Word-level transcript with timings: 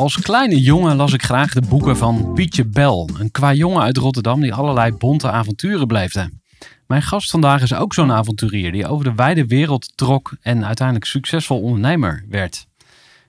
Als 0.00 0.20
kleine 0.20 0.60
jongen 0.60 0.96
las 0.96 1.12
ik 1.12 1.22
graag 1.22 1.52
de 1.52 1.60
boeken 1.68 1.96
van 1.96 2.32
Pietje 2.34 2.64
Bel, 2.64 3.08
een 3.18 3.30
qua 3.30 3.52
jongen 3.52 3.82
uit 3.82 3.96
Rotterdam 3.96 4.40
die 4.40 4.54
allerlei 4.54 4.92
bonte 4.92 5.30
avonturen 5.30 5.88
beleefde. 5.88 6.30
Mijn 6.86 7.02
gast 7.02 7.30
vandaag 7.30 7.62
is 7.62 7.74
ook 7.74 7.94
zo'n 7.94 8.12
avonturier 8.12 8.72
die 8.72 8.86
over 8.86 9.04
de 9.04 9.14
wijde 9.14 9.46
wereld 9.46 9.96
trok 9.96 10.32
en 10.40 10.64
uiteindelijk 10.64 11.06
succesvol 11.06 11.60
ondernemer 11.60 12.24
werd. 12.28 12.66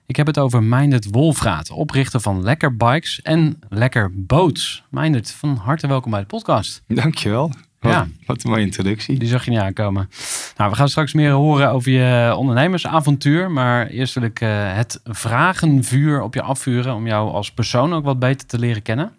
Ik 0.06 0.16
heb 0.16 0.26
het 0.26 0.38
over 0.38 0.62
Meindert 0.62 1.10
Wolfraat, 1.10 1.70
oprichter 1.70 2.20
van 2.20 2.42
Lekker 2.42 2.76
Bikes 2.76 3.22
en 3.22 3.58
Lekker 3.68 4.10
Boats. 4.14 4.84
Meindert, 4.90 5.30
van 5.30 5.56
harte 5.56 5.86
welkom 5.86 6.10
bij 6.10 6.20
de 6.20 6.26
podcast. 6.26 6.82
Dankjewel. 6.86 7.50
Wat, 7.82 7.92
Ja. 7.92 8.06
wat 8.26 8.44
een 8.44 8.50
mooie 8.50 8.64
introductie. 8.64 9.18
Die 9.18 9.28
zag 9.28 9.44
je 9.44 9.50
niet 9.50 9.60
aankomen. 9.60 10.10
Nou, 10.56 10.70
we 10.70 10.76
gaan 10.76 10.88
straks 10.88 11.12
meer 11.12 11.30
horen 11.30 11.70
over 11.70 11.90
je 11.92 12.34
ondernemersavontuur. 12.36 13.50
Maar 13.50 13.86
eerst 13.86 14.14
wil 14.14 14.22
ik 14.22 14.40
eh, 14.40 14.74
het 14.74 15.00
vragenvuur 15.04 16.20
op 16.22 16.34
je 16.34 16.42
afvuren 16.42 16.94
om 16.94 17.06
jou 17.06 17.30
als 17.30 17.52
persoon 17.52 17.92
ook 17.92 18.04
wat 18.04 18.18
beter 18.18 18.46
te 18.46 18.58
leren 18.58 18.82
kennen. 18.82 19.12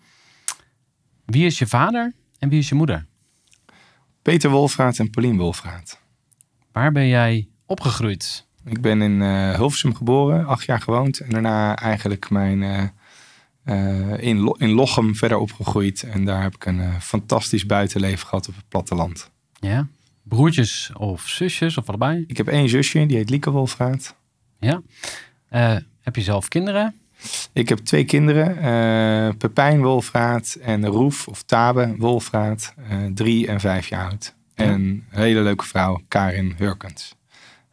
Wie 1.25 1.45
is 1.45 1.59
je 1.59 1.67
vader 1.67 2.13
en 2.39 2.49
wie 2.49 2.59
is 2.59 2.69
je 2.69 2.75
moeder? 2.75 3.05
Peter 4.21 4.49
Wolfraat 4.49 4.97
en 4.99 5.09
Paulien 5.09 5.37
Wolfraat. 5.37 5.99
Waar 6.71 6.91
ben 6.91 7.07
jij 7.07 7.47
opgegroeid? 7.65 8.45
Ik 8.65 8.81
ben 8.81 9.01
in 9.01 9.21
Hilversum 9.55 9.95
geboren, 9.95 10.45
acht 10.45 10.65
jaar 10.65 10.81
gewoond. 10.81 11.19
En 11.19 11.29
daarna 11.29 11.75
eigenlijk 11.77 12.29
mijn, 12.29 12.63
eh, 12.63 12.83
eh, 13.63 14.17
in, 14.23 14.39
Lo- 14.39 14.55
in 14.57 14.69
Lochem 14.69 15.15
verder 15.15 15.37
opgegroeid. 15.37 16.03
En 16.03 16.25
daar 16.25 16.41
heb 16.41 16.55
ik 16.55 16.65
een 16.65 16.79
eh, 16.81 16.99
fantastisch 16.99 17.65
buitenleven 17.65 18.27
gehad 18.27 18.47
op 18.47 18.55
het 18.55 18.67
platteland. 18.67 19.31
Ja. 19.59 19.87
Broertjes 20.23 20.91
of 20.97 21.27
zusjes 21.27 21.77
of 21.77 21.87
allebei? 21.87 22.23
Ik 22.27 22.37
heb 22.37 22.47
één 22.47 22.69
zusje, 22.69 23.05
die 23.05 23.17
heet 23.17 23.29
Lieke 23.29 23.51
Wolfraat. 23.51 24.15
Ja. 24.59 24.81
Eh, 25.49 25.75
heb 26.01 26.15
je 26.15 26.21
zelf 26.21 26.47
kinderen? 26.47 26.95
Ik 27.53 27.69
heb 27.69 27.77
twee 27.77 28.03
kinderen, 28.05 29.37
Pepijn 29.37 29.81
Wolfraat 29.81 30.57
en 30.61 30.85
Roef 30.85 31.27
of 31.27 31.43
Tabe 31.43 31.95
Wolfraat. 31.97 32.73
drie 33.13 33.47
en 33.47 33.59
vijf 33.59 33.87
jaar 33.87 34.09
oud. 34.09 34.35
En 34.53 34.69
een 34.69 35.03
hele 35.09 35.41
leuke 35.41 35.65
vrouw, 35.65 36.01
Karin 36.07 36.53
Hurkens. 36.57 37.15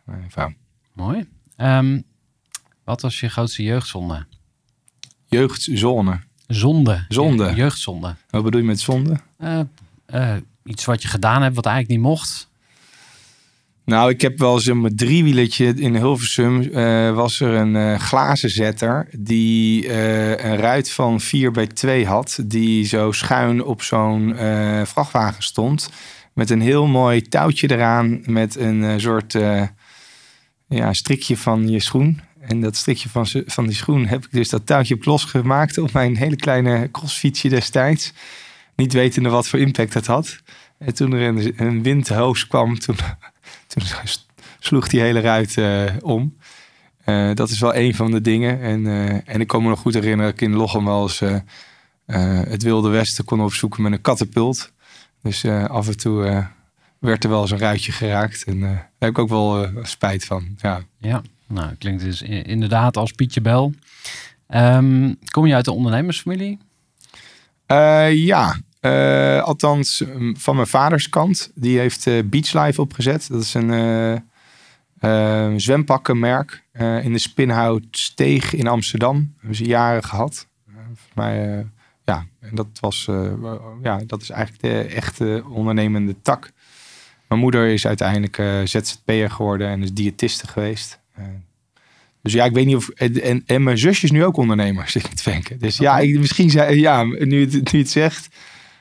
Mijn 0.04 0.30
vrouw. 0.30 0.52
Mooi. 0.92 1.28
Ehm, 1.56 2.00
wat 2.84 3.00
was 3.00 3.20
je 3.20 3.28
grootste 3.28 3.62
jeugdzonde? 3.62 4.26
Jeugdzone. 5.30 6.20
Zonde. 6.46 7.04
Zonde. 7.08 7.44
Je- 7.44 7.54
Jeugdzonde. 7.54 8.14
Wat 8.30 8.42
bedoel 8.44 8.60
je 8.60 8.66
met 8.66 8.80
zonde? 8.80 9.16
Eh, 9.38 9.60
eh, 10.06 10.36
iets 10.64 10.84
wat 10.84 11.02
je 11.02 11.08
gedaan 11.08 11.42
hebt 11.42 11.54
wat 11.54 11.66
eigenlijk 11.66 11.96
niet 12.00 12.08
mocht. 12.10 12.48
Nou, 13.84 14.10
ik 14.10 14.20
heb 14.20 14.38
wel 14.38 14.54
eens 14.54 14.66
een 14.66 14.96
driewielertje 14.96 15.74
in 15.74 15.96
Hilversum. 15.96 16.62
eh, 16.62 17.14
was 17.14 17.40
er 17.40 17.54
een 17.54 17.76
eh 17.76 17.98
glazenzetter 17.98 19.08
die 19.18 19.88
een 20.44 20.56
ruit 20.56 20.90
van 20.90 21.20
4 21.20 21.50
bij 21.50 21.66
2 21.66 22.06
had. 22.06 22.38
Die 22.46 22.84
zo 22.86 23.12
schuin 23.12 23.64
op 23.64 23.82
zo'n 23.82 24.34
vrachtwagen 24.86 25.42
stond. 25.42 25.90
Met 26.34 26.50
een 26.50 26.60
heel 26.60 26.86
mooi 26.86 27.22
touwtje 27.22 27.70
eraan. 27.70 28.20
Met 28.24 28.56
een 28.56 29.00
soort 29.00 29.32
ja, 30.68 30.92
strikje 30.92 31.36
van 31.36 31.68
je 31.68 31.80
schoen. 31.80 32.20
En 32.40 32.60
dat 32.60 32.76
strikje 32.76 33.08
van, 33.08 33.26
van 33.46 33.66
die 33.66 33.76
schoen 33.76 34.06
heb 34.06 34.24
ik 34.24 34.32
dus 34.32 34.48
dat 34.48 34.66
touwtje 34.66 34.94
op 34.94 35.04
losgemaakt 35.04 35.78
op 35.78 35.92
mijn 35.92 36.16
hele 36.16 36.36
kleine 36.36 36.90
crossfietsje 36.90 37.48
destijds. 37.48 38.12
Niet 38.76 38.92
wetende 38.92 39.28
wat 39.28 39.48
voor 39.48 39.58
impact 39.58 39.94
het 39.94 40.06
had. 40.06 40.38
En 40.78 40.94
toen 40.94 41.12
er 41.12 41.20
een, 41.20 41.52
een 41.56 41.82
windhoos 41.82 42.46
kwam, 42.46 42.78
toen, 42.78 42.96
toen 43.68 43.82
sloeg 44.58 44.88
die 44.88 45.00
hele 45.00 45.20
ruit 45.20 45.56
eh, 45.56 45.84
om. 46.00 46.36
Eh, 47.04 47.34
dat 47.34 47.50
is 47.50 47.60
wel 47.60 47.74
een 47.74 47.94
van 47.94 48.10
de 48.10 48.20
dingen. 48.20 48.60
En, 48.60 48.86
eh, 48.86 49.34
en 49.34 49.40
ik 49.40 49.46
kan 49.46 49.62
me 49.62 49.68
nog 49.68 49.80
goed 49.80 49.94
herinneren 49.94 50.32
dat 50.32 50.40
ik 50.40 50.48
in 50.48 50.56
Lochem 50.56 50.84
wel 50.84 51.02
eens 51.02 51.22
het 52.48 52.62
Wilde 52.62 52.88
Westen 52.88 53.24
kon 53.24 53.40
opzoeken 53.40 53.82
met 53.82 53.92
een 53.92 54.00
katapult. 54.00 54.72
Dus 55.22 55.44
af 55.44 55.86
en 55.86 55.96
toe 55.96 56.46
werd 56.98 57.24
er 57.24 57.30
wel 57.30 57.40
eens 57.40 57.50
een 57.50 57.58
ruitje 57.58 57.92
geraakt. 57.92 58.44
En 58.44 58.60
daar 58.60 58.90
heb 58.98 59.10
ik 59.10 59.18
ook 59.18 59.28
wel 59.28 59.68
spijt 59.82 60.24
van. 60.24 60.56
Ja. 60.56 60.82
Ja, 60.98 61.22
nou 61.50 61.74
klinkt 61.74 62.02
dus 62.02 62.22
inderdaad 62.22 62.96
als 62.96 63.12
Pietje 63.12 63.40
Bel. 63.40 63.74
Ehm, 64.46 65.14
kom 65.30 65.46
je 65.46 65.54
uit 65.54 65.64
de 65.64 65.72
ondernemersfamilie? 65.72 66.58
Eh, 67.66 68.14
ja, 68.16 68.56
Eh, 68.80 69.42
althans 69.42 70.04
van 70.32 70.54
mijn 70.54 70.66
vaders 70.66 71.08
kant. 71.08 71.50
Die 71.54 71.78
heeft 71.78 72.06
eh 72.06 72.18
Beach 72.24 72.52
Life 72.52 72.80
opgezet. 72.80 73.28
Dat 73.28 73.42
is 73.42 73.54
een 73.54 73.70
eh, 73.70 74.12
eh, 75.00 75.52
zwempakkenmerk 75.56 76.64
in 77.02 77.12
de 77.12 77.18
Spinhout-steeg 77.18 78.54
in 78.54 78.66
Amsterdam. 78.66 79.16
Dat 79.16 79.34
hebben 79.38 79.56
ze 79.56 79.64
jaren 79.64 80.04
gehad. 80.04 80.46
Eh, 80.68 80.74
mij, 81.14 81.66
ja, 82.04 82.26
en 82.40 82.54
dat, 82.54 82.66
was, 82.80 83.08
ja, 83.82 84.00
dat 84.06 84.22
is 84.22 84.30
eigenlijk 84.30 84.62
de 84.62 84.94
echte 84.94 85.44
ondernemende 85.48 86.16
tak. 86.22 86.52
Mijn 87.28 87.40
moeder 87.40 87.66
is 87.66 87.86
uiteindelijk 87.86 88.68
ZZP'er 88.68 89.30
geworden 89.30 89.68
en 89.68 89.82
is 89.82 89.92
diëtiste 89.92 90.46
geweest. 90.46 90.99
Dus 92.22 92.32
ja, 92.32 92.44
ik 92.44 92.52
weet 92.52 92.66
niet 92.66 92.76
of. 92.76 92.88
En, 92.88 93.42
en, 93.46 93.62
mijn 93.62 93.78
zusje 93.78 94.04
is 94.04 94.10
nu 94.10 94.24
ook 94.24 94.36
ondernemer, 94.36 94.88
zit 94.90 95.04
ik 95.04 95.14
te 95.14 95.30
denken. 95.30 95.58
Dus 95.58 95.76
ja, 95.76 95.98
ik, 95.98 96.18
misschien 96.18 96.50
zei. 96.50 96.80
Ja, 96.80 97.04
nu 97.04 97.40
het, 97.40 97.72
nu 97.72 97.78
het 97.78 97.90
zegt. 97.90 98.28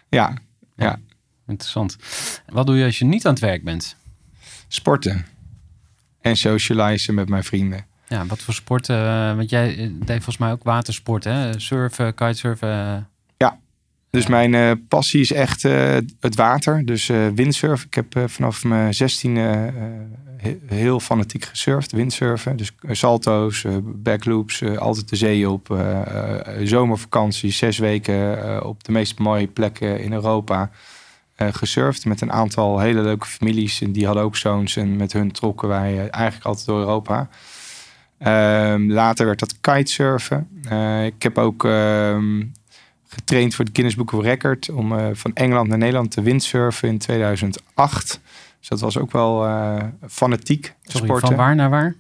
Ja, 0.10 0.38
ja. 0.76 1.00
Interessant. 1.48 1.98
Wat 2.46 2.66
doe 2.66 2.78
je 2.78 2.86
als 2.86 3.00
je 3.00 3.06
niet 3.06 3.26
aan 3.26 3.34
het 3.34 3.42
werk 3.42 3.64
bent? 3.64 3.96
Sporten. 4.68 5.26
En 6.22 6.36
socializen 6.36 7.14
met 7.14 7.30
mijn 7.30 7.44
vrienden. 7.44 7.86
Ja, 8.08 8.26
wat 8.26 8.42
voor 8.42 8.54
sporten? 8.54 8.96
eh, 8.96 9.36
want 9.36 9.50
jij 9.50 9.78
eh, 9.78 9.90
deed 9.94 10.16
volgens 10.16 10.38
mij 10.38 10.52
ook 10.52 10.64
watersport, 10.64 11.24
hè? 11.24 11.60
Surfen, 11.60 12.14
kitesurfen. 12.14 13.10
Dus 14.10 14.28
mijn 14.28 14.54
eh, 14.54 14.72
passie 14.88 15.20
is 15.22 15.32
echt 15.32 15.66
eh, 15.66 15.96
het 16.20 16.36
water. 16.36 16.86
Dus 16.86 17.10
eh 17.10 17.28
windsurfen. 17.36 17.88
Ik 17.88 17.94
heb 17.94 18.30
vanaf 18.30 18.64
mijn 18.64 18.94
16 18.94 19.36
he- 19.36 20.60
heel 20.66 21.00
fanatiek 21.00 21.44
gesurfd. 21.46 21.92
Windsurfen. 21.92 22.58
Dus 22.58 22.72
salto's, 22.92 23.66
backloops. 23.84 24.64
altijd 24.64 25.10
de 25.10 25.16
zee 25.16 25.50
op. 25.50 25.78
zomervakantie. 26.64 27.52
Zes 27.52 27.78
weken 27.78 28.66
op 28.66 28.84
de 28.84 28.92
meest 28.92 29.20
mooie 29.20 29.48
plekken 29.48 30.00
in 30.02 30.14
Europa. 30.14 30.70
gesurfd 31.36 32.06
met 32.06 32.22
een 32.22 32.32
aantal 32.32 32.80
hele 32.80 33.02
leuke 33.02 33.26
families. 33.28 33.82
En 33.82 33.92
die 33.92 34.06
hadden 34.06 34.24
ook 34.24 34.36
zoons. 34.36 34.76
En 34.76 34.96
met 34.96 35.14
hun 35.14 35.32
trokken 35.32 35.68
wij 35.68 36.10
eigenlijk 36.10 36.46
altijd 36.46 36.66
door 36.66 36.80
Europa. 36.80 37.30
Ehm, 38.18 38.92
later 38.92 39.26
werd 39.26 39.40
dat 39.40 39.60
kitesurfen. 39.62 40.48
Ik 41.06 41.24
heb 41.24 41.38
ook 41.38 41.66
ehm, 41.66 42.42
getraind 43.10 43.56
voor 43.56 43.66
het 43.66 43.74
Guinness 43.74 43.98
Book 43.98 44.12
of 44.12 44.24
Record 44.24 44.70
om 44.70 44.98
eh, 44.98 45.08
van 45.14 45.34
Engeland 45.34 45.68
naar 45.68 45.78
Nederland 45.78 46.12
te 46.12 46.22
windsurfen 46.22 46.90
in 46.90 46.98
2008. 46.98 48.20
Dus 48.60 48.68
dat 48.68 48.80
was 48.80 48.98
ook 48.98 49.12
wel 49.12 49.46
eh, 49.46 49.84
fanatiek 50.08 50.76
Sorry, 50.82 51.08
sporten. 51.08 51.28
van 51.28 51.38
waar 51.38 51.56
naar 51.56 51.70
waar? 51.70 51.96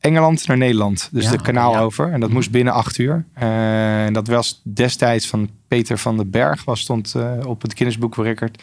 Engeland 0.00 0.46
naar 0.46 0.56
Nederland. 0.56 1.08
Dus 1.12 1.24
Ja, 1.24 1.30
de 1.30 1.42
kanaal 1.42 1.72
ja. 1.72 1.80
over. 1.80 2.12
En 2.12 2.20
dat 2.20 2.30
moest 2.30 2.50
binnen 2.50 2.72
acht 2.72 2.98
uur. 2.98 3.24
Eh, 3.32 4.04
en 4.04 4.12
dat 4.12 4.26
was 4.26 4.60
destijds 4.64 5.28
van 5.28 5.50
Peter 5.68 5.98
van 5.98 6.16
den 6.16 6.30
Berg. 6.30 6.64
Was 6.64 6.80
stond 6.80 7.14
op 7.46 7.62
het 7.62 7.72
Guinness 7.72 7.98
Book 7.98 8.16
of 8.16 8.24
Record. 8.24 8.62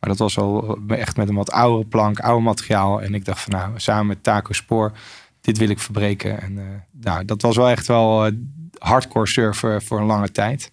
Maar 0.00 0.10
dat 0.10 0.18
was 0.18 0.38
al 0.38 0.78
echt 0.88 1.16
met 1.16 1.28
een 1.28 1.34
wat 1.34 1.50
oudere 1.50 1.88
plank, 1.88 2.20
ouder 2.20 2.42
materiaal. 2.42 3.02
En 3.02 3.14
ik 3.14 3.24
dacht 3.24 3.40
van 3.40 3.52
nou, 3.52 3.72
samen 3.76 4.06
met 4.06 4.22
Taco 4.22 4.52
Spoor, 4.52 4.92
dit 5.40 5.58
wil 5.58 5.68
ik 5.68 5.78
verbreken. 5.78 6.40
En 6.40 6.84
nou, 6.90 7.24
dat 7.24 7.42
was 7.42 7.56
wel 7.56 7.68
echt 7.68 7.86
wel 7.86 8.30
hardcore 8.78 9.26
surfen 9.26 9.82
voor 9.82 10.00
een 10.00 10.06
lange 10.06 10.30
tijd. 10.30 10.72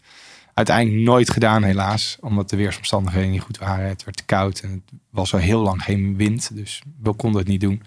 Uiteindelijk 0.56 1.06
nooit 1.06 1.30
gedaan 1.30 1.64
helaas. 1.64 2.18
Omdat 2.20 2.50
de 2.50 2.56
weersomstandigheden 2.56 3.32
niet 3.32 3.42
goed 3.42 3.58
waren. 3.58 3.88
Het 3.88 4.04
werd 4.04 4.18
te 4.18 4.26
koud 4.26 4.60
en 4.60 4.72
het 4.72 5.00
was 5.10 5.34
al 5.34 5.40
heel 5.40 5.62
lang 5.62 5.84
geen 5.84 6.18
wind. 6.18 6.56
Dus 6.56 6.82
we 7.02 7.14
konden 7.14 7.40
het 7.40 7.50
niet 7.50 7.62
doen. 7.62 7.84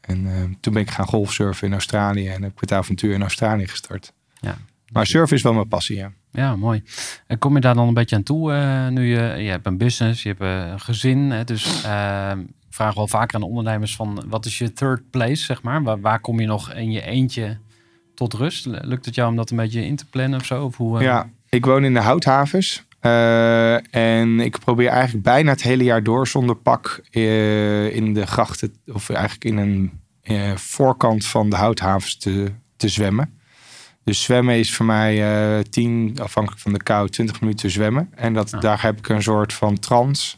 En 0.00 0.26
eh, 0.26 0.42
toen 0.60 0.72
ben 0.72 0.82
ik 0.82 0.90
gaan 0.90 1.06
golfsurfen 1.06 1.66
in 1.66 1.72
Australië. 1.72 2.28
En 2.28 2.42
heb 2.42 2.52
ik 2.52 2.60
het 2.60 2.72
avontuur 2.72 3.14
in 3.14 3.20
Australië 3.20 3.66
gestart. 3.66 4.12
Ja. 4.40 4.56
Maar 4.92 5.06
surfen 5.06 5.36
is 5.36 5.42
wel 5.42 5.52
mijn 5.52 5.68
passie, 5.68 5.96
ja. 5.96 6.12
Ja, 6.32 6.56
mooi. 6.56 6.82
En 7.26 7.38
kom 7.38 7.54
je 7.54 7.60
daar 7.60 7.74
dan 7.74 7.88
een 7.88 7.94
beetje 7.94 8.16
aan 8.16 8.22
toe 8.22 8.52
eh, 8.52 8.88
nu 8.88 9.04
je, 9.04 9.42
je 9.42 9.50
hebt 9.50 9.66
een 9.66 9.78
business, 9.78 10.22
je 10.22 10.28
hebt 10.28 10.40
eh, 10.40 10.70
een 10.70 10.80
gezin. 10.80 11.30
Hè, 11.30 11.44
dus 11.44 11.76
ik 12.68 12.76
vraag 12.76 12.94
wel 12.94 13.08
vaker 13.08 13.36
aan 13.36 13.42
ondernemers 13.42 13.96
van 13.96 14.24
wat 14.26 14.46
is 14.46 14.58
je 14.58 14.72
third 14.72 15.10
place, 15.10 15.44
zeg 15.44 15.62
maar? 15.62 15.82
Waar, 15.82 16.00
waar 16.00 16.20
kom 16.20 16.40
je 16.40 16.46
nog 16.46 16.72
in 16.72 16.90
je 16.90 17.02
eentje 17.02 17.58
tot 18.14 18.34
rust? 18.34 18.66
Lukt 18.66 19.04
het 19.04 19.14
jou 19.14 19.30
om 19.30 19.36
dat 19.36 19.50
een 19.50 19.56
beetje 19.56 19.86
in 19.86 19.96
te 19.96 20.06
plannen 20.06 20.40
of 20.40 20.46
zo? 20.46 20.64
Of 20.64 20.76
hoe, 20.76 21.02
Ja, 21.02 21.30
ik 21.50 21.64
woon 21.64 21.84
in 21.84 21.94
de 21.94 22.00
Houthavens. 22.00 22.84
Eh, 23.00 23.94
en 23.94 24.40
ik 24.40 24.58
probeer 24.58 24.88
eigenlijk 24.88 25.24
bijna 25.24 25.50
het 25.50 25.62
hele 25.62 25.84
jaar 25.84 26.02
door 26.02 26.28
zonder 26.28 26.56
pak 26.56 27.02
eh, 27.10 27.94
in 27.94 28.14
de 28.14 28.26
grachten, 28.26 28.74
of 28.86 29.10
eigenlijk 29.10 29.44
in 29.44 29.56
een 29.56 30.00
eh, 30.22 30.56
voorkant 30.56 31.26
van 31.26 31.50
de 31.50 31.56
Houthavens 31.56 32.16
te, 32.16 32.52
te 32.76 32.88
zwemmen. 32.88 33.38
Dus 34.04 34.22
zwemmen 34.22 34.58
is 34.58 34.74
voor 34.74 34.86
mij 34.86 35.32
eh 35.58 35.64
10, 35.64 36.16
afhankelijk 36.22 36.62
van 36.62 36.72
de 36.72 36.82
kou, 36.82 37.08
20 37.08 37.40
minuten 37.40 37.70
zwemmen. 37.70 38.08
En 38.14 38.34
dat, 38.34 38.50
Ja. 38.50 38.58
daar 38.58 38.82
heb 38.82 38.98
ik 38.98 39.08
een 39.08 39.22
soort 39.22 39.52
van 39.52 39.78
trance. 39.78 40.36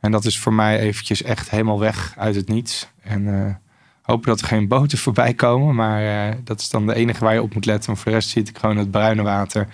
En 0.00 0.10
dat 0.10 0.24
is 0.24 0.38
voor 0.38 0.52
mij 0.54 0.78
eventjes 0.78 1.22
echt 1.22 1.50
helemaal 1.50 1.78
weg 1.78 2.14
uit 2.16 2.34
het 2.34 2.48
niets. 2.48 2.88
En 3.02 3.60
hopen 4.02 4.28
dat 4.28 4.40
er 4.40 4.46
geen 4.46 4.68
boten 4.68 4.98
voorbij 5.06 5.34
komen. 5.34 5.74
Maar 5.74 6.34
dat 6.44 6.60
is 6.60 6.68
dan 6.70 6.86
de 6.86 6.94
enige 6.94 7.24
waar 7.24 7.34
je 7.34 7.42
op 7.42 7.54
moet 7.54 7.66
letten. 7.66 7.86
Want 7.86 7.98
voor 7.98 8.10
de 8.10 8.16
rest 8.16 8.28
zit 8.30 8.48
ik 8.48 8.58
gewoon 8.58 8.74
in 8.74 8.80
het 8.80 8.90
bruine 8.90 9.22
water. 9.22 9.68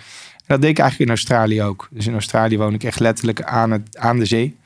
Dat 0.49 0.61
deed 0.61 0.69
ik 0.69 0.79
eigenlijk 0.79 1.09
in 1.09 1.15
Australië 1.15 1.61
ook. 1.61 1.87
Dus 1.91 2.07
in 2.07 2.13
Australië 2.13 2.57
woon 2.57 2.73
ik 2.73 2.83
echt 2.83 2.99
letterlijk 2.99 3.41
aan, 3.41 3.71
het, 3.71 3.97
aan 3.97 4.19
de 4.19 4.25
zee. 4.25 4.57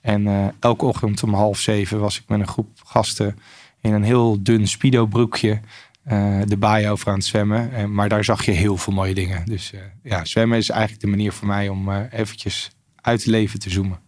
En 0.00 0.26
eh, 0.26 0.46
elke 0.60 0.84
ochtend 0.84 1.22
om 1.22 1.34
half 1.34 1.58
zeven 1.58 2.00
was 2.00 2.18
ik 2.18 2.22
met 2.28 2.40
een 2.40 2.48
groep 2.48 2.68
gasten 2.84 3.38
in 3.80 3.92
een 3.92 4.02
heel 4.02 4.42
dun 4.42 4.66
speedo 4.66 5.06
broekje 5.06 5.60
eh, 6.04 6.40
de 6.44 6.56
baai 6.56 6.88
over 6.88 7.08
aan 7.08 7.14
het 7.14 7.24
zwemmen. 7.24 7.72
En, 7.72 7.94
maar 7.94 8.08
daar 8.08 8.24
zag 8.24 8.44
je 8.44 8.50
heel 8.50 8.76
veel 8.76 8.92
mooie 8.92 9.14
dingen. 9.14 9.44
Dus 9.44 9.72
eh, 9.72 9.80
ja, 10.02 10.24
zwemmen 10.24 10.58
is 10.58 10.70
eigenlijk 10.70 11.00
de 11.00 11.10
manier 11.10 11.32
voor 11.32 11.46
mij 11.46 11.68
om 11.68 11.90
eventjes 11.92 12.70
uit 13.00 13.18
het 13.18 13.30
leven 13.30 13.58
te 13.58 13.70
zoomen. 13.70 13.98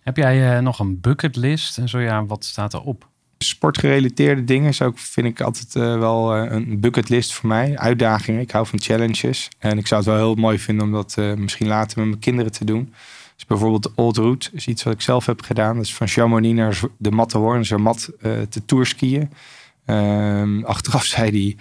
Heb 0.00 0.16
jij 0.16 0.60
nog 0.60 0.78
een 0.78 1.00
bucketlist? 1.00 1.78
En 1.78 1.88
zo 1.88 1.98
ja, 1.98 2.24
wat 2.24 2.44
staat 2.44 2.74
erop? 2.74 3.09
Sportgerelateerde 3.44 4.44
dingen 4.44 4.68
is 4.68 4.80
vind 4.94 5.26
ik 5.26 5.40
altijd 5.40 5.76
eh, 5.76 5.98
wel 5.98 6.34
eh, 6.34 6.52
een 6.52 6.80
bucketlist 6.80 7.32
voor 7.32 7.48
mij. 7.48 7.78
Uitdagingen. 7.78 8.40
Ik 8.40 8.50
hou 8.50 8.66
van 8.66 8.80
challenges. 8.80 9.48
En 9.58 9.78
ik 9.78 9.86
zou 9.86 10.00
het 10.00 10.10
wel 10.10 10.18
heel 10.18 10.34
mooi 10.34 10.58
vinden 10.58 10.84
om 10.84 10.92
dat 10.92 11.14
eh, 11.18 11.34
misschien 11.34 11.66
later 11.66 11.98
met 11.98 12.06
mijn 12.08 12.20
kinderen 12.20 12.52
te 12.52 12.64
doen. 12.64 12.92
Dus 13.34 13.46
bijvoorbeeld 13.46 13.82
de 13.82 13.92
Old 13.94 14.16
Route 14.16 14.50
is 14.52 14.66
iets 14.66 14.82
wat 14.82 14.92
ik 14.92 15.00
zelf 15.00 15.26
heb 15.26 15.42
gedaan. 15.42 15.80
Is 15.80 15.94
van 15.94 16.08
Chamonix 16.08 16.54
naar 16.54 16.80
de 16.96 17.10
Matterhorn, 17.10 17.64
Zermatt, 17.64 18.10
eh 18.20 18.40
te 18.40 18.64
tourskiën. 18.64 19.30
Ehm, 19.84 20.62
achteraf 20.74 21.04
zei 21.04 21.30
die 21.30 21.56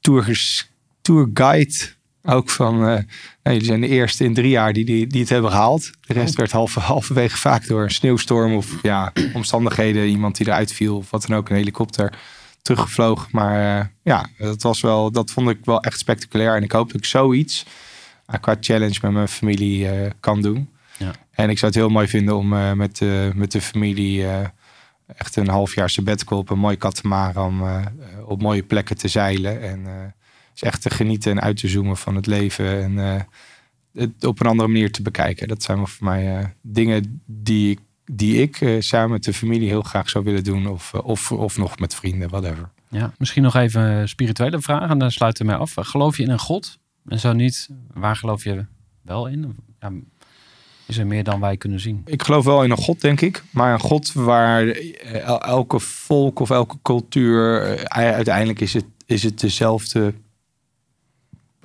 tourges- 0.00 0.70
tourguide 1.00 1.78
ook 2.22 2.50
van... 2.50 2.78
nou, 2.78 3.04
jullie 3.42 3.64
zijn 3.64 3.80
de 3.80 3.88
eerste 3.88 4.24
in 4.24 4.34
drie 4.34 4.50
jaar 4.50 4.72
die, 4.72 4.84
die, 4.84 5.06
die 5.06 5.20
het 5.20 5.28
hebben 5.28 5.50
gehaald. 5.50 5.90
De 6.00 6.12
rest 6.12 6.34
werd 6.34 6.52
halve, 6.52 6.80
halverwege 6.80 7.36
vaak 7.36 7.66
door 7.66 7.82
een 7.82 7.90
sneeuwstorm 7.90 8.54
of 8.54 8.82
ja, 8.82 9.12
omstandigheden. 9.34 10.06
Iemand 10.06 10.36
die 10.36 10.46
eruit 10.46 10.72
viel 10.72 10.96
of 10.96 11.10
wat 11.10 11.26
dan 11.26 11.36
ook, 11.36 11.48
een 11.48 11.56
helikopter 11.56 12.18
teruggevlogen. 12.62 13.28
Maar 13.30 13.78
eh, 13.78 13.86
ja, 14.02 14.26
dat, 14.38 14.62
was 14.62 14.80
wel, 14.80 15.10
dat 15.10 15.30
vond 15.30 15.50
ik 15.50 15.58
wel 15.64 15.82
echt 15.82 15.98
spectaculair. 15.98 16.56
En 16.56 16.62
ik 16.62 16.72
hoop 16.72 16.86
dat 16.86 16.96
ik 16.96 17.04
zoiets 17.04 17.66
eh, 18.26 18.40
qua 18.40 18.56
challenge 18.60 18.98
met 19.02 19.12
mijn 19.12 19.28
familie 19.28 19.88
kan 20.20 20.42
doen. 20.42 20.70
Ja. 20.96 21.12
En 21.30 21.50
ik 21.50 21.58
zou 21.58 21.72
het 21.72 21.80
heel 21.80 21.90
mooi 21.90 22.08
vinden 22.08 22.36
om 22.36 22.76
met, 22.76 22.96
de 22.96 23.30
met 23.34 23.52
de 23.52 23.60
familie 23.60 24.26
echt 25.16 25.36
een 25.36 25.48
half 25.48 25.74
jaar 25.74 25.90
sabbatical 25.90 26.38
op 26.38 26.50
een 26.50 26.58
mooi 26.58 26.76
katamaran 26.76 27.84
op 28.24 28.42
mooie 28.42 28.62
plekken 28.62 28.96
te 28.96 29.08
zeilen. 29.08 29.62
En 29.62 30.14
is 30.62 30.68
echt 30.68 30.82
te 30.82 30.90
genieten 30.90 31.30
en 31.30 31.40
uit 31.40 31.56
te 31.56 31.68
zoomen 31.68 31.96
van 31.96 32.14
het 32.14 32.26
leven. 32.26 32.82
En 32.82 32.98
eh, 32.98 33.20
het 33.92 34.24
op 34.24 34.40
een 34.40 34.46
andere 34.46 34.68
manier 34.68 34.92
te 34.92 35.02
bekijken. 35.02 35.48
Dat 35.48 35.62
zijn 35.62 35.76
wel 35.76 35.86
voor 35.86 36.06
mij 36.06 36.38
eh, 36.38 36.46
dingen 36.62 37.22
die 37.26 37.70
ik, 37.70 37.78
die 38.04 38.42
ik 38.42 38.60
eh, 38.60 38.80
samen 38.80 39.10
met 39.10 39.24
de 39.24 39.32
familie 39.32 39.68
heel 39.68 39.82
graag 39.82 40.10
zou 40.10 40.24
willen 40.24 40.44
doen. 40.44 40.66
Of, 40.66 40.94
of, 40.94 41.32
of 41.32 41.56
nog 41.56 41.78
met 41.78 41.94
vrienden, 41.94 42.28
whatever. 42.28 42.68
Ja, 42.88 43.12
misschien 43.18 43.42
nog 43.42 43.54
even 43.54 43.82
een 43.82 44.08
spirituele 44.08 44.60
vragen. 44.60 44.88
En 44.88 44.98
dan 44.98 45.10
sluiten 45.10 45.46
we 45.46 45.52
mee 45.52 45.60
af. 45.60 45.74
Geloof 45.76 46.16
je 46.16 46.22
in 46.22 46.30
een 46.30 46.38
God? 46.38 46.78
En 47.08 47.20
zo 47.20 47.32
niet, 47.32 47.68
waar 47.92 48.16
geloof 48.16 48.44
je 48.44 48.66
wel 49.02 49.26
in? 49.26 49.56
Ja, 49.80 49.92
is 50.86 50.98
er 50.98 51.06
meer 51.06 51.24
dan 51.24 51.40
wij 51.40 51.56
kunnen 51.56 51.80
zien? 51.80 52.02
Ik 52.04 52.22
geloof 52.22 52.44
wel 52.44 52.64
in 52.64 52.70
een 52.70 52.76
God, 52.76 53.00
denk 53.00 53.20
ik. 53.20 53.42
Maar 53.50 53.72
een 53.72 53.80
God 53.80 54.12
waar 54.12 54.66
el- 54.66 55.42
elke 55.42 55.78
volk 55.78 56.38
of 56.38 56.50
elke 56.50 56.76
cultuur... 56.82 57.88
uiteindelijk 57.88 58.60
is 58.60 58.72
het, 58.72 58.84
is 59.06 59.22
het 59.22 59.40
dezelfde 59.40 60.14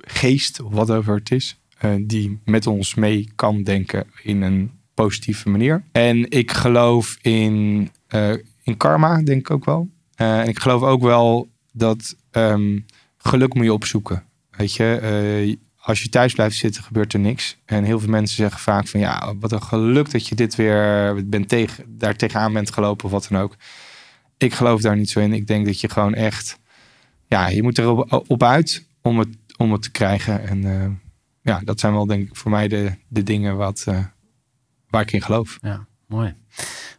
geest, 0.06 0.60
of 0.60 0.72
whatever 0.72 1.14
het 1.14 1.30
is... 1.30 1.60
eh, 1.78 1.94
die 2.00 2.38
met 2.44 2.66
ons 2.66 2.94
mee 2.94 3.28
kan 3.34 3.62
denken 3.62 4.06
in 4.22 4.42
een 4.42 4.70
positieve 4.94 5.48
manier. 5.48 5.82
En 5.92 6.30
ik 6.30 6.50
geloof 6.50 7.16
in, 7.20 7.90
eh, 8.06 8.32
in 8.62 8.76
karma, 8.76 9.22
denk 9.22 9.40
ik 9.40 9.50
ook 9.50 9.64
wel. 9.64 9.88
Eh, 10.14 10.40
en 10.40 10.48
ik 10.48 10.58
geloof 10.58 10.82
ook 10.82 11.02
wel 11.02 11.48
dat 11.72 12.16
ehm, 12.30 12.78
geluk 13.16 13.54
moet 13.54 13.64
je 13.64 13.72
opzoeken. 13.72 14.24
Weet 14.50 14.74
je, 14.74 15.58
als 15.76 16.02
je 16.02 16.08
thuis 16.08 16.32
blijft 16.32 16.56
zitten, 16.56 16.82
gebeurt 16.82 17.12
er 17.12 17.20
niks. 17.20 17.56
En 17.64 17.84
heel 17.84 18.00
veel 18.00 18.08
mensen 18.10 18.36
zeggen 18.36 18.60
vaak 18.60 18.88
van 18.88 19.00
ja, 19.00 19.34
wat 19.40 19.52
een 19.52 19.62
geluk 19.62 20.10
dat 20.10 20.26
je 20.26 20.34
dit 20.34 20.54
weer 20.54 21.14
bent 21.26 21.48
tegen, 21.48 21.84
daar 21.88 22.16
tegenaan 22.16 22.52
bent 22.52 22.72
gelopen 22.72 23.04
of 23.04 23.10
wat 23.10 23.26
dan 23.30 23.40
ook. 23.40 23.56
Ik 24.38 24.54
geloof 24.54 24.80
daar 24.80 24.96
niet 24.96 25.10
zo 25.10 25.20
in. 25.20 25.32
Ik 25.32 25.46
denk 25.46 25.66
dat 25.66 25.80
je 25.80 25.88
gewoon 25.88 26.14
echt, 26.14 26.58
ja, 27.26 27.48
je 27.48 27.62
moet 27.62 27.78
erop 27.78 28.24
op 28.26 28.42
uit 28.42 28.86
om 29.02 29.18
het, 29.18 29.28
om 29.56 29.72
het 29.72 29.82
te 29.82 29.90
krijgen. 29.90 30.48
En 30.48 30.64
eh, 30.64 30.88
ja, 31.42 31.60
dat 31.64 31.80
zijn 31.80 31.92
wel 31.92 32.06
denk 32.06 32.28
ik 32.28 32.36
voor 32.36 32.50
mij 32.50 32.68
de, 32.68 32.92
de 33.08 33.22
dingen 33.22 33.56
wat, 33.56 33.84
eh, 33.88 33.98
waar 34.90 35.02
ik 35.02 35.12
in 35.12 35.22
geloof. 35.22 35.58
Ja, 35.60 35.86
mooi. 36.06 36.34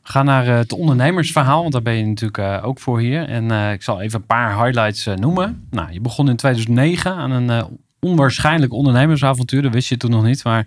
We 0.04 0.14
gaan 0.14 0.26
naar 0.26 0.48
eh, 0.48 0.56
het 0.56 0.74
ondernemersverhaal, 0.74 1.62
want 1.62 1.74
daar 1.74 1.82
ben 1.82 1.96
je 1.96 2.06
natuurlijk 2.06 2.64
ook 2.64 2.80
voor 2.80 3.00
hier. 3.00 3.30
En 3.30 3.72
ik 3.72 3.84
zal 3.84 4.02
even 4.02 4.20
een 4.20 4.26
paar 4.26 4.64
highlights 4.64 5.06
noemen. 5.06 5.68
Nou, 5.70 5.92
je 5.92 6.02
begon 6.02 6.30
in 6.30 6.36
2009 6.36 7.14
aan 7.14 7.32
een 7.32 7.80
onwaarschijnlijk 8.00 8.74
ondernemersavontuur. 8.74 9.62
Dat 9.62 9.74
wist 9.74 9.90
je 9.90 9.98
toen 9.98 10.12
nog 10.12 10.24
niet, 10.24 10.44
maar 10.44 10.66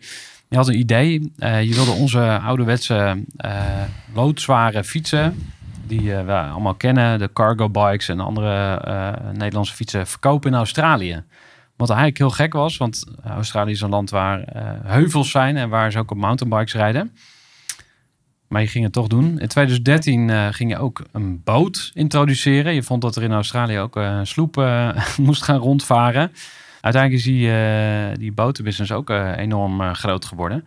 je 0.48 0.56
had 0.56 0.68
een 0.68 0.78
idee. 0.78 1.32
Je 1.38 1.74
wilde 1.74 1.90
onze 1.90 2.38
ouderwetse 2.38 3.24
eh 3.36 3.82
loodzware 4.14 4.84
fietsen, 4.84 5.34
die 5.86 6.14
eh, 6.14 6.24
we 6.24 6.32
allemaal 6.32 6.74
kennen, 6.74 7.18
de 7.18 7.30
cargo 7.32 7.68
bikes 7.68 8.08
en 8.08 8.20
andere 8.20 8.82
Nederlandse 9.32 9.74
fietsen, 9.74 10.06
verkopen 10.06 10.50
in 10.50 10.56
Australië. 10.56 11.22
Wat 11.80 11.88
eigenlijk 11.88 12.18
heel 12.18 12.30
gek 12.30 12.52
was, 12.52 12.76
want 12.76 13.04
Australië 13.24 13.70
is 13.70 13.80
een 13.80 13.90
land 13.90 14.10
waar 14.10 14.42
eh, 14.42 14.62
heuvels 14.82 15.30
zijn 15.30 15.56
en 15.56 15.68
waar 15.68 15.92
ze 15.92 15.98
ook 15.98 16.10
op 16.10 16.16
mountainbikes 16.16 16.74
rijden. 16.74 17.16
Maar 18.48 18.60
je 18.60 18.68
ging 18.68 18.84
het 18.84 18.92
toch 18.92 19.06
doen. 19.06 19.24
In 19.38 19.48
2013 19.48 20.30
eh, 20.30 20.46
ging 20.50 20.70
je 20.70 20.78
ook 20.78 21.02
een 21.12 21.42
boot 21.42 21.90
introduceren. 21.94 22.74
Je 22.74 22.82
vond 22.82 23.02
dat 23.02 23.16
er 23.16 23.22
in 23.22 23.32
Australië 23.32 23.78
ook 23.78 23.96
eh, 23.96 24.02
een 24.02 24.26
sloep 24.26 24.56
moest 25.16 25.42
gaan 25.42 25.58
rondvaren. 25.58 26.32
Uiteindelijk 26.80 27.24
is 27.24 27.28
die, 27.32 27.52
die 28.18 28.32
botenbusiness 28.32 28.92
ook 28.92 29.10
enorm 29.36 29.94
groot 29.94 30.24
geworden. 30.24 30.64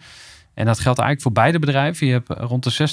En 0.53 0.65
dat 0.65 0.79
geldt 0.79 1.00
eigenlijk 1.00 1.22
voor 1.22 1.43
beide 1.43 1.60
bedrijven. 1.60 2.08
Je 2.08 2.13
hebt 2.13 2.29
rond 2.29 2.63
de 2.63 2.89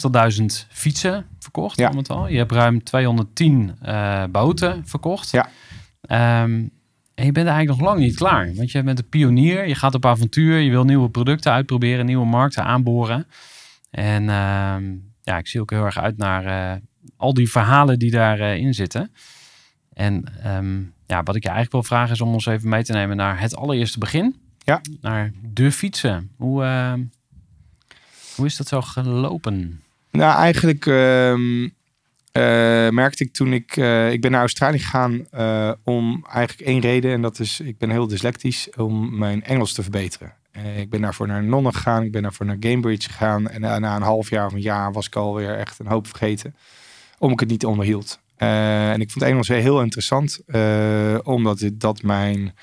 60.000 0.65 0.69
fietsen 0.69 1.27
verkocht. 1.39 1.79
Ja. 1.79 1.93
al. 2.07 2.29
Je 2.29 2.39
hebt 2.39 2.53
ruim 2.53 2.85
210 2.85 3.77
eh, 3.81 4.25
boten 4.31 4.83
verkocht. 4.87 5.31
Ja. 5.31 5.49
Ehm, 6.01 6.67
en 7.21 7.27
je 7.27 7.33
bent 7.33 7.47
eigenlijk 7.49 7.79
nog 7.79 7.89
lang 7.89 8.01
niet 8.01 8.17
klaar. 8.17 8.55
Want 8.55 8.71
je 8.71 8.83
bent 8.83 8.99
een 8.99 9.09
pionier. 9.09 9.69
Je 9.69 9.75
gaat 9.75 9.95
op 9.95 10.07
avontuur. 10.07 10.59
Je 10.59 10.71
wil 10.71 10.85
nieuwe 10.85 11.11
producten 11.11 11.53
uitproberen. 11.53 12.07
Nieuwe 12.07 12.27
markten 12.27 12.65
aanboren. 12.65 13.27
En 13.91 14.29
ehm, 14.29 14.95
ja, 15.23 15.39
ik 15.39 15.47
zie 15.47 15.61
ook 15.61 15.71
heel 15.71 15.85
erg 15.85 15.99
uit 15.99 16.17
naar 16.17 16.45
eh, 16.45 16.81
al 17.17 17.35
die 17.35 17.51
verhalen 17.51 17.99
die 17.99 18.11
daarin 18.11 18.59
in 18.59 18.75
zitten. 18.75 19.13
En 19.93 20.25
ehm, 20.43 20.81
ja, 21.07 21.23
wat 21.23 21.37
ik 21.37 21.43
je 21.43 21.49
eigenlijk 21.49 21.73
wil 21.73 21.83
vragen 21.83 22.15
is 22.15 22.21
om 22.21 22.33
ons 22.33 22.47
even 22.47 22.69
mee 22.69 22.85
te 22.85 22.93
nemen 22.93 23.17
naar 23.17 23.41
het 23.41 23.57
allereerste 23.57 23.99
begin. 23.99 24.37
Ja. 24.59 24.81
Naar 25.01 25.33
de 25.53 25.73
fietsen. 25.73 26.31
Hoe, 26.37 26.65
eh, 26.65 26.93
hoe 28.37 28.47
is 28.47 28.57
dat 28.57 28.69
zo 28.69 28.81
gelopen? 28.81 29.83
Nou, 30.11 30.39
eigenlijk 30.39 30.87
ehm, 30.87 31.69
merkte 32.91 33.25
ik 33.25 33.33
toen 33.33 33.53
ik... 33.53 33.77
eh, 33.77 34.13
ik 34.13 34.21
ben 34.21 34.31
naar 34.31 34.41
Australië 34.41 34.79
gegaan 34.79 35.27
eh, 35.31 35.73
om 35.85 36.27
eigenlijk 36.33 36.69
één 36.69 36.81
reden. 36.81 37.13
En 37.13 37.23
dat 37.23 37.39
is, 37.39 37.61
ik 37.61 37.79
ben 37.79 37.91
heel 37.91 38.07
dyslectisch, 38.07 38.69
om 38.77 39.19
mijn 39.19 39.45
Engels 39.45 39.73
te 39.73 39.83
verbeteren. 39.83 40.35
Eh, 40.51 40.79
ik 40.79 40.91
ben 40.91 41.01
daarvoor 41.01 41.27
naar 41.27 41.45
Nonnen 41.45 41.75
gegaan. 41.75 42.03
Ik 42.03 42.13
ben 42.13 42.23
daarvoor 42.23 42.47
naar 42.47 42.59
Cambridge 42.59 43.09
gegaan. 43.09 43.49
En 43.49 43.61
na, 43.61 43.97
een 43.97 44.03
half 44.03 44.31
jaar 44.31 44.47
of 44.47 44.53
een 44.53 44.61
jaar 44.61 44.93
was 44.93 45.07
ik 45.07 45.17
alweer 45.17 45.59
echt 45.59 45.79
een 45.79 45.87
hoop 45.87 46.07
vergeten. 46.07 46.55
Omdat 47.19 47.33
ik 47.33 47.41
het 47.41 47.51
niet 47.51 47.65
onderhield. 47.65 48.21
Eh, 48.37 48.93
en 48.93 49.01
ik 49.01 49.11
vond 49.11 49.25
Engels 49.25 49.49
heel 49.49 49.83
interessant. 49.83 50.41
eh, 50.47 51.19
omdat 51.23 51.61
het, 51.61 51.81
dat 51.81 52.03
mijn 52.03 52.55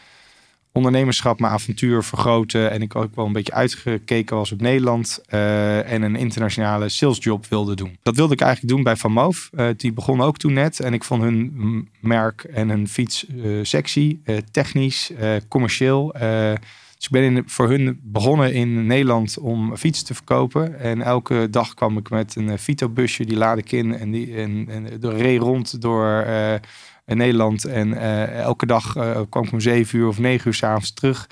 ondernemerschap, 0.78 1.40
mijn 1.40 1.54
avontuur 1.54 2.04
vergroten. 2.04 2.72
En 2.72 2.82
ik 2.82 2.96
ook 2.96 3.16
wel 3.16 3.26
een 3.26 3.32
beetje 3.32 3.54
uitgekeken 3.54 4.36
was 4.36 4.52
op 4.52 4.62
Nederland. 4.62 5.22
eh, 5.28 5.92
en 5.92 6.02
een 6.02 6.16
internationale 6.16 6.90
salesjob 6.90 7.46
wilde 7.46 7.76
doen. 7.76 7.98
Dat 8.04 8.16
wilde 8.16 8.34
ik 8.34 8.42
eigenlijk 8.42 8.74
doen 8.74 8.84
bij 8.84 8.96
Van 8.96 9.12
Moof. 9.12 9.50
Eh, 9.54 9.68
die 9.78 9.94
begon 9.94 10.22
ook 10.22 10.38
toen 10.38 10.54
net. 10.54 10.80
En 10.80 10.94
ik 10.94 11.04
vond 11.04 11.22
hun 11.22 11.90
merk 12.00 12.44
en 12.44 12.70
hun 12.70 12.88
fiets 12.88 13.26
eh, 13.28 13.60
sexy, 13.62 14.20
technisch, 14.52 15.12
commercieel. 15.48 16.12
Dus 16.96 17.06
ik 17.06 17.12
ben 17.12 17.44
voor 17.46 17.70
hun 17.70 18.00
begonnen 18.04 18.54
in 18.54 18.86
Nederland 18.86 19.38
om 19.40 19.78
fietsen 19.78 20.06
te 20.06 20.14
verkopen. 20.14 20.80
En 20.80 21.02
elke 21.02 21.48
dag 21.50 21.74
kwam 21.74 21.98
ik 21.98 22.10
met 22.10 22.36
een 22.36 22.60
Vito-busje, 22.60 23.26
die 23.26 23.38
laadde 23.38 23.62
ik 23.62 23.72
in. 23.72 23.98
En, 23.98 24.12
die, 24.12 24.36
en, 24.36 24.68
en 24.70 25.18
reed 25.18 25.42
rond 25.42 25.82
door 25.82 26.26
eh, 27.08 27.16
Nederland. 27.16 27.66
En 27.66 27.94
eh, 27.94 28.40
elke 28.40 28.66
dag 28.66 28.96
eh, 28.96 29.22
kwam 29.30 29.44
ik 29.44 29.52
om 29.52 29.60
zeven 29.60 30.00
uur 30.00 30.08
of 30.08 30.20
negen 30.20 30.48
uur 30.48 30.54
s'avonds 30.54 30.94
terug. 30.94 31.28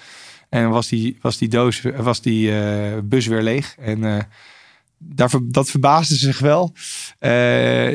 En 0.49 0.69
was 0.69 0.87
die, 0.87 1.17
was 1.21 1.37
die 1.37 1.47
doos, 1.47 1.81
was 1.81 2.21
die 2.21 2.59
eh, 2.59 2.99
bus 3.03 3.27
weer 3.27 3.41
leeg. 3.41 3.75
En 3.77 4.27
daar, 4.97 5.31
dat 5.43 5.69
verbaasde 5.69 6.15
zich 6.15 6.39
wel. 6.39 6.73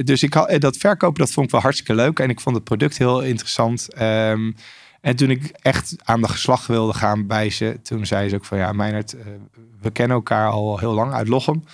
Dus 0.04 0.22
ik 0.22 0.34
had, 0.34 0.60
dat 0.60 0.76
verkopen, 0.76 1.18
dat 1.18 1.30
vond 1.30 1.46
ik 1.46 1.52
wel 1.52 1.60
hartstikke 1.60 1.94
leuk. 1.94 2.18
En 2.18 2.30
ik 2.30 2.40
vond 2.40 2.54
het 2.54 2.64
product 2.64 2.98
heel 2.98 3.22
interessant. 3.22 3.94
Ehm, 3.94 4.52
en 5.00 5.16
toen 5.16 5.30
ik 5.30 5.52
echt 5.60 5.94
aan 6.02 6.20
de 6.20 6.28
geslag 6.28 6.66
wilde 6.66 6.92
gaan 6.92 7.26
bij 7.26 7.50
ze, 7.50 7.78
toen 7.82 8.06
zei 8.06 8.28
ze 8.28 8.34
ook 8.34 8.44
van 8.44 8.58
ja, 8.58 8.72
Meinert, 8.72 9.16
we 9.80 9.90
kennen 9.90 10.16
elkaar 10.16 10.50
al 10.50 10.78
heel 10.78 10.94
lang 10.94 11.12
uit 11.12 11.28
Lochem. 11.28 11.64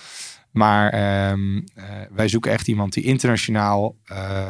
Maar 0.57 0.89
ehm, 0.89 1.57
eh, 1.75 1.85
wij 2.11 2.27
zoeken 2.27 2.51
echt 2.51 2.67
iemand 2.67 2.93
die 2.93 3.03
internationaal 3.03 3.95
eh, 4.05 4.49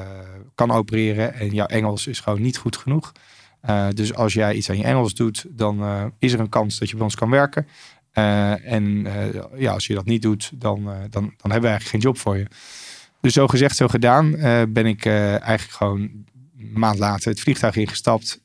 kan 0.55 0.71
opereren. 0.71 1.33
En 1.33 1.49
jouw 1.49 1.65
Engels 1.65 2.07
is 2.07 2.19
gewoon 2.19 2.41
niet 2.41 2.57
goed 2.57 2.77
genoeg. 2.77 3.11
Eh, 3.61 3.87
dus 3.93 4.13
als 4.13 4.33
jij 4.33 4.53
iets 4.55 4.69
aan 4.69 4.77
je 4.77 4.83
Engels 4.83 5.13
doet, 5.13 5.45
dan 5.49 5.81
is 6.19 6.33
er 6.33 6.39
een 6.39 6.49
kans 6.49 6.79
dat 6.79 6.89
je 6.89 6.95
bij 6.95 7.03
ons 7.03 7.15
kan 7.15 7.29
werken. 7.29 7.67
En 8.11 9.07
ja, 9.55 9.73
als 9.73 9.87
je 9.87 9.93
dat 9.93 10.05
niet 10.05 10.21
doet, 10.21 10.51
dan, 10.53 10.83
dan, 10.83 11.09
dan 11.09 11.51
hebben 11.51 11.61
we 11.61 11.67
eigenlijk 11.67 11.87
geen 11.87 11.99
job 11.99 12.17
voor 12.17 12.37
je. 12.37 12.47
Dus 13.21 13.33
zo 13.33 13.47
gezegd, 13.47 13.75
zo 13.75 13.87
gedaan, 13.87 14.31
ben 14.73 14.85
ik 14.85 15.05
eigenlijk 15.05 15.71
gewoon 15.71 16.01
een 16.01 16.25
maand 16.73 16.99
later 16.99 17.29
het 17.29 17.39
vliegtuig 17.39 17.75
ingestapt. 17.75 18.41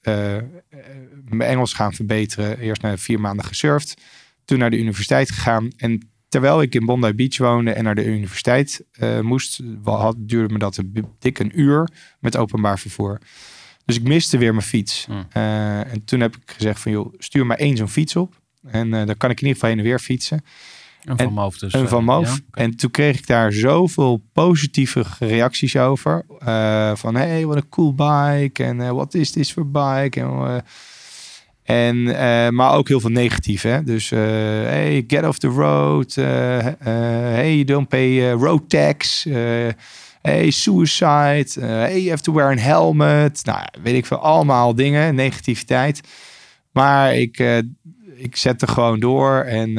mijn 1.28 1.50
Engels 1.50 1.72
gaan 1.72 1.92
verbeteren. 1.92 2.58
Eerst 2.58 2.82
na 2.82 2.96
vier 2.96 3.20
maanden 3.20 3.44
gesurfd. 3.44 4.00
Toen 4.44 4.58
naar 4.58 4.70
de 4.70 4.78
universiteit 4.78 5.30
gegaan. 5.30 5.70
En 5.76 6.11
terwijl 6.32 6.62
ik 6.62 6.74
in 6.74 6.84
Bondi 6.84 7.14
Beach 7.14 7.38
woonde 7.38 7.72
en 7.72 7.84
naar 7.84 7.94
de 7.94 8.06
universiteit 8.06 8.84
eh, 8.92 9.20
moest, 9.20 9.60
had, 9.84 10.14
duurde 10.18 10.52
me 10.52 10.58
dat 10.58 10.76
een 10.76 11.06
dik 11.18 11.38
een 11.38 11.60
uur 11.60 11.88
met 12.20 12.36
openbaar 12.36 12.78
vervoer. 12.78 13.18
Dus 13.84 13.96
ik 13.96 14.02
miste 14.02 14.38
weer 14.38 14.54
mijn 14.54 14.66
fiets. 14.66 15.06
Hmm. 15.06 15.26
Eh, 15.28 15.92
en 15.92 16.04
toen 16.04 16.20
heb 16.20 16.36
ik 16.36 16.42
gezegd 16.46 16.80
van 16.80 16.92
joh, 16.92 17.14
stuur 17.18 17.46
maar 17.46 17.56
één 17.56 17.76
zo'n 17.76 17.88
fiets 17.88 18.16
op. 18.16 18.40
En 18.66 18.94
eh 18.94 19.06
dan 19.06 19.16
kan 19.16 19.30
ik 19.30 19.40
in 19.40 19.46
ieder 19.46 19.52
geval 19.52 19.68
heen 19.68 19.78
en 19.78 19.84
weer 19.84 19.98
fietsen. 19.98 20.44
Een 21.04 21.16
En- 21.16 21.24
van 21.24 21.32
Moof 21.32 21.58
dus. 21.58 21.72
Een 21.72 21.88
van 21.88 22.04
Moof. 22.04 22.34
ja? 22.34 22.62
En 22.62 22.76
toen 22.76 22.90
kreeg 22.90 23.18
ik 23.18 23.26
daar 23.26 23.52
zoveel 23.52 24.22
positieve 24.32 25.04
reacties 25.18 25.76
over. 25.76 26.24
Van 26.94 27.14
hey, 27.14 27.46
wat 27.46 27.56
een 27.56 27.68
cool 27.68 27.94
bike. 27.94 28.64
En 28.64 28.94
wat 28.94 29.14
is 29.14 29.32
dit 29.32 29.52
voor 29.52 29.70
bike? 29.70 30.20
En, 30.20 30.64
en, 31.62 32.16
eh, 32.16 32.48
maar 32.48 32.74
ook 32.74 32.88
heel 32.88 33.00
veel 33.00 33.10
negatief. 33.10 33.62
Hè? 33.62 33.84
Dus 33.84 34.10
eh, 34.10 34.18
hey, 34.18 35.04
get 35.06 35.26
off 35.26 35.38
the 35.38 35.48
road. 35.48 36.16
eh, 36.16 36.66
hey, 36.78 37.64
don't 37.64 37.88
pay 37.88 38.30
road 38.30 38.70
tax. 38.70 39.26
hey, 40.22 40.50
suicide. 40.50 41.46
hey, 41.60 41.98
you 41.98 42.10
have 42.10 42.22
to 42.22 42.32
wear 42.32 42.52
a 42.52 42.60
helmet. 42.60 43.44
Nou, 43.44 43.66
weet 43.82 43.94
ik 43.94 44.06
veel. 44.06 44.18
Allemaal 44.18 44.74
dingen. 44.74 45.14
Negativiteit. 45.14 46.00
Maar 46.72 47.14
ik, 47.14 47.62
ik 48.14 48.36
zette 48.36 48.66
gewoon 48.66 49.00
door 49.00 49.40
en, 49.40 49.76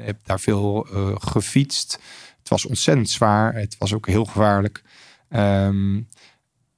heb 0.00 0.16
daar 0.24 0.40
veel 0.40 0.86
gefietst. 1.14 2.00
Het 2.38 2.48
was 2.48 2.66
ontzettend 2.66 3.10
zwaar. 3.10 3.54
Het 3.54 3.76
was 3.78 3.94
ook 3.94 4.06
heel 4.06 4.24
gevaarlijk. 4.24 4.82
Ehm, 5.28 6.00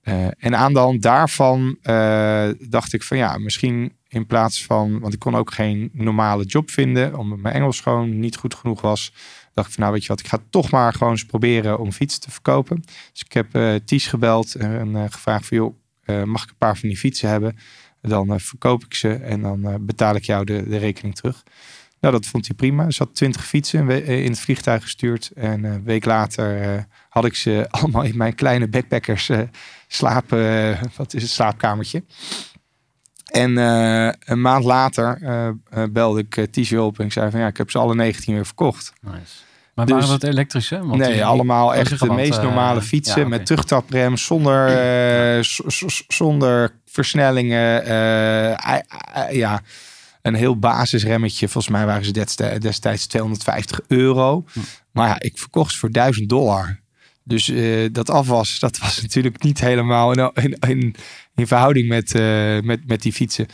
eh, 0.09 0.27
en 0.39 0.57
aan 0.57 0.73
de 0.73 0.79
hand 0.79 1.03
daarvan 1.03 1.79
eh, 1.83 2.49
dacht 2.61 2.93
ik 2.93 3.03
van 3.03 3.17
ja, 3.17 3.39
misschien 3.39 3.93
in 4.09 4.27
plaats 4.27 4.65
van, 4.65 4.99
want 5.01 5.13
ik 5.15 5.19
kon 5.19 5.37
ook 5.37 5.53
geen 5.53 5.91
normale 5.93 6.45
job 6.45 6.71
vinden, 6.71 7.17
omdat 7.17 7.39
mijn 7.39 7.55
Engels 7.55 7.81
gewoon 7.81 8.19
niet 8.19 8.37
goed 8.37 8.55
genoeg 8.55 8.81
was. 8.81 9.13
Dacht 9.55 9.69
ik 9.69 9.75
van 9.75 9.83
nou 9.83 9.95
weet 9.95 10.03
je 10.03 10.09
wat, 10.09 10.21
ik 10.21 10.27
ga 10.27 10.39
toch 10.51 10.71
maar 10.71 10.93
gewoon 10.93 11.13
eens 11.13 11.25
proberen 11.25 11.79
om 11.79 11.93
fietsen 11.93 12.21
te 12.21 12.31
verkopen. 12.31 12.83
Dus 13.13 13.23
ik 13.25 13.33
heb 13.33 13.55
eh 13.55 13.75
Ties 13.85 14.07
gebeld 14.07 14.55
en 14.55 15.13
gevraagd 15.13 15.47
van 15.47 15.57
joh, 15.57 15.75
mag 16.27 16.43
ik 16.43 16.51
een 16.51 16.57
paar 16.59 16.77
van 16.77 16.89
die 16.89 16.99
fietsen 16.99 17.29
hebben? 17.29 17.57
Dan 18.01 18.41
verkoop 18.41 18.85
ik 18.85 18.95
ze 18.95 19.15
en 19.15 19.43
dan 19.43 19.87
betaal 19.87 20.15
ik 20.15 20.25
jou 20.25 20.45
de, 20.45 20.69
de 20.69 20.77
rekening 20.77 21.15
terug. 21.15 21.43
Nou, 22.01 22.15
dat 22.15 22.27
vond 22.27 22.47
hij 22.47 22.57
prima. 22.57 22.91
Ze 22.91 23.03
had 23.03 23.15
twintig 23.15 23.47
fietsen 23.47 24.07
in 24.07 24.31
het 24.31 24.41
vliegtuig 24.41 24.83
gestuurd. 24.83 25.31
En 25.35 25.65
een 25.65 25.85
week 25.85 26.05
later 26.05 26.87
had 27.09 27.25
ik 27.25 27.35
ze 27.35 27.67
allemaal 27.71 28.03
in 28.03 28.17
mijn 28.17 28.35
kleine 28.35 28.69
backpackers 28.69 29.31
slaap, 29.89 30.33
eh, 30.33 30.83
wat 30.97 31.15
is 31.15 31.23
het, 31.23 31.31
slaapkamertje. 31.31 32.05
En 33.25 33.59
eh, 33.59 34.13
een 34.25 34.41
maand 34.41 34.65
later 34.65 35.19
eh, 35.23 35.83
belde 35.91 36.27
ik 36.29 36.47
Tisha 36.51 36.79
op 36.81 36.99
en 36.99 37.05
ik 37.05 37.13
zei 37.13 37.31
van 37.31 37.41
ja, 37.41 37.47
ik 37.47 37.57
heb 37.57 37.71
ze 37.71 37.79
alle 37.79 37.95
19 37.95 38.35
weer 38.35 38.47
verkocht. 38.47 38.93
Nice. 39.01 39.17
Maar 39.75 39.87
Dus- 39.87 39.95
waren 39.95 40.21
dat 40.21 40.31
elektrische? 40.31 40.79
Want 40.79 40.97
nee, 41.01 41.13
die- 41.13 41.25
allemaal 41.25 41.67
wou 41.67 41.79
echt 41.79 42.01
de 42.01 42.13
meest 42.13 42.43
normale 42.43 42.83
fietsen 42.83 43.23
ja, 43.23 43.29
met 43.29 43.47
terugtaprem, 43.47 44.17
zonder, 44.17 45.45
zonder 46.09 46.73
versnellingen. 46.87 47.83
ja, 49.31 49.61
een 50.23 50.35
heel 50.35 50.59
basisremmetje. 50.59 51.49
Volgens 51.49 51.73
mij 51.73 51.87
waren 51.87 52.05
ze 52.05 52.13
destij- 52.13 52.59
destijds 52.59 53.07
250 53.07 53.81
euro. 53.87 54.45
Hm. 54.53 54.59
Maar 54.93 55.09
ja, 55.09 55.21
ik 55.21 55.39
verkocht 55.39 55.73
ze 55.73 55.79
voor 55.79 55.91
1000 55.91 56.29
dollar. 56.29 56.81
Dus 57.29 57.49
eh, 57.49 57.89
dat 57.93 58.11
afwas, 58.11 58.59
dat 58.59 58.79
was 58.79 59.01
natuurlijk 59.03 59.43
niet 59.43 59.61
helemaal 59.61 60.13
in, 60.13 60.31
in, 60.35 60.57
in, 60.69 60.95
in 61.35 61.47
verhouding 61.47 61.89
met, 61.89 62.15
eh, 62.15 62.61
met, 62.61 62.87
met 62.87 63.03
die 63.03 63.13
fietsen 63.13 63.47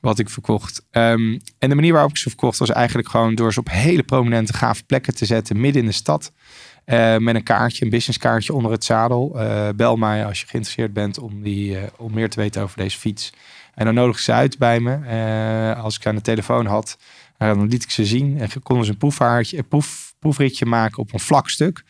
wat 0.00 0.18
ik 0.18 0.30
verkocht. 0.30 0.84
Ehm, 0.90 1.38
en 1.58 1.68
de 1.68 1.74
manier 1.74 1.92
waarop 1.92 2.10
ik 2.10 2.16
ze 2.16 2.28
verkocht 2.28 2.58
was 2.58 2.70
eigenlijk 2.70 3.08
gewoon 3.08 3.34
door 3.34 3.52
ze 3.52 3.60
op 3.60 3.70
hele 3.70 4.02
prominente 4.02 4.52
gave 4.52 4.84
plekken 4.84 5.14
te 5.14 5.24
zetten 5.24 5.60
midden 5.60 5.82
in 5.82 5.88
de 5.88 5.94
stad. 5.94 6.32
Eh, 6.84 7.16
met 7.16 7.34
een 7.34 7.42
kaartje, 7.42 7.84
een 7.84 7.90
businesskaartje 7.90 8.52
onder 8.52 8.70
het 8.70 8.84
zadel. 8.84 9.36
Bel 9.76 9.96
mij 9.96 10.26
als 10.26 10.40
je 10.40 10.46
geïnteresseerd 10.46 10.92
bent 10.92 11.18
om, 11.18 11.42
die, 11.42 11.78
om 11.96 12.12
meer 12.14 12.30
te 12.30 12.40
weten 12.40 12.62
over 12.62 12.76
deze 12.76 12.98
fiets. 12.98 13.32
En 13.74 13.84
dan 13.84 13.94
nodig 13.94 14.18
ze 14.18 14.32
uit 14.32 14.58
bij 14.58 14.80
me. 14.80 15.74
Als 15.74 15.96
ik 15.96 16.06
aan 16.06 16.14
de 16.14 16.20
telefoon 16.20 16.66
had, 16.66 16.98
dan 17.38 17.68
liet 17.68 17.82
ik 17.82 17.90
ze 17.90 18.04
zien. 18.04 18.40
En 18.40 18.62
konden 18.62 18.84
ze 18.84 18.90
een 18.90 18.96
proefhaartje, 18.96 19.62
proef, 19.62 20.14
proefritje 20.18 20.66
maken 20.66 20.98
op 20.98 21.12
een 21.12 21.20
vlak 21.20 21.48
stuk. 21.48 21.84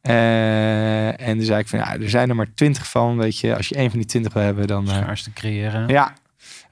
Eh, 0.00 1.20
en 1.28 1.36
toen 1.36 1.46
zei 1.46 1.60
ik 1.60 1.68
van 1.68 1.78
ja, 1.78 1.98
er 1.98 2.10
zijn 2.10 2.28
er 2.28 2.36
maar 2.36 2.54
twintig 2.54 2.88
van. 2.90 3.16
Weet 3.16 3.38
je, 3.38 3.56
als 3.56 3.68
je 3.68 3.74
één 3.74 3.90
van 3.90 3.98
die 3.98 4.08
twintig 4.08 4.32
wil 4.32 4.42
hebben, 4.42 4.66
dan. 4.66 4.88
eh, 4.88 4.96
Schaars 4.96 5.22
te 5.22 5.32
creëren. 5.32 5.88
ja. 5.88 6.12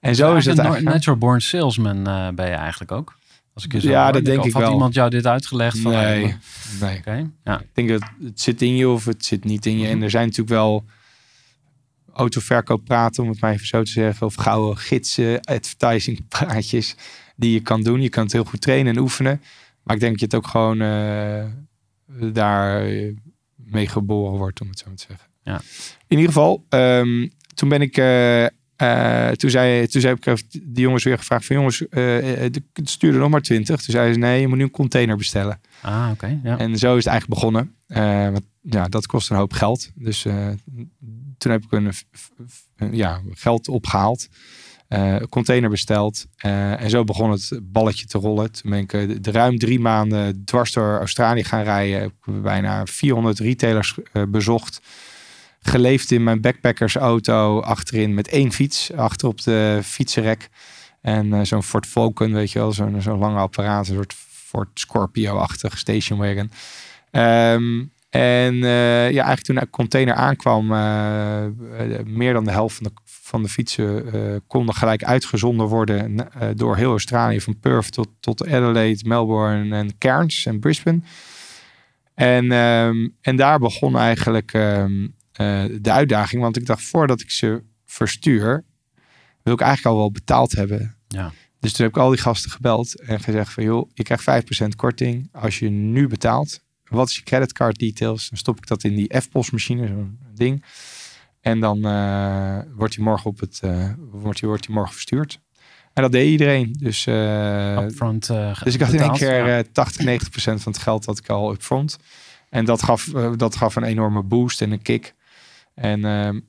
En 0.01 0.15
zo 0.15 0.35
is 0.35 0.45
het 0.45 0.59
Eigenlijk 0.59 0.87
een 0.87 0.93
natural 0.93 1.19
born 1.19 1.41
salesman 1.41 2.07
eh, 2.07 2.29
ben 2.29 2.47
je 2.47 2.53
eigenlijk 2.55 2.93
ook. 2.93 3.17
Als 3.55 3.65
ik 3.65 3.73
je 3.73 3.81
zo 3.81 3.89
Ja, 3.89 4.03
hoor. 4.05 4.13
dat 4.13 4.25
denk 4.25 4.41
of 4.41 4.47
ik 4.47 4.53
had 4.53 4.71
iemand 4.73 4.95
jou 4.95 5.11
dit 5.11 5.27
uitgelegd? 5.27 5.79
Van, 5.79 5.93
Nee, 5.93 6.37
nee. 6.81 6.99
Oké, 6.99 7.31
ja. 7.45 7.61
Ik 7.61 7.67
denk 7.73 7.89
dat 7.89 8.03
het 8.25 8.41
zit 8.41 8.63
in 8.63 8.77
je 8.77 8.89
of 8.89 9.05
het 9.05 9.25
zit 9.25 9.45
niet 9.45 9.67
in 9.67 9.79
je. 9.79 9.89
En 9.89 10.03
er 10.03 10.11
zijn 10.11 10.25
natuurlijk 10.25 10.57
wel 10.57 10.85
autoverkoop 12.13 12.85
praten, 12.85 13.23
om 13.23 13.29
het 13.29 13.41
maar 13.41 13.53
even 13.53 13.67
zo 13.67 13.83
te 13.83 13.91
zeggen. 13.91 14.27
Of 14.27 14.35
gouden 14.35 14.77
gidsen, 14.79 15.41
advertising 15.41 16.29
praatjes 16.29 16.95
die 17.37 17.53
je 17.53 17.61
kan 17.61 17.83
doen. 17.83 18.01
Je 18.03 18.09
kan 18.09 18.23
het 18.23 18.33
heel 18.33 18.45
goed 18.45 18.61
trainen 18.61 18.95
en 18.97 19.01
oefenen. 19.03 19.43
Maar 19.83 19.95
ik 19.95 20.01
denk 20.01 20.19
dat 20.19 20.31
je 20.31 20.37
het 20.37 20.45
ook 20.45 20.51
gewoon 20.51 20.79
daar 22.33 22.87
eh, 22.87 23.13
mee 23.57 23.89
geboren 23.89 24.39
wordt, 24.39 24.61
om 24.61 24.69
het 24.69 24.79
zo 24.79 24.85
maar 24.87 24.97
te 24.97 25.05
zeggen. 25.09 25.27
Ja. 25.43 25.61
In 26.07 26.19
ieder 26.19 26.33
geval, 26.33 26.65
ehm, 26.69 27.29
toen 27.55 27.69
ben 27.69 27.81
ik... 27.81 27.97
eh, 27.97 28.47
toen, 29.31 29.51
zei, 29.51 29.87
toen 29.87 30.01
zei 30.01 30.17
ik 30.21 30.43
die 30.51 30.83
jongens 30.83 31.05
weer 31.05 31.19
gevraagd 31.19 31.47
van 31.47 31.57
jongens, 31.57 31.85
stuur 32.75 33.13
er 33.13 33.19
nog 33.19 33.31
maar 33.31 33.43
twintig. 33.43 33.83
Toen 33.83 33.95
zeiden 33.95 34.15
ze 34.15 34.21
nee, 34.21 34.41
je 34.41 34.49
moet 34.49 34.57
nu 34.57 34.63
een 34.63 34.71
container 34.71 35.17
bestellen. 35.17 35.61
Ah, 35.83 36.09
oké. 36.13 36.41
ja. 36.43 36.59
En 36.59 36.79
zo 36.79 36.97
is 36.97 37.05
het 37.05 37.13
eigenlijk 37.13 37.41
begonnen. 37.41 37.75
Eh, 37.87 38.31
want 38.31 38.45
ja, 38.61 38.89
dat 38.89 39.07
kost 39.07 39.31
een 39.31 39.37
hoop 39.37 39.53
geld. 39.53 39.91
Dus 39.95 40.23
toen 41.39 41.51
heb 41.51 41.63
ik 41.65 41.73
een, 41.73 41.93
ja, 42.91 43.21
geld 43.31 43.69
opgehaald. 43.69 44.29
Eh, 44.89 45.17
container 45.29 45.71
besteld. 45.71 46.27
Eh, 46.37 46.83
en 46.83 46.91
zo 46.91 47.05
begon 47.05 47.31
het 47.31 47.59
balletje 47.63 48.07
te 48.07 48.19
rollen. 48.19 48.53
Toen 48.53 48.73
ik 48.73 48.93
eh, 48.93 49.09
de, 49.09 49.21
de 49.21 49.31
ruim 49.31 49.59
drie 49.59 49.81
maanden 49.81 50.45
dwars 50.45 50.73
door 50.73 50.99
Australië 50.99 51.45
gaan 51.45 51.63
rijden. 51.63 52.01
Heb 52.01 52.11
ik 52.11 52.43
bijna 52.43 52.87
400 52.87 53.39
retailers 53.39 53.99
bezocht. 54.29 54.81
Geleefd 55.61 56.11
in 56.11 56.23
mijn 56.23 56.41
backpackersauto 56.41 57.61
achterin 57.61 58.15
met 58.15 58.29
één 58.29 58.53
fiets. 58.53 58.93
Achter 58.93 59.29
op 59.29 59.43
de 59.43 59.81
fietsenrek. 59.83 60.49
En 61.01 61.47
zo'n 61.47 61.63
Ford 61.63 61.87
Falcon, 61.87 62.33
weet 62.33 62.53
je 62.53 62.59
wel. 62.59 62.73
Zo'n 62.73 63.03
zo'n 63.03 63.19
lange 63.19 63.39
apparaat. 63.39 63.89
Een 63.89 63.95
soort 63.95 64.15
Ford 64.15 64.69
Scorpio-achtig 64.75 65.79
station 65.79 66.19
wagon. 66.19 66.51
Ehm, 67.11 67.85
en 68.09 68.55
eh, 68.55 69.11
ja, 69.11 69.25
eigenlijk 69.25 69.43
toen 69.43 69.55
de 69.55 69.71
container 69.71 70.15
aankwam, 70.15 70.73
eh, 70.73 71.45
meer 72.05 72.33
dan 72.33 72.45
de 72.45 72.51
helft 72.51 72.77
van 72.77 72.85
de, 72.85 72.93
van 73.05 73.43
de 73.43 73.49
fietsen 73.49 74.43
konden 74.47 74.75
gelijk 74.75 75.05
uitgezonden 75.05 75.67
worden 75.67 76.29
door 76.55 76.77
heel 76.77 76.91
Australië, 76.91 77.41
van 77.41 77.59
Perth 77.61 77.93
tot, 77.93 78.09
tot 78.21 78.47
Adelaide, 78.47 79.09
Melbourne 79.09 79.77
en 79.77 79.99
Cairns 79.99 80.47
en 80.47 80.61
Brisbane. 80.61 81.01
En, 82.17 82.53
ehm, 82.53 83.09
en 83.21 83.37
daar 83.37 83.59
begon 83.59 83.97
eigenlijk 83.97 84.53
ehm, 84.53 85.07
eh, 85.33 85.65
de 85.81 85.91
uitdaging, 85.91 86.43
want 86.43 86.57
ik 86.57 86.67
dacht 86.67 86.83
voordat 86.83 87.21
ik 87.21 87.31
ze 87.31 87.63
verstuur, 87.85 88.65
wil 89.43 89.55
ik 89.55 89.61
eigenlijk 89.61 89.95
al 89.95 90.01
wel 90.01 90.11
betaald 90.11 90.53
hebben. 90.53 90.97
Ja. 91.09 91.33
Dus 91.61 91.73
toen 91.73 91.87
heb 91.87 91.95
ik 91.95 92.03
al 92.03 92.11
die 92.11 92.21
gasten 92.21 92.51
gebeld 92.51 93.01
en 93.01 93.21
gezegd 93.21 93.53
van 93.53 93.65
joh, 93.65 93.91
je 93.95 94.03
krijgt 94.03 94.23
5% 94.23 94.77
korting 94.77 95.29
als 95.33 95.59
je 95.59 95.69
nu 95.69 96.09
betaalt. 96.09 96.65
Wat 96.97 97.09
is 97.09 97.17
je 97.17 97.23
creditcard 97.23 97.79
details? 97.79 98.29
Dan 98.29 98.39
stop 98.39 98.57
ik 98.57 98.67
dat 98.67 98.85
in 98.85 98.95
die 98.95 99.21
F-postmachine, 99.21 99.87
zo'n 99.87 100.19
ding. 100.35 100.65
En 101.41 101.61
dan 101.61 101.85
eh, 101.85 102.59
wordt 102.75 102.95
hij 102.95 103.05
morgen 103.05 103.31
op 103.31 103.41
het 103.41 103.61
eh, 103.63 103.91
wordt 104.11 104.41
wordt 104.41 104.69
morgen 104.69 104.93
verstuurd. 104.93 105.41
En 105.93 106.03
dat 106.03 106.13
deed 106.13 106.31
iedereen. 106.31 106.77
Dus, 106.79 107.07
eh, 107.07 107.83
Upfront, 107.83 108.27
dus 108.65 108.75
ik 108.75 108.81
had 108.81 108.93
in 108.93 109.01
één 109.01 109.13
keer 109.13 109.47
ja. 109.47 109.59
eh 109.59 109.65
80, 109.73 110.05
90 110.05 110.31
procent 110.31 110.63
van 110.63 110.73
het 110.73 110.83
geld 110.83 111.05
dat 111.05 111.19
ik 111.19 111.29
al 111.29 111.53
upfront. 111.53 111.99
En 112.51 112.65
dat 112.65 112.83
gaf, 112.83 113.05
dat 113.37 113.57
gaf 113.57 113.77
een 113.77 113.85
enorme 113.85 114.23
boost 114.23 114.63
en 114.63 114.71
een 114.71 114.83
kick. 114.83 115.15
En, 115.75 116.01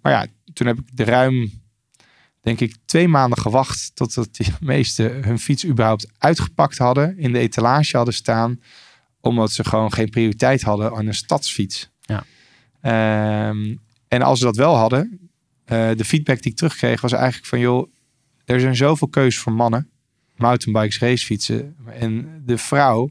maar 0.01 0.11
ja, 0.11 0.25
toen 0.53 0.67
heb 0.67 0.77
ik 0.77 0.97
de 0.97 1.03
ruim, 1.03 1.51
denk 2.41 2.59
ik, 2.59 2.75
twee 2.85 3.07
maanden 3.07 3.39
gewacht 3.39 3.91
totdat 3.95 4.35
de 4.35 4.45
meesten 4.59 5.23
hun 5.23 5.39
fiets 5.39 5.65
überhaupt 5.65 6.07
uitgepakt 6.17 6.77
hadden, 6.77 7.17
in 7.17 7.31
de 7.31 7.39
etalage 7.39 7.97
hadden 7.97 8.13
staan, 8.13 8.59
omdat 9.21 9.51
ze 9.51 9.63
gewoon 9.63 9.93
geen 9.93 10.09
prioriteit 10.09 10.61
hadden 10.61 10.91
aan 10.91 11.07
een 11.07 11.13
stadsfiets. 11.13 11.89
Ja. 12.01 12.25
Ehm, 12.81 13.75
en 14.07 14.21
als 14.21 14.39
ze 14.39 14.45
dat 14.45 14.55
wel 14.55 14.75
hadden, 14.75 15.29
eh, 15.65 15.89
de 15.95 16.05
feedback 16.05 16.41
die 16.41 16.51
ik 16.51 16.57
terugkreeg 16.57 17.01
was 17.01 17.11
eigenlijk 17.11 17.45
van, 17.45 17.59
joh, 17.59 17.91
er 18.45 18.59
zijn 18.59 18.75
zoveel 18.75 19.07
keuzes 19.07 19.41
voor 19.41 19.53
mannen, 19.53 19.89
mountainbikes, 20.35 20.99
racefietsen. 20.99 21.75
En 21.85 22.41
de 22.45 22.57
vrouw, 22.57 23.09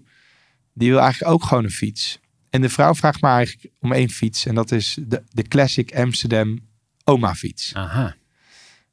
die 0.72 0.90
wil 0.90 1.00
eigenlijk 1.00 1.32
ook 1.32 1.44
gewoon 1.44 1.64
een 1.64 1.70
fiets. 1.70 2.20
En 2.50 2.60
de 2.60 2.68
vrouw 2.68 2.94
vraagt 2.94 3.20
maar 3.20 3.36
eigenlijk 3.36 3.74
om 3.80 3.92
één 3.92 4.10
fiets. 4.10 4.46
En 4.46 4.54
dat 4.54 4.72
is 4.72 4.98
de, 5.06 5.22
de 5.28 5.42
Classic 5.42 5.94
Amsterdam 5.94 6.60
oma 7.04 7.34
fiets. 7.34 7.74
Aha. 7.74 8.16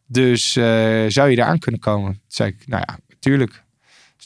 Dus 0.07 0.55
eh, 0.55 1.05
zou 1.07 1.29
je 1.29 1.37
eraan 1.37 1.59
kunnen 1.59 1.79
komen? 1.79 2.11
Toen 2.11 2.21
zei 2.27 2.49
ik, 2.49 2.67
nou 2.67 2.83
ja, 2.87 2.99
natuurlijk. 3.09 3.62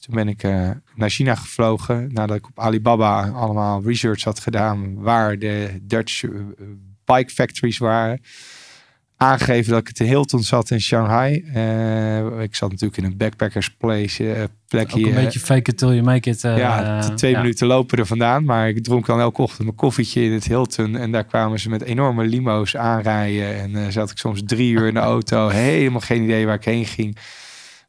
Toen 0.07 0.15
ben 0.15 0.27
ik 0.27 0.43
eh, 0.43 0.69
naar 0.95 1.09
China 1.09 1.35
gevlogen. 1.35 2.09
Nadat 2.13 2.37
ik 2.37 2.47
op 2.47 2.59
Alibaba 2.59 3.29
allemaal 3.29 3.81
research 3.85 4.23
had 4.23 4.39
gedaan. 4.39 5.01
Waar 5.01 5.39
de 5.39 5.79
Dutch 5.81 6.23
eh, 6.23 6.31
bike 7.05 7.29
factories 7.29 7.77
waren. 7.77 8.21
Aangegeven 9.17 9.71
dat 9.71 9.81
ik 9.81 9.87
het 9.87 9.97
Hilton 9.97 10.43
zat 10.43 10.71
in 10.71 10.81
Shanghai. 10.81 11.43
Eh, 11.53 12.41
ik 12.41 12.55
zat 12.55 12.69
natuurlijk 12.69 12.97
in 12.97 13.03
een 13.03 13.17
backpackers 13.17 13.69
place, 13.69 14.49
plekje. 14.67 14.99
Ook 14.99 15.05
een 15.05 15.23
beetje 15.23 15.39
fake 15.39 15.71
it 15.71 15.77
till 15.77 15.87
you 15.87 16.01
make 16.01 16.29
it. 16.29 16.41
ja, 16.41 16.99
twee 17.15 17.31
ja. 17.31 17.41
minuten 17.41 17.67
lopen 17.67 17.97
er 17.97 18.05
vandaan. 18.05 18.45
Maar 18.45 18.67
ik 18.67 18.83
dronk 18.83 19.05
dan 19.05 19.19
elke 19.19 19.41
ochtend 19.41 19.63
mijn 19.63 19.75
koffietje 19.75 20.23
in 20.23 20.31
het 20.31 20.47
Hilton. 20.47 20.97
En 20.97 21.11
daar 21.11 21.25
kwamen 21.25 21.59
ze 21.59 21.69
met 21.69 21.81
enorme 21.81 22.25
limo's 22.25 22.75
aanrijden. 22.75 23.75
En 23.75 23.91
zat 23.91 24.11
ik 24.11 24.17
soms 24.17 24.41
drie 24.45 24.71
uur 24.71 24.87
in 24.87 24.93
de 24.93 24.99
auto. 24.99 25.47
Helemaal 25.47 26.01
geen 26.01 26.23
idee 26.23 26.45
waar 26.45 26.55
ik 26.55 26.65
heen 26.65 26.85
ging. 26.85 27.17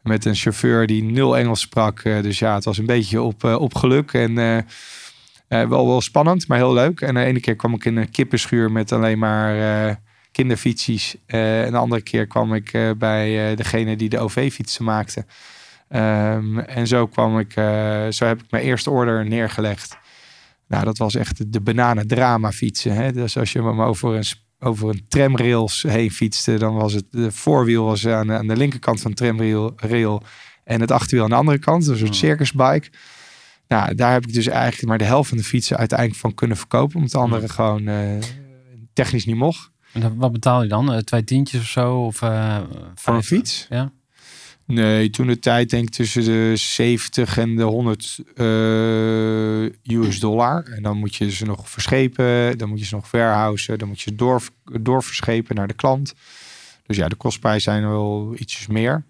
Met 0.09 0.25
een 0.25 0.35
chauffeur 0.35 0.87
die 0.87 1.03
nul 1.03 1.37
Engels 1.37 1.61
sprak. 1.61 2.01
Eh, 2.01 2.23
dus 2.23 2.39
ja, 2.39 2.55
het 2.55 2.65
was 2.65 2.79
een 2.79 2.87
beetje 2.87 3.23
op, 3.23 3.45
eh, 3.45 3.61
op 3.61 3.75
geluk. 3.75 4.13
En 4.13 4.39
eh, 4.39 5.69
wel, 5.69 5.87
wel 5.87 6.01
spannend, 6.01 6.49
maar 6.49 6.59
heel 6.59 6.73
leuk. 6.73 7.01
En 7.01 7.15
de 7.15 7.25
ene 7.25 7.41
keer 7.41 7.57
kwam 7.57 7.75
ik 7.75 7.85
in 7.85 7.97
een 7.97 8.11
kippenschuur 8.11 8.73
met 8.73 8.93
alleen 8.93 9.19
maar 9.19 10.01
kinderfietsjes. 10.33 11.17
Eh, 11.27 11.65
en 11.65 11.73
de 11.73 11.79
andere 11.79 12.03
keer 12.03 12.27
kwam 12.27 12.55
ik 12.55 12.95
bij 12.99 13.55
degene 13.55 13.97
die 13.97 14.09
de 14.09 14.19
OV-fietsen 14.19 14.85
maakte. 14.85 15.25
Ehm, 15.89 16.59
en 16.59 16.87
zo 16.87 17.07
kwam 17.07 17.39
ik, 17.39 17.53
zo 18.13 18.27
heb 18.27 18.43
ik 18.43 18.51
mijn 18.51 18.65
eerste 18.65 18.91
order 18.91 19.27
neergelegd. 19.27 19.99
Nou, 20.69 20.85
dat 20.85 20.99
was 20.99 21.15
echt 21.15 21.39
de, 21.39 21.51
de 21.51 21.61
bananen 21.61 22.07
drama 22.07 22.53
fietsen. 22.53 22.95
Hè? 22.95 23.13
Dus 23.13 23.39
als 23.39 23.53
je 23.53 23.63
hem 23.63 23.81
over 23.81 24.15
een, 24.15 24.25
over 24.61 24.89
een 24.89 25.05
tramrails 25.09 25.83
heen 25.83 26.11
fietste, 26.11 26.59
dan 26.59 26.75
was 26.75 26.93
het 26.93 27.05
de 27.11 27.33
voorwiel 27.33 27.85
was 27.85 28.07
aan, 28.07 28.27
de- 28.27 28.33
aan 28.33 28.47
de 28.47 28.57
linkerkant 28.57 29.01
van 29.01 29.11
de 29.11 29.17
tramrail 29.17 29.73
rail, 29.77 30.23
en 30.65 30.81
het 30.81 30.91
achterwiel 30.91 31.25
aan 31.25 31.31
de 31.31 31.37
andere 31.37 31.59
kant. 31.59 31.85
Dus 31.85 32.01
een 32.01 32.07
soort 32.07 32.17
circusbike. 32.19 32.91
Nou, 33.69 33.95
daar 33.95 34.13
heb 34.13 34.27
ik 34.27 34.33
dus 34.35 34.47
eigenlijk 34.47 34.89
maar 34.89 34.99
de 34.99 35.05
helft 35.05 35.29
van 35.29 35.39
de 35.39 35.45
fietsen 35.45 35.77
uiteindelijk 35.77 36.19
van 36.21 36.35
kunnen 36.35 36.57
verkopen. 36.57 36.97
Omdat 36.97 37.11
de 37.13 37.19
andere 37.19 37.49
gewoon 37.49 37.89
eh, 37.89 38.17
technisch 38.93 39.27
niet 39.27 39.37
mocht. 39.37 39.71
En 39.93 40.17
wat 40.17 40.33
betaal 40.33 40.63
je 40.63 40.69
dan? 40.69 40.93
Eh, 40.93 40.99
twee 40.99 41.25
tientjes 41.25 41.61
of 41.61 41.67
zo? 41.67 41.95
Of, 42.05 42.23
eh, 42.23 42.59
Voor 42.95 43.15
een 43.15 43.23
fiets? 43.23 43.67
Ja. 43.71 43.93
Nee, 44.73 45.11
toen 45.11 45.27
de 45.27 45.39
tijd 45.39 45.71
denk 45.71 45.87
ik 45.87 45.91
tussen 45.95 46.25
de 46.25 46.53
70 46.57 47.39
en 47.39 47.57
de 47.57 47.63
100 47.63 48.19
eh, 48.35 49.63
US 49.99 50.21
dollar. 50.21 50.65
En 50.65 50.83
dan 50.83 50.97
moet 50.97 51.15
je 51.15 51.31
ze 51.31 51.45
nog 51.45 51.71
verschepen, 51.71 52.59
dan 52.59 52.69
moet 52.69 52.79
je 52.79 52.85
ze 52.85 52.95
nog 52.95 53.09
verhousen, 53.09 53.79
dan 53.79 53.89
moet 53.89 54.01
je 54.01 54.11
ze 54.11 54.17
door, 54.17 54.43
doorverschepen 54.81 55.55
naar 55.57 55.69
de 55.69 55.75
klant. 55.75 56.15
Dus 56.87 56.97
ja, 56.97 57.09
de 57.09 57.15
kostprijs 57.17 57.63
zijn 57.65 57.89
wel 57.89 58.35
ietsjes 58.37 58.67
meer. 58.67 59.05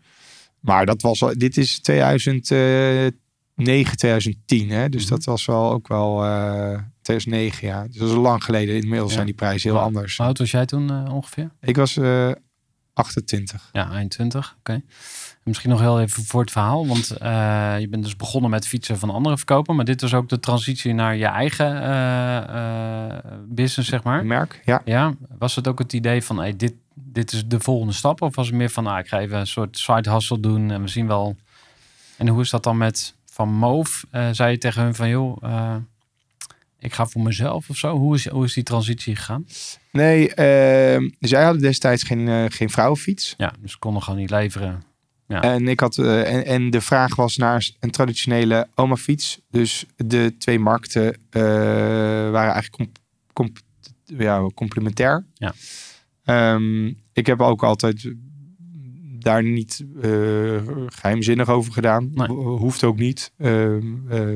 Maar 0.60 0.86
dat 0.86 1.02
was 1.02 1.22
al, 1.22 1.32
dit 1.38 1.56
is 1.56 1.78
2009, 1.78 3.96
2010. 3.96 4.70
Hè? 4.70 4.88
Dus 4.88 5.02
Mhm. 5.02 5.10
dat 5.10 5.24
was 5.24 5.44
wel 5.46 5.72
ook 5.72 5.88
wel 5.88 6.24
eh 6.24 6.78
2009, 7.02 7.68
ja. 7.68 7.86
Dus 7.86 7.96
dat 7.96 8.08
is 8.08 8.14
lang 8.14 8.44
geleden. 8.44 8.74
Inmiddels 8.76 9.08
Ja. 9.08 9.14
zijn 9.14 9.26
die 9.26 9.34
prijzen 9.34 9.70
heel 9.70 9.80
anders. 9.80 10.16
Hoe 10.16 10.26
oud 10.26 10.38
was 10.38 10.50
jij 10.50 10.66
toen 10.66 10.90
eh, 10.90 11.14
ongeveer? 11.14 11.50
Ik 11.60 11.76
was 11.76 11.96
eh 11.96 12.30
28. 12.92 13.68
Ja, 13.72 13.90
eind 13.90 14.10
20. 14.10 14.56
Oké. 14.58 14.82
Misschien 15.48 15.70
nog 15.70 15.80
heel 15.80 16.00
even 16.00 16.24
voor 16.24 16.40
het 16.40 16.50
verhaal. 16.50 16.86
Want 16.86 17.10
eh, 17.10 17.74
je 17.78 17.88
bent 17.88 18.02
dus 18.02 18.16
begonnen 18.16 18.50
met 18.50 18.66
fietsen 18.66 18.98
van 18.98 19.10
anderen 19.10 19.38
verkopen. 19.38 19.76
Maar 19.76 19.84
dit 19.84 20.00
was 20.00 20.14
ook 20.14 20.28
de 20.28 20.40
transitie 20.40 20.94
naar 20.94 21.16
je 21.16 21.26
eigen 21.26 21.82
eh, 21.82 22.36
eh, 22.36 23.24
business, 23.44 23.88
zeg 23.88 24.02
maar. 24.02 24.26
Merk, 24.26 24.60
ja. 24.64 24.82
Ja, 24.84 25.14
was 25.38 25.54
het 25.54 25.68
ook 25.68 25.78
het 25.78 25.92
idee 25.92 26.22
van 26.22 26.38
hey, 26.38 26.56
dit, 26.56 26.74
dit 26.94 27.32
is 27.32 27.46
de 27.46 27.60
volgende 27.60 27.92
stap? 27.92 28.22
Of 28.22 28.36
was 28.36 28.46
het 28.46 28.56
meer 28.56 28.70
van 28.70 28.86
ah, 28.86 28.98
ik 28.98 29.08
ga 29.08 29.20
even 29.20 29.38
een 29.38 29.46
soort 29.46 29.78
side 29.78 30.10
hustle 30.10 30.40
doen 30.40 30.70
en 30.70 30.82
we 30.82 30.88
zien 30.88 31.06
wel. 31.06 31.36
En 32.16 32.28
hoe 32.28 32.40
is 32.40 32.50
dat 32.50 32.62
dan 32.62 32.76
met 32.76 33.14
Van 33.30 33.48
Moof? 33.48 34.04
Zei 34.32 34.50
je 34.50 34.58
tegen 34.58 34.82
hun 34.82 34.94
van 34.94 35.08
joh, 35.08 35.42
ik 36.78 36.94
ga 36.94 37.06
voor 37.06 37.22
mezelf 37.22 37.68
of 37.68 37.76
zo? 37.76 37.96
Hoe 37.96 38.14
is, 38.14 38.28
hoe 38.28 38.44
is 38.44 38.54
die 38.54 38.62
transitie 38.62 39.16
gegaan? 39.16 39.46
Nee, 39.90 40.34
ehm, 40.34 41.08
zij 41.20 41.44
hadden 41.44 41.62
destijds 41.62 42.02
geen, 42.02 42.52
geen 42.52 42.70
vrouwenfiets. 42.70 43.34
Ja, 43.36 43.52
dus 43.60 43.72
ze 43.72 43.78
konden 43.78 44.02
gewoon 44.02 44.18
niet 44.18 44.30
leveren. 44.30 44.87
Ja. 45.28 45.42
En, 45.42 45.68
ik 45.68 45.80
had, 45.80 45.98
eh, 45.98 46.34
en, 46.34 46.44
en 46.46 46.70
de 46.70 46.80
vraag 46.80 47.16
was 47.16 47.36
naar 47.36 47.70
een 47.80 47.90
traditionele 47.90 48.68
oma-fiets. 48.74 49.40
Dus 49.50 49.86
de 49.96 50.34
twee 50.38 50.58
markten 50.58 51.14
eh, 51.30 51.42
waren 52.30 52.52
eigenlijk 52.52 52.74
comp- 52.74 52.98
comp- 53.32 53.58
ja, 54.04 54.46
complementair. 54.54 55.24
Ja. 55.34 55.54
Ehm, 56.24 56.86
ik 57.12 57.26
heb 57.26 57.40
ook 57.40 57.62
altijd 57.62 58.12
daar 59.18 59.42
niet 59.42 59.84
eh, 60.02 60.10
geheimzinnig 60.86 61.48
over 61.48 61.72
gedaan. 61.72 62.10
Nee. 62.14 62.26
Hoeft 62.36 62.84
ook 62.84 62.98
niet. 62.98 63.32
Ehm, 63.38 64.10
eh, 64.10 64.26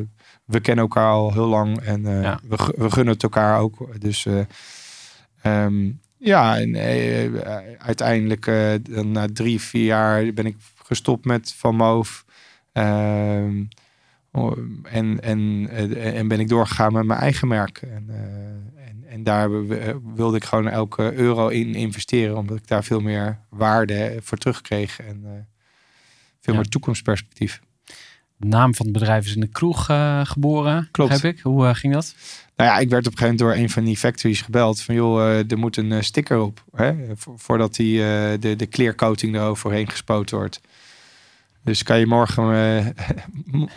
we 0.44 0.61
kennen 0.61 0.85
elkaar 0.85 1.11
al 1.11 1.33
heel 1.33 1.46
lang 1.48 1.81
en 1.81 2.02
Ja. 2.02 2.40
we, 2.48 2.59
gu- 2.59 2.72
we 2.76 2.90
gunnen 2.90 3.12
het 3.14 3.22
elkaar 3.22 3.61
ook. 3.61 4.00
Dus 4.00 4.26
eh, 4.26 4.40
ehm, 5.42 5.90
ja, 6.23 6.59
en 6.59 6.75
eh, 6.75 7.43
uiteindelijk 7.79 8.47
eh, 8.47 8.73
dan 8.83 9.13
na 9.13 9.27
drie, 9.33 9.61
vier 9.61 9.85
jaar 9.85 10.33
ben 10.33 10.47
ik 10.47 10.57
gestopt 10.85 11.25
met 11.25 11.53
Van 11.53 11.77
Moof. 11.77 12.25
Ehm, 12.73 13.65
oh, 14.33 14.59
en, 14.83 15.21
en, 15.23 15.69
eh, 15.71 16.19
en 16.19 16.29
ben 16.29 16.41
ik 16.41 16.49
doorgegaan 16.49 16.93
met 16.93 17.05
mijn 17.05 17.21
eigen 17.21 17.49
merk. 17.49 17.83
En, 17.83 18.07
en, 18.77 19.05
en 19.09 19.23
daar 19.23 19.67
wilde 20.15 20.37
ik 20.37 20.45
gewoon 20.45 20.69
elke 20.69 21.13
euro 21.13 21.49
in 21.49 21.75
investeren, 21.75 22.37
omdat 22.37 22.57
ik 22.57 22.67
daar 22.67 22.85
veel 22.85 23.01
meer 23.01 23.39
waarde 23.49 24.19
voor 24.21 24.39
terugkreeg 24.39 25.01
en 25.01 25.49
veel 26.41 26.55
Ja. 26.55 26.61
meer 26.61 26.69
toekomstperspectief. 26.69 27.61
De 28.37 28.47
naam 28.47 28.75
van 28.75 28.87
het 28.87 28.95
bedrijf 28.95 29.27
is 29.27 29.35
in 29.35 29.41
de 29.41 29.47
kroeg 29.47 29.85
geboren. 30.23 30.89
Klopt. 30.91 31.13
Heb 31.13 31.35
ik. 31.35 31.41
Hoe 31.41 31.75
ging 31.75 31.93
dat? 31.93 32.15
Nou 32.62 32.75
ja, 32.75 32.81
ik 32.81 32.88
werd 32.90 33.07
op 33.07 33.12
een 33.12 33.18
gegeven 33.18 33.37
moment 33.44 33.57
door 33.57 33.64
een 33.64 33.70
van 33.70 33.85
die 33.85 33.96
factories 33.96 34.40
gebeld 34.40 34.83
van 34.83 34.94
joh, 34.94 35.20
eh, 35.20 35.51
er 35.51 35.59
moet 35.59 35.77
een 35.77 35.92
eh, 35.92 36.01
sticker 36.01 36.40
op, 36.40 36.64
hè, 36.75 36.94
vo- 37.16 37.35
voordat 37.37 37.75
die, 37.75 37.98
eh, 38.03 38.31
de, 38.40 38.57
de 38.57 38.68
clear 38.68 38.94
coating 38.94 39.35
eroverheen 39.35 39.90
gespoten 39.90 40.37
wordt. 40.37 40.61
Dus 41.64 41.83
kan 41.83 41.98
je 41.98 42.07
morgen, 42.07 42.44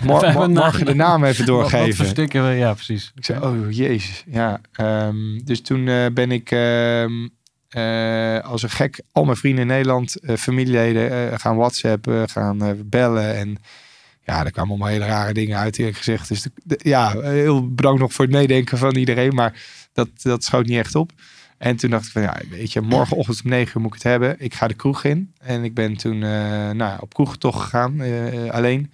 morgen 0.53 0.85
de 0.85 0.93
naam 0.93 1.23
even 1.23 1.45
Wat, 1.45 1.61
wat 1.61 1.71
doorgeven. 1.71 2.05
sticker, 2.05 2.51
ja, 2.51 2.73
precies. 2.73 3.11
Ik 3.15 3.25
zei, 3.25 3.39
oh 3.43 3.71
jezus, 3.71 4.23
ja. 4.27 4.61
ehm, 4.71 5.39
dus 5.43 5.61
toen 5.61 5.85
ben 6.13 6.31
ik 6.31 6.51
ehm, 6.51 7.27
eh, 7.69 8.39
als 8.39 8.63
een 8.63 8.69
gek 8.69 9.01
al 9.11 9.25
mijn 9.25 9.37
vrienden 9.37 9.61
in 9.61 9.67
Nederland, 9.67 10.15
familieleden, 10.37 11.39
gaan 11.39 11.55
whatsappen, 11.55 12.29
gaan 12.29 12.81
bellen. 12.85 13.35
En 13.35 13.57
ja, 14.25 14.45
er 14.45 14.51
kwamen 14.51 14.69
allemaal 14.69 14.87
hele 14.87 15.05
rare 15.05 15.33
dingen 15.33 15.57
uit 15.57 15.77
eerlijk 15.77 15.97
gezegd. 15.97 16.27
Dus 16.27 16.47
ja, 16.77 17.21
heel 17.21 17.73
bedankt 17.73 17.99
nog 17.99 18.13
voor 18.13 18.25
het 18.25 18.33
meedenken 18.33 18.77
van 18.77 18.95
iedereen. 18.95 19.35
Maar 19.35 19.61
dat, 19.93 20.09
dat 20.21 20.43
schoot 20.43 20.65
niet 20.65 20.77
echt 20.77 20.95
op. 20.95 21.11
En 21.57 21.75
toen 21.75 21.89
dacht 21.89 22.05
ik 22.05 22.11
van, 22.11 22.21
ja, 22.21 22.37
weet 22.49 22.73
je, 22.73 22.81
morgenochtend 22.81 23.43
om 23.43 23.49
negen 23.49 23.71
uur 23.75 23.81
moet 23.81 23.95
ik 23.95 24.03
het 24.03 24.11
hebben. 24.11 24.35
Ik 24.39 24.53
ga 24.53 24.67
de 24.67 24.73
kroeg 24.73 25.03
in. 25.03 25.33
En 25.37 25.63
ik 25.63 25.73
ben 25.73 25.97
toen 25.97 26.23
eh, 26.23 26.69
nou, 26.69 27.01
op 27.01 27.13
kroegtocht 27.13 27.59
gegaan, 27.61 28.01
eh, 28.01 28.49
alleen. 28.49 28.91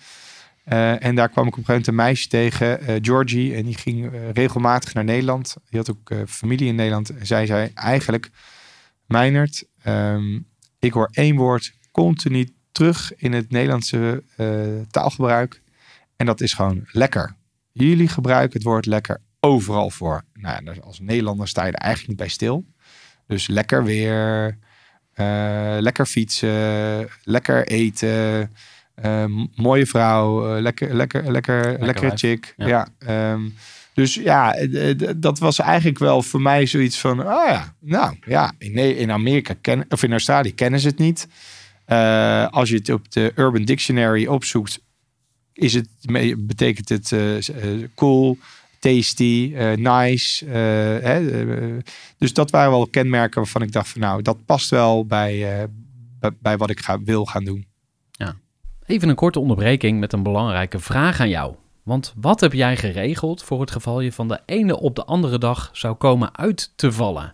Eh, 0.64 1.04
en 1.04 1.16
daar 1.16 1.30
kwam 1.30 1.48
ik 1.48 1.52
op 1.52 1.58
een 1.58 1.66
gegeven 1.66 1.68
moment 1.68 1.88
een 1.88 1.96
meisje 1.96 2.28
tegen, 2.28 3.04
Georgie. 3.04 3.56
En 3.56 3.66
die 3.66 3.78
ging 3.78 4.12
regelmatig 4.34 4.94
naar 4.94 5.04
Nederland. 5.04 5.56
Die 5.70 5.80
had 5.80 5.92
ook 5.92 6.14
familie 6.28 6.68
in 6.68 6.76
Nederland. 6.76 7.10
En 7.10 7.26
zij 7.26 7.46
zei 7.46 7.72
eigenlijk, 7.74 8.30
Meinert, 9.06 9.64
ehm, 9.84 10.40
ik 10.80 10.94
hoor 10.94 11.10
één 11.12 11.36
woord 11.36 11.74
continu 11.92 12.50
terug 12.72 13.16
in 13.16 13.34
het 13.34 13.52
Nederlandse 13.52 14.24
eh, 14.36 14.48
taalgebruik. 14.92 15.62
En 16.16 16.26
dat 16.26 16.42
is 16.42 16.54
gewoon 16.54 16.84
lekker. 16.92 17.36
Jullie 17.72 18.08
gebruiken 18.08 18.54
het 18.54 18.64
woord 18.68 18.86
lekker 18.86 19.22
overal 19.40 19.90
voor. 19.90 20.24
Nou, 20.34 20.64
ja, 20.64 20.74
als 20.82 21.00
Nederlander 21.00 21.48
sta 21.48 21.66
je 21.66 21.72
er 21.72 21.78
eigenlijk 21.78 22.10
niet 22.10 22.18
bij 22.18 22.28
stil. 22.28 22.66
Dus 23.28 23.48
lekker 23.48 23.84
weer, 23.84 24.58
eh, 25.14 25.76
lekker 25.80 26.06
fietsen, 26.06 27.10
lekker 27.24 27.68
eten, 27.68 28.52
eh, 28.96 29.26
mooie 29.56 29.86
vrouw, 29.86 30.56
eh, 30.56 30.62
lekker, 30.62 30.96
lekker, 30.96 31.32
lekker, 31.32 31.86
lekkere 31.86 32.18
chick. 32.18 32.54
Ja. 32.58 32.68
Ja. 32.68 32.88
ehm, 33.00 33.42
dus 33.94 34.14
ja, 34.14 34.56
dat 35.16 35.40
was 35.40 35.60
eigenlijk 35.60 36.00
wel 36.00 36.22
voor 36.22 36.42
mij 36.42 36.66
zoiets 36.66 37.00
van, 37.00 37.20
oh 37.20 37.46
ja, 37.48 37.76
nou 37.80 38.16
ja, 38.26 38.52
in, 38.58 38.76
in 38.76 39.12
Amerika 39.12 39.54
kennen, 39.62 39.86
of 39.90 40.04
in 40.04 40.12
Australië 40.12 40.56
kennen 40.56 40.80
ze 40.80 40.88
het 40.88 40.98
niet. 40.98 41.28
Eh, 41.92 42.48
als 42.48 42.70
je 42.70 42.76
het 42.76 42.90
op 42.90 43.12
de 43.12 43.32
Urban 43.36 43.64
Dictionary 43.64 44.28
opzoekt, 44.28 44.82
is 45.54 45.74
het, 45.74 45.88
betekent 46.38 46.90
het 46.90 47.12
eh, 47.12 47.38
eh, 47.38 47.90
cool, 47.96 48.38
tasty, 48.80 49.54
nice. 49.76 50.46
hè, 50.46 51.28
dus 52.18 52.34
dat 52.34 52.52
waren 52.52 52.72
wel 52.72 52.88
kenmerken 52.88 53.42
waarvan 53.42 53.62
ik 53.62 53.72
dacht 53.72 53.90
van 53.90 54.02
nou, 54.02 54.22
dat 54.22 54.46
past 54.46 54.70
wel 54.70 55.06
bij, 55.06 55.68
bij, 56.40 56.58
wat 56.58 56.70
ik 56.70 56.80
ga, 56.80 57.02
wil 57.04 57.26
gaan 57.26 57.44
doen. 57.44 57.66
Even 58.86 59.10
een 59.10 59.16
korte 59.16 59.40
onderbreking 59.40 60.00
met 60.00 60.14
een 60.14 60.24
belangrijke 60.24 60.80
vraag 60.80 61.20
aan 61.20 61.30
jou. 61.30 61.56
Want 61.84 62.14
wat 62.16 62.40
heb 62.40 62.54
jij 62.54 62.78
geregeld 62.78 63.44
voor 63.44 63.60
het 63.62 63.72
geval 63.72 64.02
je 64.02 64.12
van 64.12 64.28
de 64.28 64.40
ene 64.46 64.80
op 64.80 64.96
de 64.96 65.06
andere 65.06 65.38
dag 65.38 65.70
zou 65.74 65.96
komen 65.96 66.38
uit 66.38 66.72
te 66.76 66.92
vallen? 66.92 67.34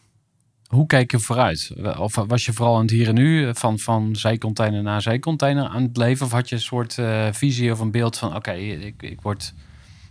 hoe 0.71 0.85
kijk 0.85 1.11
je 1.11 1.19
vooruit? 1.19 1.71
Of 1.97 2.15
was 2.15 2.45
je 2.45 2.53
vooral 2.53 2.75
aan 2.75 2.81
het 2.81 2.89
hier 2.91 3.07
en 3.07 3.13
nu 3.15 3.47
eh, 3.47 3.53
van, 3.53 3.79
van 3.79 4.15
zijcontainer 4.15 4.83
naar 4.83 5.01
zijcontainer 5.01 5.63
aan 5.67 5.83
het 5.83 5.97
leven? 5.97 6.25
Of 6.25 6.31
had 6.31 6.49
je 6.49 6.55
een 6.55 6.61
soort 6.61 6.97
eh, 6.97 7.27
visie 7.31 7.71
of 7.71 7.79
een 7.79 7.91
beeld 7.91 8.17
van 8.17 8.35
oké, 8.35 8.51
ik, 8.51 9.01
ik 9.01 9.21
word 9.21 9.53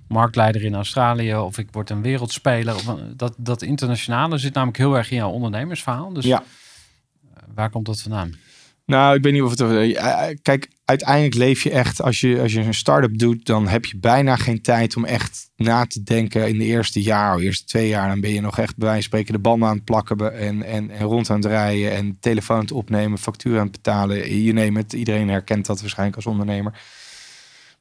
marktleider 0.08 0.64
in 0.64 0.74
Australië 0.74 1.36
of 1.36 1.58
ik 1.58 1.68
word 1.70 1.90
een 1.90 2.02
wereldspeler. 2.02 2.74
Of, 2.74 2.88
eh, 2.88 2.94
dat, 3.16 3.34
dat 3.36 3.62
internationale 3.62 4.38
zit 4.38 4.54
namelijk 4.54 4.78
heel 4.78 4.96
erg 4.96 5.10
in 5.10 5.16
jouw 5.16 5.30
ondernemersverhaal. 5.30 6.12
Dus 6.12 6.24
Ja. 6.24 6.42
waar 7.54 7.70
komt 7.70 7.86
dat 7.86 8.00
vandaan? 8.00 8.34
Nou, 8.86 9.16
ik 9.16 9.22
weet 9.22 9.32
niet 9.32 9.42
of 9.42 9.58
het. 9.58 10.42
Kijk, 10.42 10.68
uiteindelijk 10.90 11.34
leef 11.34 11.62
je 11.62 11.70
echt. 11.70 12.02
Als 12.02 12.20
je, 12.20 12.40
als 12.40 12.52
je 12.52 12.60
een 12.60 12.74
start-up 12.74 13.18
doet, 13.18 13.46
dan 13.46 13.68
heb 13.68 13.84
je 13.84 13.98
bijna 13.98 14.36
geen 14.36 14.62
tijd 14.62 14.96
om 14.96 15.04
echt 15.04 15.50
na 15.56 15.86
te 15.86 16.02
denken 16.02 16.48
in 16.48 16.58
de 16.58 16.64
eerste 16.64 17.02
jaar, 17.02 17.34
of 17.34 17.40
eerste 17.40 17.64
twee 17.64 17.88
jaar. 17.88 18.08
Dan 18.08 18.20
ben 18.20 18.30
je 18.32 18.40
nog 18.40 18.58
echt 18.58 18.76
bij 18.76 18.88
wijze 18.88 19.02
van 19.02 19.02
spreken 19.02 19.32
de 19.32 19.38
banden 19.48 19.68
aan 19.68 19.74
het 19.74 19.84
plakken 19.84 20.38
en, 20.38 20.62
en, 20.62 20.90
en 20.90 21.06
rond 21.06 21.30
aan 21.30 21.36
het 21.36 21.44
rijden 21.44 21.92
en 21.92 22.16
telefoon 22.20 22.60
het 22.60 22.72
opnemen, 22.72 23.18
factuur 23.18 23.58
aan 23.58 23.62
het 23.66 23.72
betalen. 23.72 24.42
Je 24.42 24.52
neemt 24.52 24.76
het. 24.76 24.92
Iedereen 24.92 25.28
herkent 25.28 25.66
dat 25.66 25.80
waarschijnlijk 25.80 26.16
als 26.16 26.26
ondernemer. 26.26 26.72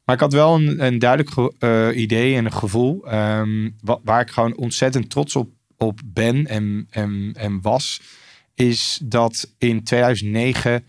Maar 0.06 0.16
ik 0.16 0.22
had 0.22 0.34
wel 0.34 0.56
een, 0.56 0.86
een 0.86 1.00
duidelijk 1.00 1.54
eh, 1.60 1.88
idee 1.94 2.36
en 2.36 2.46
een 2.46 2.54
gevoel 2.54 3.08
ehm, 3.08 3.70
wa- 3.82 4.00
waar 4.04 4.22
ik 4.22 4.30
gewoon 4.30 4.58
ontzettend 4.58 5.10
trots 5.10 5.36
op, 5.36 5.50
op 5.78 6.00
ben 6.06 6.48
en, 6.48 6.88
en, 6.90 7.32
en 7.38 7.62
was. 7.62 8.02
Is 8.56 9.00
dat 9.04 9.54
in 9.58 9.84
2009 9.84 10.84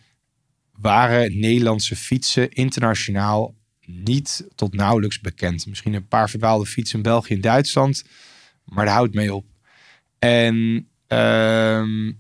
waren 0.81 1.39
Nederlandse 1.39 1.97
fietsen 1.97 2.51
internationaal 2.51 3.55
niet 3.87 4.49
tot 4.55 4.75
nauwelijks 4.75 5.21
bekend. 5.21 5.67
Misschien 5.67 5.95
een 5.95 6.09
paar 6.09 6.31
verdwaalde 6.31 6.67
fietsen 6.67 6.97
in 6.97 7.03
België 7.03 7.35
en 7.35 7.41
Duitsland, 7.41 8.05
maar 8.65 8.85
daar 8.85 8.95
houdt 8.95 9.15
mee 9.15 9.35
op. 9.35 9.47
En, 10.19 10.89
ehm, 11.07 12.13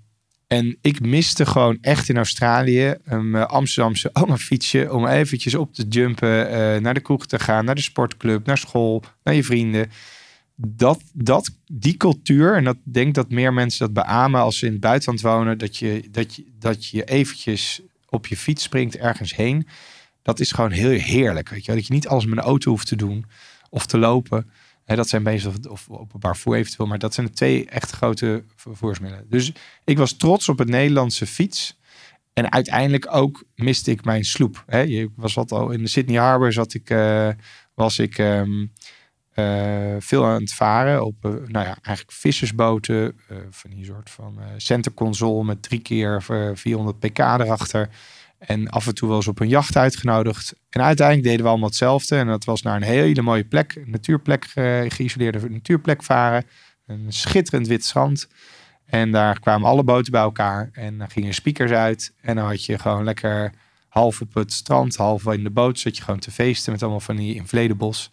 en 0.46 0.77
ik 0.81 1.01
miste 1.01 1.46
gewoon 1.46 1.79
echt 1.81 2.09
in 2.09 2.16
Australië 2.16 2.94
een 3.05 3.35
eh, 3.35 3.46
Amsterdamse 3.46 4.11
oma 4.23 4.37
fietsje 4.37 4.92
om 4.92 5.07
eventjes 5.07 5.55
op 5.55 5.75
te 5.75 5.87
jumpen, 5.88 6.51
eh, 6.51 6.81
naar 6.81 6.94
de 6.94 7.01
kroeg 7.01 7.27
te 7.27 7.38
gaan, 7.38 7.64
naar 7.64 7.75
de 7.75 7.81
sportclub, 7.81 8.46
naar 8.46 8.59
school, 8.59 9.05
naar 9.23 9.35
je 9.35 9.44
vrienden. 9.44 9.90
Dat, 10.57 11.03
dat, 11.12 11.51
die 11.73 11.96
cultuur, 11.96 12.57
en 12.57 12.64
dat 12.64 12.77
denk 12.83 13.14
dat 13.14 13.31
meer 13.31 13.53
mensen 13.53 13.79
dat 13.87 14.05
beamen 14.05 14.40
als 14.40 14.59
ze 14.59 14.66
in 14.66 14.73
het 14.73 14.81
buitenland 14.81 15.20
wonen, 15.20 15.59
dat 15.59 15.77
je, 15.77 16.09
dat 16.11 16.35
je, 16.35 16.44
dat 16.59 16.87
je 16.87 17.05
eventjes 17.05 17.83
op 18.11 18.27
je 18.27 18.37
fiets 18.37 18.62
springt 18.62 18.96
ergens 18.96 19.37
heen. 19.37 19.66
Dat 20.23 20.40
is 20.40 20.53
gewoon 20.53 20.70
heel 20.70 20.99
heerlijk. 20.99 21.49
Weet 21.49 21.64
je? 21.64 21.75
Dat 21.75 21.87
je 21.87 21.92
niet 21.92 22.09
alles 22.09 22.25
met 22.27 22.38
een 22.38 22.44
auto 22.44 22.70
hoeft 22.70 22.87
te 22.87 22.96
doen 22.96 23.25
of 23.70 23.87
te 23.87 23.99
lopen. 23.99 24.51
Hè, 24.85 24.96
dat 24.96 25.09
zijn 25.09 25.23
bezig 25.23 25.53
of, 25.57 25.66
of 25.68 25.90
openbaar 25.90 26.35
vervoer 26.35 26.57
eventueel. 26.57 26.88
Maar 26.88 26.99
dat 26.99 27.14
zijn 27.14 27.27
de 27.27 27.33
twee 27.33 27.66
echt 27.66 27.90
grote 27.90 28.44
vervoersmiddelen. 28.57 29.27
Dus 29.29 29.53
ik 29.85 29.99
was 29.99 30.16
trots 30.16 30.49
op 30.49 30.59
het 30.59 30.68
Nederlandse 30.68 31.27
fiets. 31.27 31.79
En 32.33 32.53
uiteindelijk 32.53 33.14
ook 33.14 33.44
miste 33.55 33.90
ik 33.90 34.05
mijn 34.05 34.25
sloep. 34.25 34.64
Hè? 34.66 34.81
Je 34.81 35.11
was 35.16 35.35
wat 35.35 35.53
al 35.53 35.70
in 35.70 35.83
de 35.83 35.88
Sydney 35.88 36.20
Harbor 36.20 36.53
zat 36.53 36.75
ik, 36.75 36.90
eh, 36.90 37.29
was 37.75 37.99
ik 37.99 38.18
ehm, 38.18 38.66
eh, 39.35 39.97
veel 39.99 40.25
aan 40.27 40.40
het 40.40 40.53
varen 40.53 41.05
op, 41.05 41.14
eh, 41.21 41.31
nou 41.31 41.66
ja, 41.66 41.77
eigenlijk 41.83 42.16
vissersboten 42.16 43.19
eh, 43.29 43.37
van 43.51 43.71
die 43.71 43.85
soort 43.85 44.11
van 44.11 44.40
eh 44.40 44.47
center 44.57 44.93
console 44.93 45.45
met 45.45 45.62
drie 45.62 45.81
keer 45.81 46.25
eh, 46.29 46.51
400 46.55 46.99
pk 46.99 47.19
erachter. 47.19 47.88
En 48.38 48.69
af 48.69 48.87
en 48.87 48.95
toe 48.95 49.09
wel 49.09 49.16
eens 49.16 49.29
op 49.29 49.40
een 49.40 49.49
jacht 49.49 49.77
uitgenodigd. 49.77 50.55
En 50.71 50.83
uiteindelijk 50.83 51.27
deden 51.27 51.45
we 51.45 51.51
allemaal 51.51 51.69
hetzelfde. 51.69 52.16
En 52.16 52.27
dat 52.27 52.45
was 52.45 52.62
naar 52.62 52.77
een 52.77 52.83
hele 52.83 53.23
mooie 53.23 53.45
plek, 53.45 53.83
natuurplek, 53.87 54.47
geïsoleerde 54.88 55.51
natuurplek 55.51 56.03
varen. 56.03 56.45
Een 56.87 57.07
schitterend 57.09 57.66
wit 57.66 57.85
strand. 57.85 58.29
En 58.87 59.11
daar 59.11 59.40
kwamen 59.40 59.69
alle 59.69 59.85
boten 59.85 60.12
bij 60.12 60.21
elkaar. 60.21 60.71
En 60.73 60.99
dan 60.99 61.11
gingen 61.11 61.35
speakers 61.35 61.71
uit. 61.71 62.12
En 62.21 62.37
dan 62.37 62.47
had 62.47 62.64
je 62.64 62.79
gewoon 62.79 63.05
lekker 63.05 63.53
half 63.88 64.21
op 64.21 64.35
het 64.35 64.53
strand, 64.53 64.97
half 64.97 65.27
in 65.27 65.45
de 65.45 65.51
boot. 65.51 65.79
Zat 65.79 65.97
je 65.97 66.03
gewoon 66.03 66.21
te 66.21 66.31
feesten 66.31 66.73
met 66.73 66.83
allemaal 66.83 67.01
van 67.01 67.16
die 67.16 67.35
inflatables. 67.35 68.11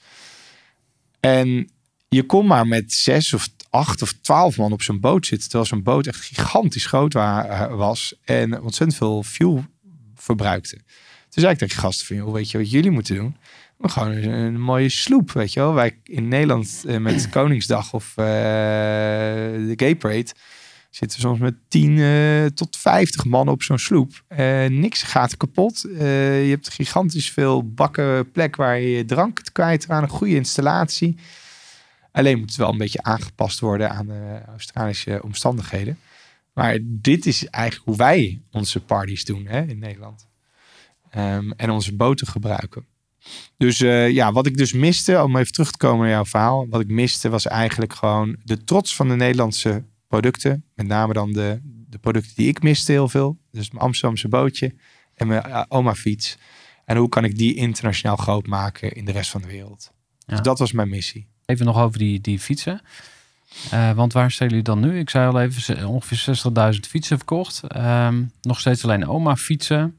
En 1.36 1.70
je 2.10 2.24
kon 2.26 2.46
maar 2.46 2.68
met 2.68 2.94
zes 2.94 3.34
of 3.34 3.50
acht 3.70 4.02
of 4.02 4.13
twaalf 4.22 4.58
man 4.58 4.72
op 4.72 4.82
zo'n 4.82 5.00
boot 5.00 5.26
zitten. 5.26 5.50
Terwijl 5.50 5.70
zo'n 5.70 5.84
boot 5.84 6.08
echt 6.08 6.22
gigantisch 6.22 6.86
groot 6.86 7.13
wa- 7.13 7.46
eh, 7.46 7.76
was. 7.76 8.13
En 8.26 8.62
ontzettend 8.62 8.98
veel 8.98 9.24
fuel 9.24 9.66
verbruikte. 10.16 10.76
Toen 11.30 11.42
zei 11.44 11.52
ik 11.54 11.58
tegen 11.60 11.80
gasten 11.80 12.06
van, 12.08 12.16
joh, 12.16 12.34
weet 12.34 12.52
je 12.52 12.58
wat 12.58 12.72
jullie 12.72 12.92
moeten 12.92 13.16
doen? 13.16 13.36
Maar 13.78 13.90
gewoon 13.90 14.12
een, 14.12 14.30
een 14.32 14.62
mooie 14.62 14.90
sloep, 14.90 15.32
weet 15.32 15.54
je 15.54 15.60
wel. 15.60 15.74
Wij 15.74 16.00
in 16.04 16.28
Nederland 16.28 16.84
eh, 16.88 16.98
met 16.98 17.30
Koningsdag 17.36 17.94
of 17.94 18.13
eh, 18.16 18.26
de 18.26 19.74
Gay 19.76 19.96
Parade 19.96 20.32
zitten 20.98 21.20
soms 21.20 21.40
met 21.40 21.56
10 21.68 22.00
eh, 22.00 22.46
tot 22.46 22.78
50 22.78 23.26
man 23.26 23.48
op 23.48 23.64
zo'n 23.64 23.80
sloep. 23.80 24.24
Eh, 24.28 24.66
niks 24.66 25.04
gaat 25.04 25.38
kapot. 25.38 25.84
Eh, 25.84 26.44
je 26.44 26.50
hebt 26.50 26.70
gigantisch 26.70 27.32
veel 27.32 27.74
bakken 27.74 28.32
plek 28.32 28.56
waar 28.56 28.80
je 28.80 29.06
drank 29.06 29.42
kwijt 29.52 29.90
aan 29.90 30.04
een 30.04 30.10
goede 30.10 30.36
installatie. 30.36 31.18
Alleen 32.12 32.40
moet 32.40 32.50
het 32.50 32.58
wel 32.58 32.72
een 32.72 32.78
beetje 32.78 33.04
aangepast 33.04 33.60
worden 33.60 33.92
aan 33.92 34.08
de 34.08 34.42
Australische 34.48 35.22
omstandigheden. 35.24 36.00
Maar 36.54 36.78
dit 36.82 37.26
is 37.26 37.46
eigenlijk 37.46 37.86
hoe 37.86 37.98
wij 37.98 38.42
onze 38.52 38.80
parties 38.80 39.26
doen 39.26 39.46
hè, 39.48 39.62
in 39.62 39.80
Nederland. 39.80 40.28
Ehm, 41.10 41.52
en 41.52 41.70
onze 41.70 41.96
boten 41.96 42.28
gebruiken. 42.28 42.86
Dus 43.58 43.78
ja, 43.78 44.32
wat 44.32 44.46
ik 44.46 44.58
dus 44.58 44.74
miste, 44.74 45.24
om 45.24 45.38
even 45.38 45.54
terug 45.54 45.72
te 45.72 45.78
komen 45.78 46.00
naar 46.00 46.10
jouw 46.14 46.26
verhaal. 46.26 46.68
Wat 46.70 46.82
ik 46.82 46.88
miste 46.88 47.30
was 47.30 47.48
eigenlijk 47.48 47.94
gewoon 47.94 48.36
de 48.44 48.64
trots 48.64 48.96
van 48.96 49.08
de 49.08 49.16
Nederlandse 49.16 49.84
producten. 50.08 50.63
Met 50.76 50.88
name 50.88 51.13
dan 51.13 51.34
de, 51.34 51.60
de 51.63 51.98
producten 51.98 52.36
die 52.36 52.48
ik 52.48 52.62
miste 52.63 52.91
heel 52.91 53.10
veel. 53.10 53.38
Dus 53.52 53.72
mijn 53.72 53.84
Amsterdamse 53.84 54.28
bootje 54.28 54.76
en 55.15 55.28
mijn 55.28 55.65
oma 55.67 55.96
fiets. 55.96 56.38
En 56.86 56.98
hoe 56.98 57.10
kan 57.10 57.24
ik 57.24 57.38
die 57.38 57.56
internationaal 57.56 58.15
groot 58.15 58.48
maken 58.48 58.91
in 58.91 59.06
de 59.06 59.12
rest 59.12 59.32
van 59.32 59.41
de 59.41 59.48
wereld. 59.48 59.91
Ja. 60.20 60.34
Dus 60.34 60.41
dat 60.41 60.60
was 60.60 60.72
mijn 60.72 60.89
missie. 60.89 61.28
Even 61.46 61.65
nog 61.65 61.78
over 61.78 62.00
die, 62.00 62.22
die 62.22 62.39
fietsen. 62.39 62.82
Eh, 63.72 63.91
want 63.91 64.13
waar 64.13 64.32
staan 64.32 64.48
jullie 64.48 64.63
dan 64.63 64.80
nu? 64.80 65.00
Ik 65.00 65.10
zei 65.10 65.28
al 65.28 65.41
even, 65.41 65.86
ongeveer 65.88 66.38
60.000 66.74 66.80
fietsen 66.80 67.17
verkocht. 67.17 67.62
Ehm, 67.67 68.24
nog 68.41 68.60
steeds 68.60 68.84
alleen 68.84 69.08
oma 69.08 69.36
fietsen. 69.36 69.98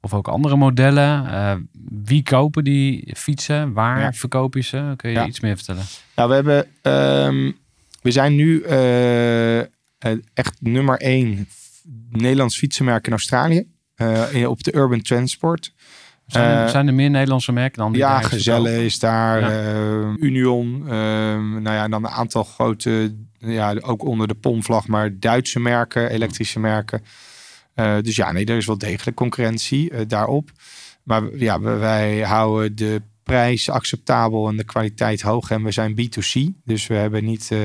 Of 0.00 0.14
ook 0.14 0.28
andere 0.28 0.56
modellen. 0.56 1.26
Eh, 1.32 1.56
wie 2.04 2.22
kopen 2.22 2.64
die 2.64 3.12
fietsen? 3.16 3.72
Waar 3.72 4.00
Ja. 4.00 4.12
verkoop 4.12 4.54
je 4.54 4.60
ze? 4.62 4.92
Kun 4.96 5.10
je 5.10 5.16
Ja. 5.16 5.26
iets 5.26 5.40
meer 5.40 5.56
vertellen? 5.56 5.84
Nou, 6.16 6.28
we 6.28 6.34
hebben, 6.34 6.66
ehm, 6.82 7.52
we 8.02 8.10
zijn 8.10 8.34
nu 8.34 8.62
eh, 8.62 9.58
eh, 9.60 9.66
echt 10.34 10.56
nummer 10.60 10.98
één 10.98 11.48
Nederlands 12.10 12.58
fietsenmerk 12.58 13.06
in 13.06 13.12
Australië. 13.12 13.66
eh, 13.94 14.48
op 14.48 14.62
de 14.62 14.74
Urban 14.74 15.00
Transport. 15.00 15.74
Zijn, 16.26 16.58
er, 16.58 16.68
zijn 16.68 16.86
er 16.86 16.94
meer 16.94 17.10
Nederlandse 17.10 17.52
merken 17.52 17.78
dan 17.78 17.92
die 17.92 18.00
Ja, 18.00 18.20
Gezelle 18.20 18.84
is 18.84 18.98
daar, 18.98 19.40
Ja. 19.40 20.14
Union. 20.18 20.82
ehm, 20.88 21.62
nou 21.62 21.76
ja, 21.76 21.84
en 21.84 21.90
dan 21.90 22.04
een 22.04 22.10
aantal 22.10 22.44
grote, 22.44 23.14
ja, 23.38 23.74
ook 23.80 24.04
onder 24.04 24.28
de 24.28 24.34
POM-vlag, 24.34 24.86
maar 24.86 25.18
Duitse 25.18 25.60
merken, 25.60 26.10
elektrische 26.10 26.60
merken. 26.60 27.02
Dus 28.02 28.16
ja, 28.16 28.32
nee, 28.32 28.44
er 28.44 28.56
is 28.56 28.66
wel 28.66 28.78
degelijk 28.78 29.16
concurrentie 29.16 30.06
daarop. 30.06 30.50
Maar 31.02 31.22
ja, 31.36 31.60
wij 31.60 32.20
houden 32.20 32.76
de 32.76 33.02
prijs 33.22 33.70
acceptabel 33.70 34.48
en 34.48 34.56
de 34.56 34.64
kwaliteit 34.64 35.20
hoog. 35.20 35.50
En 35.50 35.62
we 35.62 35.70
zijn 35.70 35.94
B2C, 35.94 36.40
dus 36.64 36.86
we 36.86 36.94
hebben 36.94 37.24
niet, 37.24 37.48
eh, 37.50 37.58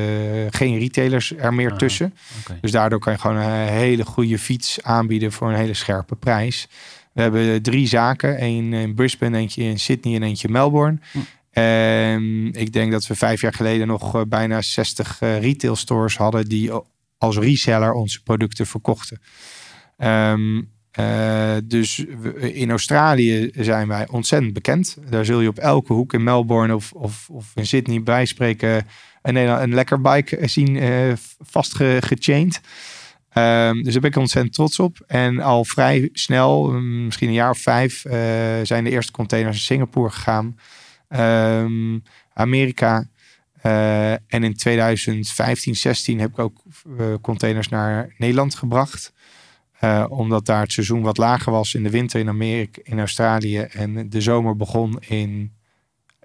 geen 0.49 0.77
retailers 0.79 1.33
er 1.37 1.53
meer 1.53 1.71
Ah. 1.71 1.77
tussen. 1.77 2.13
Dus 2.61 2.71
daardoor 2.71 2.99
kan 2.99 3.13
je 3.13 3.19
gewoon 3.19 3.37
een 3.37 3.67
hele 3.67 4.05
goede 4.05 4.39
fiets 4.39 4.83
aanbieden 4.83 5.31
voor 5.31 5.49
een 5.49 5.55
hele 5.55 5.73
scherpe 5.73 6.15
prijs. 6.15 6.67
We 7.13 7.21
hebben 7.21 7.61
drie 7.61 7.87
zaken. 7.87 8.37
één 8.37 8.73
in 8.73 8.93
Brisbane, 8.95 9.37
eentje 9.37 9.63
in 9.63 9.79
Sydney 9.79 10.15
en 10.15 10.23
eentje 10.23 10.47
in 10.47 10.53
Melbourne. 10.53 10.97
Hm. 11.11 11.19
En 11.59 12.51
ik 12.53 12.73
denk 12.73 12.91
dat 12.91 13.07
we 13.07 13.15
vijf 13.15 13.41
jaar 13.41 13.53
geleden 13.53 13.87
nog 13.87 14.15
eh, 14.15 14.21
bijna 14.27 14.61
60 14.61 15.21
eh, 15.21 15.39
retail 15.39 15.75
stores 15.75 16.17
hadden 16.17 16.45
die 16.45 16.71
als 17.17 17.37
reseller 17.37 17.93
onze 17.93 18.23
producten 18.23 18.67
verkochten. 18.67 19.21
Ehm, 19.97 20.61
eh, 20.95 21.55
dus 21.63 22.05
in 22.39 22.69
Australië 22.69 23.49
zijn 23.53 23.87
wij 23.87 24.07
ontzettend 24.07 24.53
bekend. 24.53 24.97
Daar 25.09 25.25
zul 25.25 25.41
je 25.41 25.47
op 25.47 25.57
elke 25.57 25.93
hoek 25.93 26.13
in 26.13 26.23
Melbourne 26.23 26.75
of, 26.75 26.91
of, 26.91 27.29
of 27.29 27.51
in 27.55 27.65
Sydney 27.65 28.03
bij 28.03 28.25
spreken 28.25 28.87
een, 29.21 29.35
een 29.35 29.73
lekker 29.73 30.01
bike 30.01 30.47
zien 30.47 30.77
eh 30.77 31.13
vastgechained. 31.39 32.61
Ehm, 33.35 33.81
dus 33.83 33.93
daar 33.93 34.01
ben 34.01 34.11
ik 34.11 34.17
ontzettend 34.17 34.53
trots 34.53 34.79
op. 34.79 35.03
En 35.07 35.39
al 35.39 35.65
vrij 35.65 36.09
snel, 36.13 36.71
mm, 36.71 37.05
misschien 37.05 37.27
een 37.27 37.33
jaar 37.33 37.49
of 37.49 37.59
vijf, 37.59 38.05
eh, 38.05 38.19
zijn 38.63 38.83
de 38.83 38.89
eerste 38.89 39.11
containers 39.11 39.57
in 39.57 39.63
Singapore 39.63 40.09
gegaan. 40.09 40.57
Ehm, 41.07 41.99
Amerika. 42.33 43.09
Eh, 43.61 44.11
en 44.11 44.43
in 44.43 44.53
2015, 44.53 45.75
16 45.75 46.19
heb 46.19 46.29
ik 46.29 46.39
ook 46.39 46.61
eh, 46.97 47.05
containers 47.21 47.69
naar 47.69 48.13
Nederland 48.17 48.55
gebracht. 48.55 49.13
Eh, 49.85 50.05
omdat 50.09 50.45
daar 50.45 50.61
het 50.61 50.71
seizoen 50.71 51.01
wat 51.01 51.17
lager 51.17 51.51
was 51.51 51.73
in 51.73 51.83
de 51.83 51.89
winter 51.89 52.19
in 52.19 52.27
Amerika, 52.27 52.81
in 52.83 52.99
Australië. 52.99 53.59
En 53.59 54.09
de 54.09 54.21
zomer 54.21 54.55
begon 54.55 54.99
in 54.99 55.53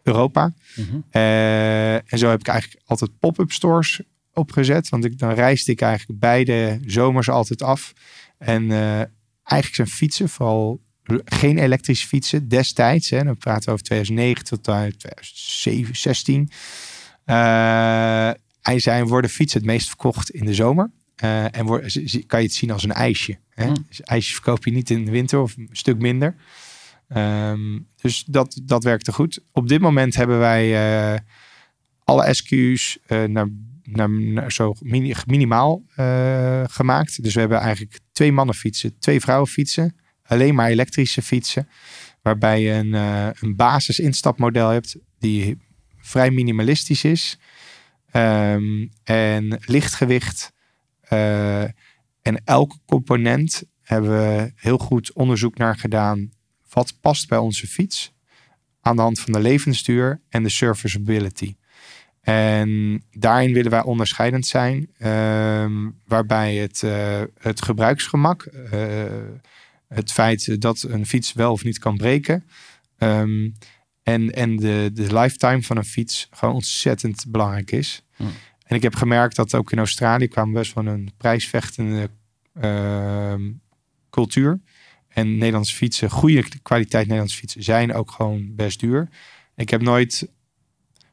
Europa. 0.03 0.53
Mhm. 0.77 0.97
Eh, 1.11 1.95
en 1.95 2.19
zo 2.19 2.29
heb 2.29 2.41
ik 2.41 2.49
eigenlijk 2.49 2.83
altijd 2.87 3.19
pop-up 3.19 3.53
stores 3.53 4.01
opgezet. 4.33 4.89
Want 4.89 5.05
ik, 5.05 5.19
dan 5.19 5.33
reisde 5.33 5.73
ik 5.73 5.81
eigenlijk 5.81 6.21
beide 6.21 6.81
zomers 6.87 7.29
altijd 7.29 7.63
af. 7.63 7.93
En 8.39 8.71
eh, 8.71 8.99
eigenlijk 9.43 9.75
zijn 9.75 9.89
fietsen, 9.89 10.29
vooral 10.29 10.81
geen 11.25 11.59
elektrische 11.59 12.07
fietsen 12.07 12.49
destijds. 12.49 13.11
Hè, 13.11 13.25
dan 13.25 13.37
praten 13.37 13.65
we 13.65 13.71
over 13.71 13.85
2009 13.85 14.45
tot 14.45 14.69
eh, 14.69 14.75
2007, 14.75 15.97
16. 15.97 16.51
Eh, 17.25 17.37
hij 18.63 18.79
zijn 18.79 19.07
worden 19.07 19.31
fietsen 19.31 19.61
het 19.61 19.69
meest 19.69 19.89
verkocht 19.89 20.31
in 20.31 20.45
de 20.45 20.55
zomer. 20.55 20.91
En 21.17 21.67
kan 22.27 22.41
je 22.41 22.47
het 22.47 22.53
zien 22.53 22.71
als 22.71 22.85
een 22.85 22.93
ijsje. 22.93 23.39
Hè? 23.61 23.69
Mm. 23.69 23.85
Dus 23.89 24.01
ijsjes 24.01 24.35
verkoop 24.35 24.65
je 24.65 24.71
niet 24.71 24.91
in 24.91 25.05
de 25.05 25.11
winter 25.11 25.41
of 25.41 25.57
een 25.57 25.69
stuk 25.73 25.99
minder. 25.99 26.35
Ehm, 27.09 27.79
dus 27.97 28.25
dat, 28.27 28.61
dat 28.63 28.85
werkte 28.85 29.13
goed. 29.13 29.41
Op 29.53 29.69
dit 29.69 29.81
moment 29.81 30.15
hebben 30.15 30.39
wij 30.39 30.75
eh, 31.15 31.19
alle 32.05 32.35
SQ's 32.35 32.99
eh, 33.07 33.25
naar, 33.25 33.49
naar, 33.83 34.11
naar 34.11 34.53
zo 34.53 34.75
mini, 34.81 35.15
minimaal 35.27 35.83
eh, 35.95 36.65
gemaakt. 36.67 37.23
Dus 37.23 37.35
we 37.35 37.41
hebben 37.41 37.59
eigenlijk 37.59 37.99
twee 38.13 38.33
mannenfietsen, 38.33 38.99
twee 38.99 39.21
vrouwenfietsen, 39.21 39.97
alleen 40.23 40.55
maar 40.55 40.69
elektrische 40.69 41.23
fietsen. 41.23 41.69
Waarbij 42.23 42.63
je 42.63 42.71
een, 42.71 42.93
een 43.41 43.57
basis 43.57 43.99
instapmodel 43.99 44.69
hebt 44.69 44.97
die 45.19 45.59
vrij 45.99 46.31
minimalistisch 46.31 47.05
is. 47.05 47.39
Ehm, 48.11 48.87
en 49.05 49.59
lichtgewicht. 49.65 50.53
eh, 51.01 51.65
en 52.23 52.43
elke 52.45 52.77
component 52.87 53.63
hebben 53.83 54.11
we 54.11 54.53
heel 54.57 54.79
goed 54.79 55.13
onderzoek 55.13 55.57
naar 55.57 55.77
gedaan. 55.79 56.31
Wat 56.71 56.95
past 57.01 57.29
bij 57.29 57.39
onze 57.39 57.67
fiets? 57.67 58.13
Aan 58.81 58.97
de 58.97 59.03
hand 59.03 59.21
van 59.21 59.33
de 59.33 59.41
levensduur 59.41 60.21
en 60.29 60.43
de 60.43 60.49
serviceability. 60.49 61.55
En 62.21 63.03
daarin 63.11 63.53
willen 63.53 63.71
wij 63.71 63.83
onderscheidend 63.83 64.47
zijn. 64.47 64.89
ehm, 64.99 65.89
waarbij 66.07 66.55
het, 66.55 66.83
eh, 66.83 67.23
het 67.39 67.63
gebruiksgemak, 67.63 68.43
eh, 68.43 69.05
het 69.89 70.13
feit 70.13 70.61
dat 70.61 70.83
een 70.83 71.07
fiets 71.07 71.33
wel 71.33 71.53
of 71.53 71.65
niet 71.65 71.79
kan 71.79 71.97
breken. 71.97 72.45
ehm, 72.99 73.49
en 74.03 74.31
en 74.35 74.57
de, 74.57 74.91
de 74.93 75.19
lifetime 75.19 75.63
van 75.63 75.77
een 75.77 75.85
fiets 75.85 76.29
gewoon 76.31 76.55
ontzettend 76.55 77.25
belangrijk 77.29 77.71
is. 77.71 78.03
Hm. 78.17 78.25
En 78.71 78.77
ik 78.77 78.83
heb 78.83 78.95
gemerkt 78.95 79.37
dat 79.37 79.55
ook 79.55 79.73
in 79.73 79.79
Australië 79.79 80.29
kwam 80.29 80.53
best 80.53 80.73
van 80.73 80.87
een 80.87 81.11
prijsvechtende 81.17 82.11
ehm, 82.61 83.51
cultuur. 84.11 84.61
En 85.09 85.39
Nederlandse 85.39 85.75
fietsen, 85.75 86.11
goede 86.11 86.45
kwaliteit 86.63 87.05
Nederlandse 87.05 87.37
fietsen, 87.37 87.63
zijn 87.63 87.95
ook 87.95 88.11
gewoon 88.11 88.55
best 88.55 88.81
duur. 88.81 89.09
Ik 89.57 89.71
heb 89.71 89.83
nooit 89.83 90.29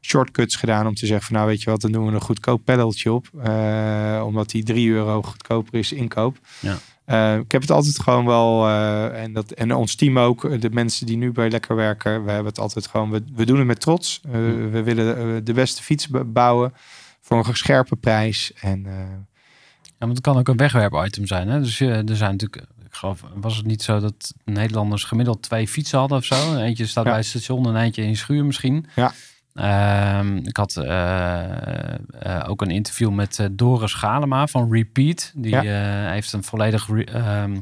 shortcuts 0.00 0.56
gedaan 0.56 0.86
om 0.86 0.94
te 0.94 1.06
zeggen 1.06 1.26
van 1.26 1.36
nou 1.36 1.48
weet 1.48 1.62
je 1.62 1.70
wat, 1.70 1.80
dan 1.80 1.92
doen 1.92 2.06
we 2.06 2.12
een 2.12 2.20
goedkoop 2.20 2.64
pedaltje 2.64 3.12
op. 3.12 3.28
eh, 3.42 4.22
omdat 4.26 4.50
die 4.50 4.62
3 4.62 4.90
euro 4.90 5.22
goedkoper 5.22 5.74
is 5.74 5.92
inkoop. 5.92 6.38
Ja. 6.60 6.78
Eh, 7.04 7.38
ik 7.38 7.52
heb 7.52 7.60
het 7.60 7.70
altijd 7.70 8.00
gewoon 8.00 8.26
wel, 8.26 8.66
eh, 8.66 9.22
en, 9.22 9.32
dat, 9.32 9.50
en 9.50 9.74
ons 9.74 9.94
team 9.94 10.18
ook, 10.18 10.60
de 10.60 10.70
mensen 10.70 11.06
die 11.06 11.16
nu 11.16 11.32
bij 11.32 11.50
Lekker 11.50 11.76
werken, 11.76 12.24
we 12.24 12.30
hebben 12.30 12.48
het 12.48 12.58
altijd 12.58 12.86
gewoon, 12.86 13.10
we, 13.10 13.24
we 13.34 13.46
doen 13.46 13.58
het 13.58 13.66
met 13.66 13.80
trots. 13.80 14.20
We 14.30 14.82
willen 14.82 15.44
de 15.44 15.52
beste 15.52 15.82
fiets 15.82 16.08
bouwen 16.26 16.72
voor 17.28 17.46
een 17.48 17.56
scherpe 17.56 17.96
prijs. 17.96 18.52
En 18.60 18.86
eh, 18.86 18.92
Ja, 19.82 20.06
maar 20.06 20.08
het 20.08 20.20
kan 20.20 20.38
ook 20.38 20.48
een 20.48 20.56
wegwerp-item 20.56 21.26
zijn. 21.26 21.48
Hè? 21.48 21.60
Dus 21.60 21.80
eh, 21.80 22.08
er 22.08 22.16
zijn 22.16 22.30
natuurlijk, 22.30 22.62
ik 22.84 22.94
geloof, 22.94 23.20
was 23.34 23.56
het 23.56 23.66
niet 23.66 23.82
zo 23.82 24.00
dat 24.00 24.34
Nederlanders 24.44 25.04
gemiddeld 25.04 25.42
twee 25.42 25.68
fietsen 25.68 25.98
hadden 25.98 26.18
of 26.18 26.24
zo? 26.24 26.56
Eentje 26.56 26.86
staat 26.86 27.04
Ja. 27.04 27.10
bij 27.10 27.18
het 27.18 27.28
station 27.28 27.66
en 27.66 27.76
eentje 27.82 28.02
in 28.02 28.16
schuur 28.16 28.44
misschien. 28.44 28.86
Ja. 28.96 29.12
Ehm, 29.54 30.36
ik 30.36 30.56
had 30.56 30.76
eh, 30.76 32.44
ook 32.46 32.62
een 32.62 32.70
interview 32.70 33.10
met 33.10 33.48
Doris 33.52 33.94
Galema 33.94 34.46
van 34.46 34.72
Repeat. 34.72 35.32
Die 35.34 35.60
Ja. 35.60 36.10
heeft 36.10 36.32
een 36.32 36.44
volledig 36.44 36.88
re- 36.88 37.02
ehm, 37.04 37.56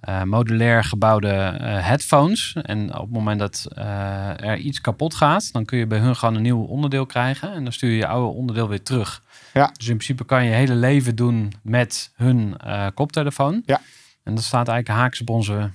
eh, 0.00 0.22
modulair 0.22 0.84
gebouwde 0.84 1.28
eh, 1.28 1.86
headphones. 1.86 2.56
En 2.62 2.94
op 2.94 3.00
het 3.00 3.10
moment 3.10 3.38
dat 3.38 3.66
eh, 3.74 4.44
er 4.44 4.56
iets 4.56 4.80
kapot 4.80 5.14
gaat, 5.14 5.52
dan 5.52 5.64
kun 5.64 5.78
je 5.78 5.86
bij 5.86 5.98
hun 5.98 6.16
gewoon 6.16 6.34
een 6.34 6.42
nieuw 6.42 6.62
onderdeel 6.62 7.06
krijgen. 7.06 7.52
En 7.52 7.62
dan 7.62 7.72
stuur 7.72 7.90
je 7.90 7.96
je 7.96 8.06
oude 8.06 8.36
onderdeel 8.36 8.68
weer 8.68 8.82
terug. 8.82 9.22
Ja. 9.52 9.70
Dus 9.76 9.88
in 9.88 9.94
principe 9.96 10.24
kan 10.24 10.44
je 10.44 10.50
hele 10.50 10.74
leven 10.74 11.16
doen 11.16 11.52
met 11.62 12.12
hun 12.14 12.56
koptelefoon. 12.94 13.62
Ja. 13.66 13.80
En 14.22 14.34
dat 14.34 14.44
staat 14.44 14.68
eigenlijk 14.68 14.98
haaks 14.98 15.20
op 15.20 15.30
onze 15.30 15.70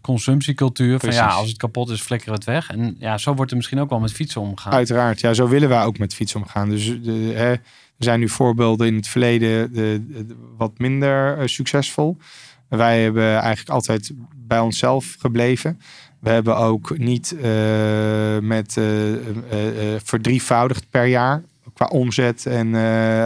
consumptiecultuur. 0.00 1.00
Van 1.00 1.12
ja, 1.12 1.28
als 1.28 1.48
het 1.48 1.56
kapot 1.56 1.90
is, 1.90 2.00
flikker 2.00 2.32
het 2.32 2.44
weg. 2.44 2.70
En 2.70 2.96
ja, 2.98 3.18
zo 3.18 3.34
wordt 3.34 3.50
er 3.50 3.56
misschien 3.56 3.80
ook 3.80 3.90
wel 3.90 4.00
met 4.00 4.12
fietsen 4.12 4.40
omgegaan. 4.40 4.72
Uiteraard, 4.72 5.20
ja, 5.20 5.34
zo 5.34 5.48
willen 5.48 5.68
wij 5.68 5.82
ook 5.84 5.98
met 5.98 6.14
fiets 6.14 6.34
omgaan. 6.34 6.68
Dus 6.68 6.84
de, 7.02 7.32
hè, 7.34 7.50
er 7.50 7.60
zijn 7.98 8.20
nu 8.20 8.28
voorbeelden 8.28 8.86
in 8.86 8.96
het 8.96 9.08
verleden 9.08 9.72
de, 9.72 10.04
de- 10.08 10.36
wat 10.56 10.78
minder 10.78 11.48
succesvol. 11.48 12.16
Wij 12.76 13.02
hebben 13.02 13.38
eigenlijk 13.38 13.68
altijd 13.68 14.10
bij 14.36 14.58
onszelf 14.58 15.16
gebleven. 15.18 15.80
We 16.20 16.30
hebben 16.30 16.56
ook 16.56 16.98
niet 16.98 17.32
eh, 17.32 18.38
met 18.38 18.76
eh, 18.76 19.14
eh, 19.14 20.00
verdrievoudigd 20.04 20.90
per 20.90 21.06
jaar 21.06 21.42
qua 21.74 21.86
omzet 21.86 22.46
en 22.46 22.74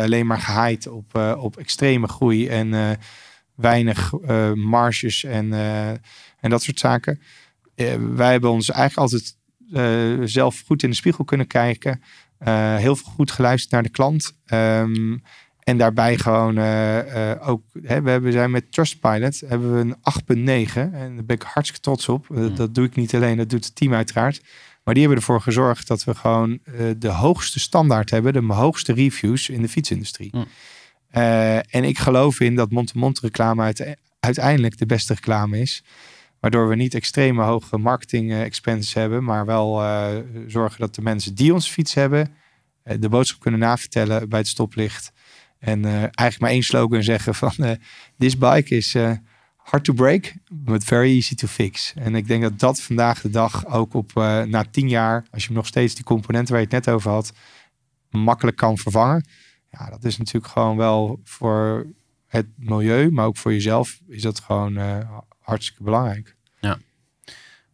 alleen 0.03 0.27
maar 0.27 0.41
gehaaid 0.41 0.87
op, 0.87 1.37
op 1.39 1.57
extreme 1.57 2.09
groei 2.09 2.49
en 2.49 2.99
weinig 3.55 4.13
marges 4.55 5.25
en, 5.25 5.53
en 6.41 6.51
dat 6.51 6.63
soort 6.63 6.79
zaken. 6.79 7.21
Wij 8.15 8.31
hebben 8.31 8.51
ons 8.51 8.71
eigenlijk 8.71 9.13
altijd 9.13 9.37
zelf 10.31 10.63
goed 10.67 10.83
in 10.83 10.91
de 10.91 10.97
spiegel 10.97 11.25
kunnen 11.25 11.47
kijken. 11.47 12.01
Eh, 12.39 12.77
heel 12.77 12.97
goed 12.97 13.31
geluisterd 13.31 13.73
naar 13.73 13.83
de 13.83 13.89
klant. 13.89 14.37
Ehm, 14.47 15.17
en 15.69 15.79
daarbij 15.79 16.19
gewoon 16.19 16.59
eh, 16.59 17.31
eh, 17.31 17.49
ook, 17.49 17.63
hè, 17.83 18.03
we 18.03 18.11
hebben, 18.11 18.33
zijn 18.33 18.51
met 18.51 18.73
Trustpilot 18.73 19.41
hebben 19.47 19.75
we 19.75 19.81
een 19.81 20.67
8.9. 20.67 20.75
En 20.75 21.15
daar 21.15 21.25
ben 21.25 21.37
ik 21.37 21.43
hartstikke 21.43 21.81
trots 21.83 22.09
op. 22.09 22.27
Dat, 22.31 22.57
dat 22.57 22.75
doe 22.75 22.85
ik 22.85 22.95
niet 22.95 23.15
alleen, 23.15 23.37
dat 23.37 23.51
doet 23.51 23.65
het 23.65 23.75
team 23.75 23.95
uiteraard. 23.95 24.43
Maar 24.85 24.95
die 24.95 25.03
hebben 25.03 25.23
ervoor 25.23 25.41
gezorgd 25.41 25.87
dat 25.87 26.05
we 26.05 26.15
gewoon 26.15 26.59
eh, 26.65 26.75
de 26.99 27.09
hoogste 27.09 27.61
standaard 27.61 28.11
hebben, 28.11 28.33
de 28.33 28.53
hoogste 28.55 28.93
reviews 28.93 29.49
in 29.49 29.63
de 29.63 29.69
fietsindustrie. 29.69 30.31
Mm. 30.33 30.47
En 31.71 31.85
ik 31.85 31.99
geloof 31.99 32.41
in 32.41 32.55
dat 32.55 32.71
mond-to-mond 32.71 33.21
reclame 33.21 33.63
uite- 33.63 33.97
uiteindelijk 34.21 34.79
de 34.79 34.87
beste 34.87 35.15
reclame 35.15 35.61
is. 35.61 35.85
Waardoor 36.41 36.69
we 36.69 36.75
niet 36.75 36.95
extreme 36.95 37.43
hoge 37.43 37.79
marketing 37.79 38.33
expenses 38.33 38.95
hebben, 38.95 39.25
maar 39.25 39.47
wel 39.47 39.83
zorgen 40.47 40.81
dat 40.81 40.95
de 40.95 41.03
mensen 41.03 41.35
die 41.35 41.55
onze 41.55 41.71
fiets 41.71 41.95
hebben, 41.95 42.35
de 42.83 43.09
boodschap 43.09 43.41
kunnen 43.41 43.61
navertellen 43.61 44.29
bij 44.29 44.39
het 44.39 44.49
stoplicht. 44.49 45.13
En 45.59 45.85
eh, 45.85 45.93
eigenlijk 45.93 46.41
maar 46.41 46.51
één 46.51 46.63
slogan 46.63 47.03
zeggen 47.03 47.35
van 47.35 47.53
eh, 47.57 47.71
this 48.19 48.39
bike 48.39 48.77
is 48.77 48.95
eh, 48.95 49.13
hard 49.57 49.85
to 49.85 49.93
break, 49.93 50.35
but 50.53 50.85
very 50.85 51.15
easy 51.15 51.35
to 51.35 51.47
fix. 51.47 51.93
En 51.97 52.15
ik 52.15 52.27
denk 52.27 52.43
dat 52.43 52.59
dat 52.59 52.81
vandaag 52.81 53.21
de 53.21 53.31
dag 53.31 53.67
ook 53.67 53.95
op 53.95 54.13
na 54.47 54.65
tien 54.71 54.89
jaar, 54.89 55.27
als 55.31 55.47
je 55.47 55.53
nog 55.53 55.67
steeds 55.67 55.95
die 55.95 56.05
componenten 56.05 56.53
waar 56.53 56.63
je 56.63 56.69
het 56.75 56.87
net 56.87 56.95
over 56.95 57.11
had, 57.11 57.33
makkelijk 58.11 58.57
kan 58.57 58.79
vervangen. 58.79 59.29
Ja, 59.71 59.91
dat 59.91 60.05
is 60.05 60.17
natuurlijk 60.17 60.53
gewoon 60.53 60.77
wel 60.77 61.21
voor 61.25 61.87
het 62.27 62.47
milieu, 62.57 63.11
maar 63.11 63.27
ook 63.27 63.37
voor 63.37 63.53
jezelf 63.53 64.01
is 64.09 64.23
dat 64.23 64.41
gewoon 64.41 64.79
hartstikke 65.39 65.83
belangrijk. 65.83 66.37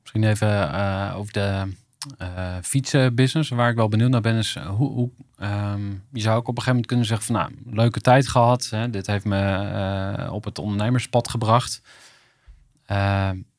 Misschien 0.00 0.24
even 0.24 0.74
over 1.14 1.32
de 1.32 1.72
eh 2.18 2.56
fietsenbusiness. 2.62 3.50
Waar 3.50 3.70
ik 3.70 3.76
wel 3.76 3.88
benieuwd 3.88 4.10
naar 4.10 4.20
ben, 4.20 4.34
is 4.34 4.56
eh, 4.56 4.66
hoe, 4.66 4.92
hoe 4.92 5.10
ehm, 5.38 5.90
je 6.12 6.20
zou 6.20 6.36
ook 6.36 6.48
op 6.48 6.56
een 6.56 6.62
gegeven 6.62 6.70
moment 6.70 6.86
kunnen 6.86 7.06
zeggen 7.06 7.26
van 7.26 7.34
nou, 7.34 7.76
leuke 7.76 8.00
tijd 8.00 8.28
gehad. 8.28 8.68
Hè, 8.70 8.90
dit 8.90 9.06
heeft 9.06 9.24
me 9.24 9.40
eh, 9.40 10.32
op 10.32 10.44
het 10.44 10.58
ondernemerspad 10.58 11.28
gebracht. 11.28 11.82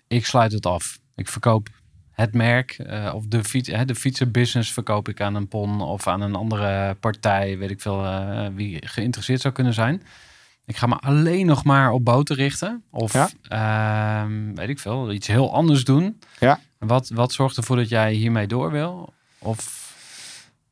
Ik 0.08 0.26
sluit 0.26 0.52
het 0.52 0.66
af. 0.66 1.00
Ik 1.16 1.28
verkoop 1.28 1.70
het 2.12 2.34
merk 2.34 2.86
of 3.14 3.26
de, 3.28 3.44
fiets, 3.44 3.70
hè, 3.70 3.86
de 3.86 3.96
fietsenbusiness 3.96 4.74
verkoop 4.74 5.10
ik 5.10 5.22
aan 5.22 5.36
een 5.36 5.48
PON 5.48 5.82
of 5.82 6.08
aan 6.08 6.22
een 6.22 6.36
andere 6.36 6.96
partij, 7.00 7.58
weet 7.58 7.70
ik 7.70 7.82
veel, 7.82 8.06
wie 8.54 8.88
geïnteresseerd 8.88 9.42
zou 9.42 9.54
kunnen 9.54 9.74
zijn. 9.74 10.02
Ik 10.66 10.78
ga 10.78 10.88
me 10.88 10.96
alleen 10.96 11.46
nog 11.46 11.64
maar 11.64 11.92
op 11.92 12.06
boten 12.06 12.36
richten. 12.36 12.84
Of 12.92 13.14
Ja. 13.14 13.30
ehm, 14.24 14.54
weet 14.56 14.70
ik 14.70 14.80
veel, 14.80 15.12
iets 15.12 15.28
heel 15.28 15.54
anders 15.54 15.84
doen. 15.84 16.20
Ja. 16.40 16.60
Wat, 16.80 17.10
wat 17.10 17.34
zorgt 17.34 17.58
ervoor 17.58 17.76
dat 17.76 17.90
jij 17.90 18.14
hiermee 18.14 18.48
door 18.48 18.72
wil? 18.72 19.14
Of 19.40 19.84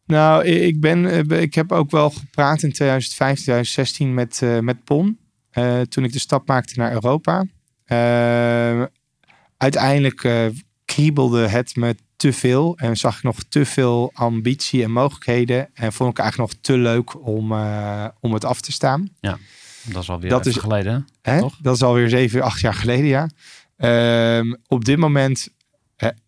Nou, 0.06 0.46
ik, 0.46 0.80
ben, 0.80 1.06
eh, 1.30 1.42
ik 1.42 1.54
heb 1.54 1.72
ook 1.72 1.92
wel 1.92 2.10
gepraat 2.10 2.64
in 2.64 2.72
2015, 2.74 3.44
2016 3.44 4.14
met, 4.14 4.42
eh, 4.42 4.60
met 4.60 4.84
PON. 4.84 5.18
eh, 5.50 5.82
toen 5.82 6.04
ik 6.04 6.14
de 6.14 6.20
stap 6.20 6.48
maakte 6.48 6.80
naar 6.80 6.92
Europa. 6.92 7.46
Eh, 7.86 8.84
uiteindelijk 9.58 10.52
kriebelde 10.86 11.48
het 11.48 11.76
me 11.76 11.96
te 12.16 12.34
veel. 12.34 12.78
En 12.78 12.98
zag 12.98 13.18
ik 13.18 13.24
nog 13.24 13.44
te 13.50 13.66
veel 13.66 14.12
ambitie 14.14 14.84
en 14.84 14.92
mogelijkheden. 14.92 15.70
En 15.74 15.94
vond 15.94 16.12
ik 16.12 16.20
eigenlijk 16.20 16.52
nog 16.52 16.62
te 16.62 16.78
leuk 16.78 17.26
om, 17.28 17.52
om 18.20 18.34
het 18.34 18.46
af 18.46 18.62
te 18.62 18.72
staan. 18.72 19.10
Dat 19.92 20.02
is 20.04 20.10
alweer 20.10 20.30
Dat 20.30 20.40
even 20.46 20.52
is- 20.52 20.64
geleden. 20.68 21.08
Hè? 21.22 21.40
Toch? 21.40 21.58
Dat 21.62 21.76
is 21.76 21.82
alweer 21.84 22.10
zeven, 22.10 22.42
acht 22.42 22.60
jaar 22.60 22.74
geleden, 22.74 23.06
ja. 23.06 23.30
Ehm, 23.78 24.54
op 24.68 24.86
dit 24.86 24.98
moment, 24.98 25.50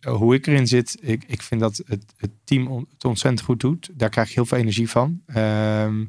hoe 0.08 0.34
ik 0.34 0.46
erin 0.46 0.66
zit, 0.66 0.96
ik, 1.00 1.24
ik 1.26 1.42
vind 1.42 1.60
dat 1.60 1.82
het, 1.86 2.04
het 2.16 2.30
team 2.44 2.66
on- 2.66 2.86
het 2.92 3.04
ontzettend 3.04 3.44
goed 3.44 3.60
doet. 3.60 3.90
Daar 3.94 4.08
krijg 4.08 4.28
ik 4.28 4.34
heel 4.34 4.46
veel 4.46 4.58
energie 4.58 4.88
van. 4.90 5.20
Ehm, 5.26 6.04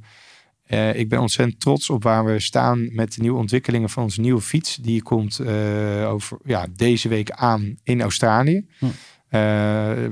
eh, 0.64 0.96
ik 0.96 1.10
ben 1.10 1.20
ontzettend 1.20 1.60
trots 1.60 1.90
op 1.90 2.04
waar 2.04 2.26
we 2.26 2.40
staan 2.40 2.96
met 2.96 3.14
de 3.14 3.22
nieuwe 3.22 3.38
ontwikkelingen 3.40 3.90
van 3.90 4.04
onze 4.04 4.22
nieuwe 4.22 4.42
fiets. 4.42 4.76
Die 4.76 5.02
komt 5.04 5.40
eh, 5.40 6.10
over 6.10 6.38
ja, 6.46 6.66
deze 6.76 7.08
week 7.10 7.32
aan 7.32 7.76
in 7.84 8.02
Australië. 8.02 8.66
Hm. 8.80 8.86
Eh, 8.86 8.92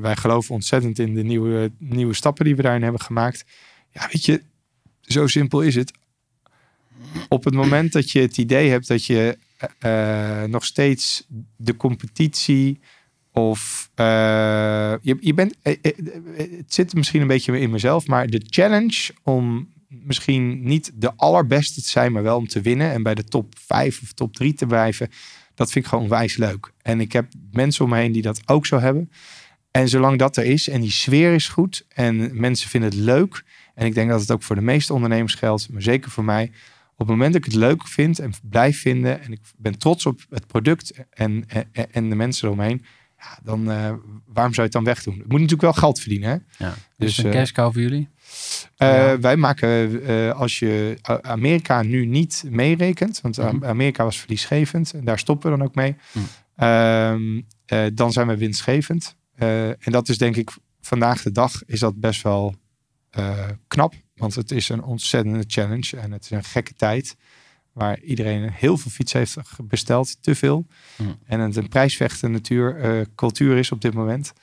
wij 0.01 0.15
geloven 0.15 0.53
ontzettend 0.53 0.99
in 0.99 1.13
de 1.13 1.23
nieuwe, 1.23 1.71
nieuwe 1.77 2.13
stappen 2.13 2.45
die 2.45 2.55
we 2.55 2.61
daarin 2.61 2.83
hebben 2.83 3.01
gemaakt. 3.01 3.45
Ja, 3.91 4.07
weet 4.11 4.25
je, 4.25 4.43
zo 5.01 5.27
simpel 5.27 5.61
is 5.61 5.75
het. 5.75 5.91
Op 7.29 7.43
het 7.43 7.53
moment 7.53 7.91
dat 7.91 8.11
je 8.11 8.19
het 8.19 8.37
idee 8.37 8.69
hebt 8.69 8.87
dat 8.87 9.05
je 9.05 9.37
eh, 9.79 10.43
nog 10.43 10.65
steeds 10.65 11.27
de 11.57 11.77
competitie 11.77 12.79
of 13.35 13.89
eh, 13.95 14.93
je, 15.01 15.17
je 15.19 15.33
bent, 15.33 15.55
eh, 15.61 15.73
eh, 15.81 15.91
het 16.57 16.73
zit 16.73 16.93
misschien 16.93 17.21
een 17.21 17.27
beetje 17.27 17.59
in 17.59 17.69
mezelf, 17.69 18.07
maar 18.07 18.27
de 18.27 18.41
challenge 18.45 19.09
om 19.23 19.73
misschien 19.87 20.63
niet 20.63 20.91
de 20.93 21.15
allerbeste 21.15 21.81
te 21.81 21.89
zijn, 21.89 22.11
maar 22.11 22.23
wel 22.23 22.37
om 22.37 22.47
te 22.47 22.61
winnen 22.61 22.91
en 22.91 23.03
bij 23.03 23.15
de 23.15 23.23
top 23.23 23.53
5 23.65 24.01
of 24.01 24.11
top 24.11 24.35
3 24.35 24.53
te 24.53 24.65
blijven, 24.65 25.09
dat 25.55 25.71
vind 25.71 25.83
ik 25.83 25.89
gewoon 25.89 26.03
onwijs 26.03 26.37
leuk. 26.37 26.71
En 26.81 26.99
ik 26.99 27.11
heb 27.11 27.25
mensen 27.51 27.83
om 27.83 27.91
me 27.91 27.97
heen 27.97 28.11
die 28.11 28.21
dat 28.21 28.41
ook 28.45 28.65
zo 28.65 28.79
hebben. 28.79 29.11
En 29.71 29.89
zolang 29.89 30.19
dat 30.19 30.37
er 30.37 30.45
is 30.45 30.69
en 30.69 30.81
die 30.81 30.91
sfeer 30.91 31.33
is 31.33 31.47
goed 31.47 31.85
en 31.89 32.39
mensen 32.39 32.69
vinden 32.69 32.89
het 32.89 32.99
leuk, 32.99 33.43
en 33.73 33.85
ik 33.85 33.93
denk 33.93 34.09
dat 34.09 34.21
het 34.21 34.31
ook 34.31 34.43
voor 34.43 34.55
de 34.55 34.61
meeste 34.61 34.93
ondernemers 34.93 35.35
geldt, 35.35 35.69
maar 35.71 35.81
zeker 35.81 36.11
voor 36.11 36.23
mij, 36.23 36.51
op 36.97 37.07
het 37.07 37.07
moment 37.07 37.33
dat 37.33 37.45
ik 37.45 37.51
het 37.51 37.59
leuk 37.61 37.87
vind 37.87 38.19
en 38.19 38.31
blijf 38.49 38.79
vinden 38.81 39.21
en 39.21 39.31
ik 39.31 39.39
ben 39.57 39.77
trots 39.77 40.05
op 40.05 40.19
het 40.29 40.47
product 40.47 40.93
en, 41.09 41.45
en, 41.47 41.91
en 41.91 42.09
de 42.09 42.15
mensen 42.15 42.47
eromheen, 42.47 42.85
ja, 43.17 43.39
dan 43.43 43.71
eh, 43.71 43.93
waarom 44.25 44.53
zou 44.53 44.55
je 44.55 44.61
het 44.61 44.71
dan 44.71 44.83
wegdoen? 44.83 45.13
Het 45.13 45.23
moet 45.23 45.31
natuurlijk 45.41 45.61
wel 45.61 45.73
geld 45.73 45.99
verdienen. 45.99 46.29
Hè? 46.29 46.65
Ja. 46.65 46.73
Dus, 46.73 47.15
Dus 47.15 47.17
een 47.17 47.25
eh, 47.25 47.31
cash 47.31 47.51
cow 47.51 47.71
voor 47.73 47.81
jullie? 47.81 48.09
Eh, 48.77 48.87
Ja. 48.87 49.19
Wij 49.19 49.35
maken, 49.37 50.03
eh, 50.05 50.31
als 50.39 50.59
je 50.59 50.97
Amerika 51.21 51.81
nu 51.81 52.05
niet 52.05 52.43
meerekent, 52.49 53.21
want 53.21 53.37
Mhm. 53.37 53.65
Amerika 53.65 54.03
was 54.03 54.19
verliesgevend 54.19 54.93
en 54.93 55.03
daar 55.05 55.19
stoppen 55.19 55.51
we 55.51 55.57
dan 55.57 55.67
ook 55.67 55.75
mee, 55.75 55.95
Mhm. 56.13 56.25
Ehm, 56.55 57.41
eh, 57.65 57.85
dan 57.93 58.11
zijn 58.11 58.27
we 58.27 58.37
winstgevend. 58.37 59.15
Eh, 59.35 59.67
en 59.67 59.91
dat 59.91 60.09
is 60.09 60.17
denk 60.17 60.35
ik 60.35 60.51
vandaag 60.81 61.21
de 61.21 61.31
dag 61.31 61.63
is 61.65 61.79
dat 61.79 61.99
best 61.99 62.21
wel 62.21 62.55
eh, 63.09 63.49
knap, 63.67 63.93
want 64.15 64.35
het 64.35 64.51
is 64.51 64.69
een 64.69 64.83
ontzettende 64.83 65.43
challenge 65.47 65.97
en 65.97 66.11
het 66.11 66.23
is 66.23 66.29
een 66.31 66.43
gekke 66.43 66.73
tijd 66.73 67.15
waar 67.71 67.99
iedereen 67.99 68.49
heel 68.51 68.77
veel 68.77 68.91
fiets 68.91 69.13
heeft 69.13 69.37
besteld, 69.63 70.23
te 70.23 70.35
veel. 70.35 70.65
Mhm. 70.97 71.09
En 71.25 71.39
het 71.39 71.55
een 71.55 71.69
prijsvechten 71.69 72.31
natuur, 72.31 72.77
eh, 72.79 73.01
cultuur 73.15 73.57
is 73.57 73.71
op 73.71 73.81
dit 73.81 73.93
moment. 73.93 74.33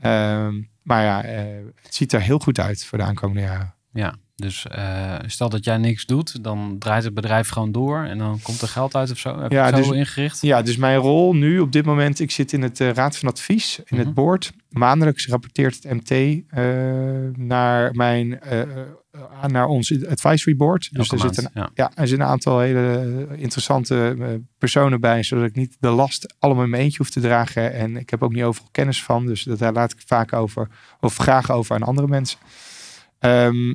Ehm, 0.00 0.62
maar 0.82 1.02
ja, 1.02 1.24
eh, 1.24 1.44
het 1.82 1.94
ziet 1.94 2.12
er 2.12 2.20
heel 2.20 2.38
goed 2.38 2.58
uit 2.60 2.84
voor 2.84 2.98
de 2.98 3.04
aankomende 3.04 3.40
jaren. 3.42 3.74
Ja, 3.92 4.14
dus 4.34 4.66
eh, 4.66 5.14
stel 5.26 5.48
dat 5.48 5.64
jij 5.64 5.76
niks 5.78 6.06
doet, 6.06 6.44
dan 6.44 6.76
draait 6.78 7.04
het 7.04 7.14
bedrijf 7.14 7.48
gewoon 7.48 7.72
door 7.72 8.04
en 8.04 8.18
dan 8.18 8.40
komt 8.42 8.60
er 8.62 8.68
geld 8.68 8.94
uit 8.94 9.10
of 9.10 9.18
zo. 9.18 9.40
Heb 9.40 9.50
je 9.50 9.56
Ja, 9.56 9.68
zo 9.70 9.76
dus- 9.76 9.90
ingericht? 9.90 10.40
Ja, 10.40 10.62
dus 10.62 10.76
mijn 10.76 10.98
rol 10.98 11.34
nu 11.34 11.58
op 11.60 11.72
dit 11.72 11.84
moment, 11.84 12.20
ik 12.20 12.30
zit 12.30 12.52
in 12.52 12.62
het 12.62 12.78
Raad 12.78 13.16
van 13.16 13.28
Advies, 13.28 13.78
in 13.78 13.84
Mhm. 13.96 14.04
het 14.06 14.14
board. 14.14 14.52
Maandelijks 14.68 15.26
rapporteert 15.28 15.82
het 15.82 15.92
MT 15.92 16.42
naar, 17.38 17.94
mijn, 17.94 18.38
eh, 19.16 19.44
eh, 19.44 19.50
naar 19.50 19.66
ons 19.66 20.06
advisory 20.06 20.56
board. 20.56 20.88
Dus 20.92 21.08
Elke 21.10 21.24
er 21.24 21.34
zitten, 21.34 21.50
ja. 21.54 21.70
ja, 21.74 21.90
er 21.94 22.08
zitten 22.08 22.26
een 22.26 22.32
aantal 22.32 22.58
hele 22.58 23.26
interessante 23.36 24.16
eh, 24.18 24.28
personen 24.58 25.00
bij, 25.00 25.22
zodat 25.22 25.44
ik 25.44 25.54
niet 25.54 25.76
de 25.80 25.88
last 25.88 26.34
allemaal 26.38 26.64
in 26.64 26.70
mijn 26.70 26.82
eentje 26.82 26.98
hoef 26.98 27.10
te 27.10 27.20
dragen. 27.20 27.72
En 27.72 27.96
ik 27.96 28.10
heb 28.10 28.22
ook 28.22 28.32
niet 28.32 28.42
overal 28.42 28.68
kennis 28.72 29.02
van, 29.02 29.26
dus 29.26 29.42
dat, 29.42 29.58
daar 29.58 29.72
laat 29.72 29.92
ik 29.92 30.02
vaak 30.06 30.32
over, 30.32 30.68
of 31.00 31.16
graag 31.16 31.50
over 31.50 31.74
aan 31.74 31.82
andere 31.82 32.08
mensen. 32.08 32.38
Ehm, 33.18 33.74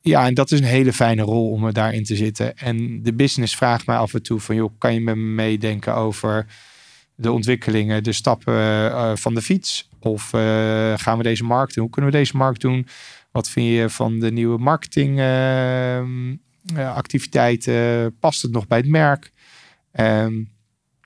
ja, 0.00 0.26
en 0.26 0.34
dat 0.34 0.50
is 0.50 0.60
een 0.60 0.66
hele 0.66 0.92
fijne 0.92 1.22
rol 1.22 1.50
om 1.50 1.64
er 1.64 1.72
daarin 1.72 2.04
te 2.04 2.16
zitten. 2.16 2.56
En 2.56 3.02
de 3.02 3.14
business 3.14 3.56
vraagt 3.56 3.86
mij 3.86 3.96
af 3.96 4.14
en 4.14 4.22
toe 4.22 4.40
van, 4.40 4.54
joh, 4.54 4.70
kan 4.78 4.94
je 4.94 5.00
met 5.00 5.16
me 5.16 5.22
meedenken 5.22 5.94
over 5.94 6.46
de 7.14 7.32
ontwikkelingen, 7.32 8.02
de 8.02 8.12
stappen 8.12 8.54
eh, 8.54 9.12
van 9.14 9.34
de 9.34 9.42
fiets? 9.42 9.88
Of 10.00 10.32
eh, 10.32 10.92
gaan 10.96 11.16
we 11.16 11.22
deze 11.22 11.44
markt 11.44 11.74
doen? 11.74 11.84
Hoe 11.84 11.92
kunnen 11.92 12.10
we 12.10 12.16
deze 12.16 12.36
markt 12.36 12.60
doen? 12.60 12.86
Wat 13.38 13.50
vind 13.50 13.66
je 13.66 13.90
van 13.90 14.18
de 14.18 14.32
nieuwe 14.32 14.58
marketing 14.58 15.18
ehm, 15.18 16.36
eh? 17.66 18.06
Past 18.20 18.42
het 18.42 18.50
nog 18.50 18.66
bij 18.66 18.78
het 18.78 18.88
merk? 18.88 19.32
Ehm, 19.92 20.44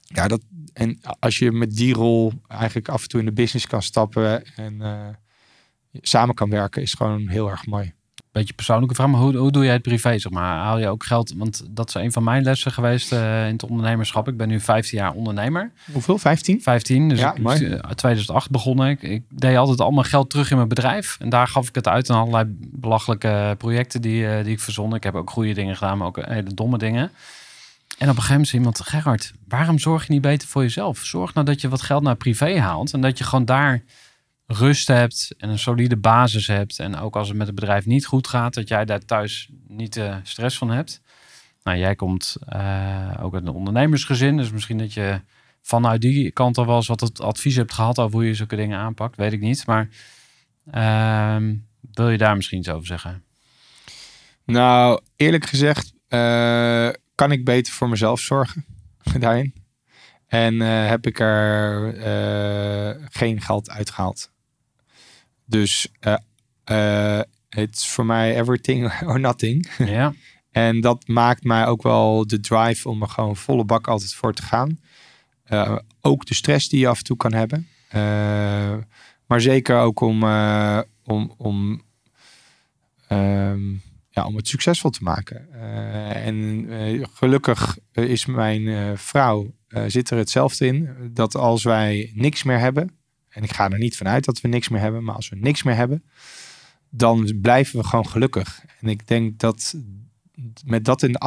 ja, 0.02 0.28
dat, 0.28 0.42
en 0.72 1.00
als 1.18 1.38
je 1.38 1.52
met 1.52 1.76
die 1.76 1.94
rol 1.94 2.32
eigenlijk 2.48 2.88
af 2.88 3.02
en 3.02 3.08
toe 3.08 3.20
in 3.20 3.26
de 3.26 3.32
business 3.32 3.66
kan 3.66 3.82
stappen 3.82 4.44
en 4.56 4.80
eh, 4.80 5.08
samen 5.92 6.34
kan 6.34 6.50
werken, 6.50 6.82
is 6.82 6.94
gewoon 6.94 7.28
heel 7.28 7.50
erg 7.50 7.66
mooi. 7.66 7.92
Beetje 8.32 8.52
persoonlijke 8.54 8.94
vraag, 8.94 9.06
maar 9.06 9.20
hoe, 9.20 9.36
hoe 9.36 9.50
doe 9.52 9.64
jij 9.64 9.72
het 9.72 9.82
privé? 9.82 10.18
Zeg 10.18 10.32
maar? 10.32 10.56
Haal 10.58 10.78
je 10.78 10.88
ook 10.88 11.04
geld? 11.04 11.32
Want 11.36 11.62
dat 11.70 11.88
is 11.88 11.94
een 11.94 12.12
van 12.12 12.24
mijn 12.24 12.42
lessen 12.42 12.72
geweest 12.72 13.12
eh, 13.12 13.46
in 13.46 13.52
het 13.52 13.64
ondernemerschap. 13.64 14.28
Ik 14.28 14.36
ben 14.36 14.48
nu 14.48 14.60
15 14.60 14.98
jaar 14.98 15.12
ondernemer. 15.12 15.70
Hoeveel? 15.92 16.18
15? 16.18 16.62
15, 16.62 17.08
dus 17.08 17.18
Ja, 17.18 17.34
ik, 17.34 17.42
mooi. 17.42 17.66
eh, 17.66 17.90
2008 17.90 18.50
begonnen 18.50 18.88
ik. 18.88 19.02
Ik 19.02 19.22
deed 19.28 19.56
altijd 19.56 19.80
al 19.80 19.90
mijn 19.90 20.06
geld 20.06 20.30
terug 20.30 20.50
in 20.50 20.56
mijn 20.56 20.68
bedrijf. 20.68 21.16
En 21.20 21.28
daar 21.28 21.48
gaf 21.48 21.68
ik 21.68 21.74
het 21.74 21.88
uit 21.88 22.10
aan 22.10 22.18
allerlei 22.20 22.44
belachelijke 22.58 23.54
projecten 23.58 24.00
die, 24.02 24.26
eh, 24.28 24.44
die 24.44 24.52
ik 24.52 24.60
verzon. 24.60 24.94
Ik 24.94 25.02
heb 25.04 25.14
ook 25.14 25.30
goede 25.30 25.52
dingen 25.52 25.76
gedaan, 25.76 25.98
maar 25.98 26.06
ook 26.06 26.24
hele 26.26 26.54
domme 26.54 26.78
dingen. 26.78 27.10
En 27.98 28.08
op 28.08 28.16
een 28.16 28.22
gegeven 28.22 28.30
moment 28.30 28.48
zei 28.48 28.58
iemand, 28.62 28.80
Gerard, 28.80 29.32
waarom 29.48 29.78
zorg 29.78 30.06
je 30.06 30.12
niet 30.12 30.22
beter 30.22 30.48
voor 30.48 30.62
jezelf? 30.62 30.98
Zorg 30.98 31.34
nou 31.34 31.46
dat 31.46 31.60
je 31.60 31.68
wat 31.68 31.82
geld 31.82 32.02
naar 32.02 32.16
privé 32.16 32.58
haalt. 32.60 32.92
En 32.92 33.00
dat 33.00 33.18
je 33.18 33.24
gewoon 33.24 33.44
daar 33.44 33.82
rust 34.52 34.88
hebt 34.88 35.34
en 35.38 35.48
een 35.48 35.58
solide 35.58 35.96
basis 35.96 36.46
hebt. 36.46 36.78
En 36.78 36.96
ook 36.96 37.16
als 37.16 37.28
het 37.28 37.36
met 37.36 37.46
het 37.46 37.54
bedrijf 37.54 37.86
niet 37.86 38.06
goed 38.06 38.28
gaat, 38.28 38.54
dat 38.54 38.68
jij 38.68 38.84
daar 38.84 39.04
thuis 39.04 39.48
niet 39.66 39.92
de 39.92 40.20
stress 40.22 40.58
van 40.58 40.70
hebt. 40.70 41.00
Nou, 41.62 41.78
jij 41.78 41.94
komt 41.94 42.36
eh, 42.46 43.18
ook 43.20 43.34
uit 43.34 43.46
een 43.46 43.54
ondernemersgezin. 43.54 44.36
Dus 44.36 44.50
misschien 44.50 44.78
dat 44.78 44.92
je 44.92 45.20
vanuit 45.62 46.00
die 46.00 46.30
kant 46.30 46.58
al 46.58 46.66
wel 46.66 46.76
eens 46.76 46.86
wat 46.86 47.00
het 47.00 47.20
advies 47.20 47.56
hebt 47.56 47.72
gehad 47.72 47.98
over 47.98 48.14
hoe 48.14 48.26
je 48.26 48.34
zulke 48.34 48.56
dingen 48.56 48.78
aanpakt. 48.78 49.16
Weet 49.16 49.32
ik 49.32 49.40
niet. 49.40 49.66
Maar 49.66 49.88
ehm, 50.70 51.54
wil 51.92 52.10
je 52.10 52.18
daar 52.18 52.36
misschien 52.36 52.58
iets 52.58 52.68
over 52.68 52.86
zeggen? 52.86 53.24
Nou, 54.44 55.00
eerlijk 55.16 55.46
gezegd 55.46 55.92
eh, 56.08 56.88
kan 57.14 57.32
ik 57.32 57.44
beter 57.44 57.72
voor 57.72 57.88
mezelf 57.88 58.20
zorgen 58.20 58.64
daarin. 59.18 59.54
En 60.26 60.62
eh, 60.62 60.88
heb 60.88 61.06
ik 61.06 61.20
er 61.20 61.94
eh, 61.96 63.06
geen 63.10 63.40
geld 63.40 63.70
uitgehaald. 63.70 64.31
Dus 65.52 65.88
eh, 66.00 66.16
eh, 66.64 67.24
it's 67.48 67.88
voor 67.88 68.06
mij 68.06 68.36
everything 68.36 68.92
or 69.10 69.20
nothing. 69.20 69.70
ja, 69.78 70.12
En 70.50 70.80
dat 70.80 71.08
maakt 71.08 71.44
mij 71.44 71.66
ook 71.66 71.82
wel 71.82 72.26
de 72.26 72.40
drive 72.40 72.88
om 72.88 73.02
er 73.02 73.08
gewoon 73.08 73.36
volle 73.36 73.64
bak 73.64 73.88
altijd 73.88 74.14
voor 74.14 74.34
te 74.34 74.42
gaan. 74.42 74.78
Eh, 75.44 75.76
ook 76.00 76.26
de 76.26 76.34
stress 76.34 76.68
die 76.68 76.80
je 76.80 76.88
af 76.88 76.98
en 76.98 77.04
toe 77.04 77.16
kan 77.16 77.32
hebben. 77.32 77.68
Maar 79.26 79.40
zeker 79.40 79.78
ook 79.78 80.00
om, 80.00 80.24
om, 81.04 81.34
om, 81.36 81.82
ehm, 83.08 83.72
ja, 84.08 84.24
om 84.26 84.36
het 84.36 84.48
succesvol 84.48 84.90
te 84.90 85.02
maken. 85.02 85.52
En 86.14 86.66
gelukkig 87.12 87.78
is 87.92 88.26
mijn 88.26 88.98
vrouw, 88.98 89.54
zit 89.86 90.10
er 90.10 90.18
hetzelfde 90.18 90.66
in. 90.66 90.88
Dat 91.10 91.34
als 91.34 91.62
wij 91.62 92.12
niks 92.14 92.42
meer 92.42 92.58
hebben. 92.58 93.01
En 93.32 93.42
ik 93.42 93.52
ga 93.52 93.70
er 93.70 93.78
niet 93.78 93.96
vanuit 93.96 94.24
dat 94.24 94.40
we 94.40 94.48
niks 94.48 94.68
meer 94.68 94.80
hebben. 94.80 95.04
Maar 95.04 95.14
als 95.14 95.28
we 95.28 95.36
niks 95.36 95.62
meer 95.62 95.74
hebben. 95.74 96.04
Dan 96.90 97.40
blijven 97.40 97.78
we 97.78 97.84
gewoon 97.84 98.08
gelukkig. 98.08 98.64
En 98.80 98.88
ik 98.88 99.08
denk 99.08 99.38
dat 99.38 99.74
met 100.64 100.84
dat 100.84 101.02
in 101.02 101.12
de 101.12 101.18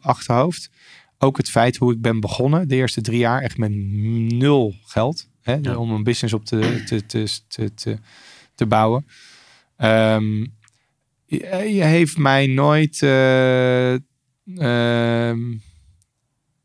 achterhoofd. 0.00 0.70
Ook 1.18 1.36
het 1.36 1.50
feit 1.50 1.76
hoe 1.76 1.92
ik 1.92 2.00
ben 2.00 2.20
begonnen 2.20 2.68
de 2.68 2.74
eerste 2.74 3.00
drie 3.00 3.18
jaar. 3.18 3.42
Echt 3.42 3.58
met 3.58 3.70
nul 3.70 4.74
geld. 4.84 5.28
Hè, 5.42 5.54
Ja. 5.54 5.76
Om 5.76 5.90
een 5.90 6.04
business 6.04 6.34
op 6.34 6.44
te, 6.44 6.82
te, 6.86 7.06
te, 7.06 7.28
te, 7.48 7.74
te, 7.74 7.98
te 8.54 8.66
bouwen. 8.66 9.06
Ehm, 9.76 10.46
je, 11.24 11.38
je 11.74 11.84
heeft 11.84 12.16
mij 12.16 12.46
nooit 12.46 13.02
eh, 13.02 13.92
ehm, 13.92 15.56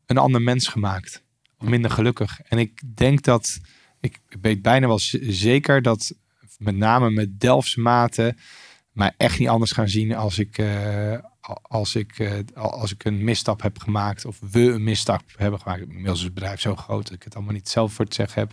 een 0.06 0.18
ander 0.18 0.42
mens 0.42 0.68
gemaakt. 0.68 1.22
Of 1.58 1.68
minder 1.68 1.90
gelukkig. 1.90 2.40
En 2.40 2.58
ik 2.58 2.82
denk 2.94 3.22
dat... 3.22 3.60
Ik 4.04 4.20
weet 4.40 4.62
bijna 4.62 4.86
wel 4.86 4.98
zeker 5.20 5.82
dat 5.82 6.14
met 6.58 6.76
name 6.76 7.10
met 7.10 7.40
Delftse 7.40 7.80
maten 7.80 8.36
mij 8.92 9.12
echt 9.16 9.38
niet 9.38 9.48
anders 9.48 9.72
gaan 9.72 9.88
zien 9.88 10.14
als 10.14 10.38
ik, 10.38 10.58
eh, 10.58 11.18
als 11.62 11.94
ik, 11.94 12.18
eh, 12.18 12.38
als 12.54 12.92
ik 12.92 13.04
een 13.04 13.24
misstap 13.24 13.62
heb 13.62 13.78
gemaakt 13.78 14.24
of 14.24 14.38
we 14.50 14.60
een 14.60 14.84
misstap 14.84 15.22
hebben 15.36 15.60
gemaakt. 15.60 15.80
Inmiddels 15.80 16.18
is 16.18 16.24
het 16.24 16.34
bedrijf 16.34 16.60
zo 16.60 16.76
groot 16.76 17.04
dat 17.04 17.12
ik 17.12 17.22
het 17.22 17.34
allemaal 17.34 17.52
niet 17.52 17.68
zelf 17.68 17.92
voor 17.92 18.06
te 18.06 18.14
zeggen 18.14 18.40
heb. 18.40 18.52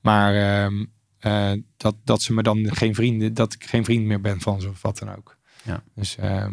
Maar 0.00 0.34
ehm, 0.34 0.84
eh, 1.18 1.52
dat, 1.76 1.94
dat 2.04 2.22
ze 2.22 2.32
me 2.32 2.42
dan 2.42 2.76
geen 2.76 2.94
vrienden, 2.94 3.34
dat 3.34 3.54
ik 3.54 3.64
geen 3.64 3.84
vriend 3.84 4.04
meer 4.04 4.20
ben 4.20 4.40
van 4.40 4.60
ze 4.60 4.68
of 4.68 4.82
wat 4.82 4.98
dan 4.98 5.16
ook. 5.16 5.36
Ja. 5.62 5.82
Dus 5.94 6.16
ehm, 6.16 6.52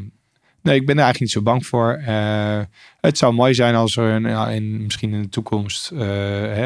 nee, 0.61 0.75
ik 0.75 0.85
ben 0.85 0.97
er 0.97 1.03
eigenlijk 1.03 1.19
niet 1.19 1.31
zo 1.31 1.41
bang 1.41 1.65
voor. 1.65 1.99
Het 2.99 3.17
zou 3.17 3.33
mooi 3.33 3.53
zijn 3.53 3.75
als 3.75 3.97
er 3.97 4.25
een, 4.25 4.51
in, 4.53 4.83
misschien 4.83 5.13
in 5.13 5.21
de 5.21 5.29
toekomst, 5.29 5.91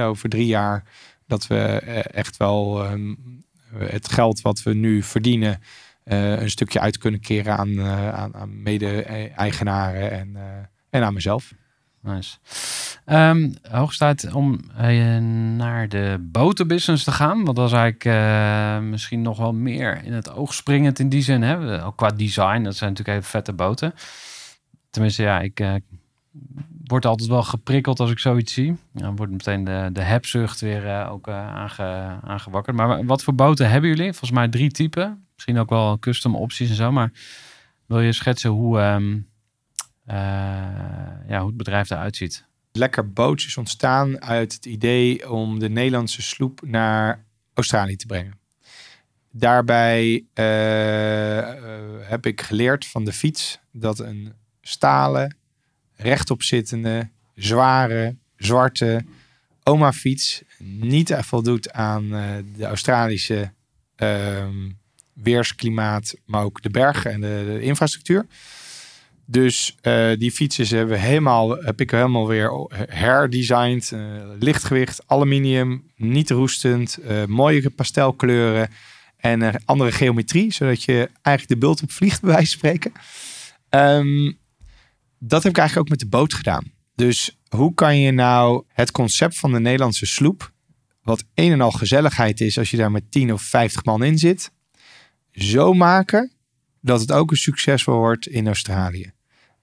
over 0.01 0.29
drie 0.29 0.47
jaar, 0.47 0.83
dat 1.29 1.47
we 1.47 1.55
eh, 1.55 2.17
echt 2.17 2.37
wel 2.37 2.83
ehm, 2.83 3.15
het 3.75 4.11
geld 4.11 4.41
wat 4.41 4.63
we 4.63 4.73
nu 4.73 5.03
verdienen, 5.03 5.61
eh, 6.03 6.41
een 6.41 6.49
stukje 6.49 6.79
uit 6.79 6.97
kunnen 6.97 7.19
keren 7.19 7.57
aan, 7.57 7.79
eh, 7.79 8.13
aan, 8.13 8.35
aan 8.35 8.61
mede-eigenaren 8.61 10.11
en, 10.11 10.37
en 10.89 11.03
aan 11.03 11.13
mezelf. 11.13 11.53
nice. 12.01 12.37
Ehm 13.05 13.51
hoogst 13.61 13.99
tijd 13.99 14.33
om 14.33 14.59
naar 15.55 15.89
de 15.89 16.17
botenbusiness 16.21 17.03
te 17.03 17.11
gaan. 17.11 17.43
Want 17.43 17.57
dat 17.57 17.67
is 17.67 17.73
eigenlijk 17.73 18.83
misschien 18.83 19.21
nog 19.21 19.37
wel 19.37 19.53
meer 19.53 20.03
in 20.03 20.13
het 20.13 20.31
oog 20.31 20.53
springend 20.53 20.99
in 20.99 21.09
die 21.09 21.21
zin. 21.21 21.41
Hè? 21.41 21.85
Ook 21.85 21.97
qua 21.97 22.09
design, 22.09 22.63
dat 22.63 22.75
zijn 22.75 22.89
natuurlijk 22.89 23.17
hele 23.17 23.31
vette 23.31 23.53
boten. 23.53 23.93
Tenminste, 24.89 25.23
ja, 25.23 25.39
ik 25.39 25.61
eh, 26.89 26.95
word 26.95 27.05
altijd 27.05 27.29
wel 27.29 27.43
geprikkeld 27.43 27.99
als 27.99 28.11
ik 28.11 28.19
zoiets 28.19 28.53
zie. 28.53 28.77
Dan 28.93 29.15
wordt 29.15 29.31
meteen 29.31 29.63
de, 29.63 29.89
de 29.93 30.01
hebzucht 30.01 30.61
weer 30.61 30.87
eh, 30.87 31.11
ook 31.11 31.27
eh, 31.27 31.55
aange, 31.55 32.19
aangewakkerd. 32.21 32.75
Maar 32.75 33.05
wat 33.05 33.23
voor 33.23 33.35
boten 33.35 33.69
hebben 33.69 33.89
jullie? 33.89 34.11
Volgens 34.11 34.31
mij 34.31 34.47
drie 34.47 34.71
typen. 34.71 35.27
Misschien 35.33 35.57
ook 35.57 35.69
wel 35.69 35.99
custom 35.99 36.35
opties 36.35 36.69
en 36.69 36.75
zo. 36.75 36.91
Maar 36.91 37.11
wil 37.85 37.99
je 37.99 38.11
schetsen 38.11 38.49
hoe, 38.49 38.79
ehm, 38.79 39.19
eh, 40.05 40.17
ja, 41.27 41.39
hoe 41.39 41.47
het 41.47 41.57
bedrijf 41.57 41.89
eruit 41.89 42.15
ziet? 42.15 42.47
Lekker 42.71 43.13
bootje 43.13 43.47
is 43.47 43.57
ontstaan 43.57 44.21
uit 44.21 44.53
het 44.53 44.65
idee 44.65 45.31
om 45.31 45.59
de 45.59 45.69
Nederlandse 45.69 46.21
sloep 46.21 46.61
naar 46.65 47.25
Australië 47.53 47.95
te 47.95 48.05
brengen. 48.05 48.37
Daarbij 49.31 50.25
heb 52.03 52.25
ik 52.25 52.41
geleerd 52.41 52.85
van 52.85 53.03
de 53.03 53.13
fiets 53.13 53.59
dat 53.71 53.99
een 53.99 54.33
stalen, 54.61 55.38
rechtopzittende, 56.01 57.09
zware, 57.35 58.15
zwarte 58.37 59.05
oma-fiets 59.63 60.43
niet 60.79 61.15
voldoet 61.19 61.71
aan 61.71 62.15
eh, 62.15 62.23
de 62.57 62.65
Australische 62.65 63.51
ehm, 63.95 64.69
weersklimaat, 65.13 66.15
maar 66.25 66.43
ook 66.43 66.61
de 66.61 66.69
bergen 66.69 67.11
en 67.11 67.21
de, 67.21 67.61
infrastructuur. 67.61 68.25
Dus 69.25 69.75
eh, 69.81 70.09
die 70.17 70.31
fietsjes 70.31 70.69
hebben 70.69 70.95
we 70.95 71.01
helemaal, 71.01 71.49
heb 71.49 71.81
ik 71.81 71.91
helemaal 71.91 72.27
weer 72.27 72.51
herdesigned. 72.89 73.91
Eh, 73.91 73.99
lichtgewicht, 74.39 75.03
aluminium, 75.07 75.83
niet 75.95 76.29
roestend, 76.29 76.97
mooie 77.27 77.69
pastelkleuren 77.69 78.69
en 79.17 79.65
andere 79.65 79.91
geometrie, 79.91 80.53
zodat 80.53 80.83
je 80.83 81.09
eigenlijk 81.21 81.47
de 81.47 81.67
bult 81.67 81.81
op 81.81 81.91
vliegt, 81.91 82.21
bij 82.21 82.33
wijze 82.33 82.57
van 82.57 82.57
spreken. 82.59 82.91
Ehm, 83.69 84.31
dat 85.19 85.43
heb 85.43 85.51
ik 85.51 85.57
eigenlijk 85.57 85.87
ook 85.87 85.97
met 85.97 86.09
de 86.11 86.17
boot 86.17 86.33
gedaan. 86.33 86.71
Dus 86.95 87.39
hoe 87.49 87.73
kan 87.73 87.99
je 87.99 88.11
nou 88.11 88.63
het 88.67 88.91
concept 88.91 89.37
van 89.37 89.51
de 89.51 89.59
Nederlandse 89.59 90.05
sloep, 90.05 90.51
wat 91.03 91.23
een 91.33 91.51
en 91.51 91.61
al 91.61 91.71
gezelligheid 91.71 92.41
is 92.41 92.57
als 92.57 92.71
je 92.71 92.77
daar 92.77 92.91
met 92.91 93.11
10 93.11 93.33
of 93.33 93.41
50 93.41 93.85
man 93.85 94.03
in 94.03 94.17
zit, 94.17 94.51
zo 95.31 95.73
maken 95.73 96.31
dat 96.81 97.01
het 97.01 97.11
ook 97.11 97.31
een 97.31 97.37
succesvol 97.37 97.95
wordt 97.95 98.27
in 98.27 98.47
Australië. 98.47 99.11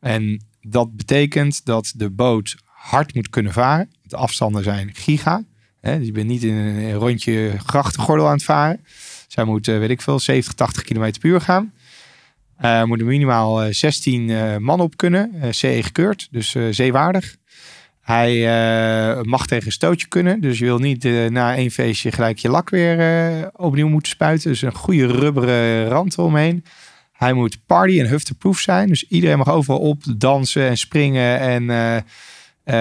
En 0.01 0.45
dat 0.61 0.97
betekent 0.97 1.65
dat 1.65 1.93
de 1.97 2.11
boot 2.11 2.57
hard 2.65 3.15
moet 3.15 3.31
kunnen 3.31 3.53
varen. 3.53 3.91
De 4.03 4.17
afstanden 4.17 4.63
zijn 4.63 4.95
giga. 4.95 5.45
Je 5.81 6.13
bent 6.13 6.27
niet 6.27 6.43
in 6.43 6.55
een 6.55 6.93
rondje 6.93 7.59
grachtengordel 7.67 8.27
aan 8.27 8.33
het 8.33 8.43
varen. 8.43 8.85
Zij 9.29 9.45
moet, 9.45 9.69
eh, 9.69 9.79
weet 9.79 9.91
ik 9.91 10.03
veel, 10.03 10.19
70, 10.19 10.55
80 10.55 10.83
km 10.83 10.99
per 11.21 11.31
uur 11.31 11.41
gaan. 11.41 11.73
Eh, 12.57 12.79
Er 12.79 12.87
moeten 12.87 13.07
minimaal 13.07 13.63
eh, 13.63 13.73
16 13.73 14.31
eh, 14.31 14.57
man 14.57 14.81
op 14.81 14.97
kunnen. 14.97 15.31
eh, 15.41 15.49
CE 15.51 15.83
gekeurd, 15.83 16.29
dus 16.31 16.55
eh, 16.55 16.63
zeewaardig. 16.71 17.37
Hij 18.01 18.33
eh, 19.17 19.23
mag 19.23 19.47
tegen 19.47 19.67
een 19.67 19.73
stootje 19.73 20.09
kunnen. 20.09 20.41
Dus 20.41 20.59
je 20.59 20.65
wil 20.65 20.79
niet 20.79 21.05
eh, 21.05 21.27
na 21.27 21.57
één 21.57 21.71
feestje 21.71 22.13
gelijk 22.13 22.39
je 22.39 22.49
lak 22.49 22.71
weer 22.71 22.99
eh, 23.01 23.47
opnieuw 23.53 23.89
moeten 23.89 24.11
spuiten. 24.13 24.51
Dus 24.51 24.63
een 24.63 24.75
goede 24.75 25.07
rubberen 25.07 25.89
rand 25.89 26.19
eromheen. 26.19 26.65
Hij 27.13 27.33
moet 27.33 27.59
party 27.67 28.01
en 28.01 28.09
hufteproof 28.09 28.59
zijn. 28.59 28.89
Dus 28.89 29.09
iedereen 29.09 29.39
mag 29.39 29.49
overal 29.49 29.79
op 29.81 30.03
dansen 30.17 30.69
en 30.69 30.77
springen. 30.77 31.39
En 31.41 31.71
eh, 32.67 32.75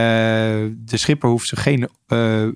de 0.75 0.97
schipper 0.97 1.29
hoeft 1.29 1.47
zich 1.47 1.61
geen, 1.61 1.89
eh, 2.07 2.43
eh, 2.43 2.51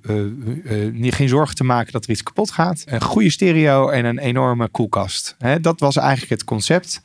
niet, 0.91 1.13
geen 1.13 1.29
zorgen 1.29 1.55
te 1.55 1.63
maken 1.63 1.91
dat 1.91 2.03
er 2.03 2.09
iets 2.09 2.23
kapot 2.23 2.51
gaat. 2.51 2.83
Een 2.85 3.01
goede 3.01 3.29
stereo 3.29 3.89
en 3.89 4.05
een 4.05 4.17
enorme 4.17 4.67
koelkast. 4.67 5.35
Dat 5.61 5.79
was 5.79 5.95
eigenlijk 5.95 6.29
het 6.29 6.43
concept. 6.43 7.01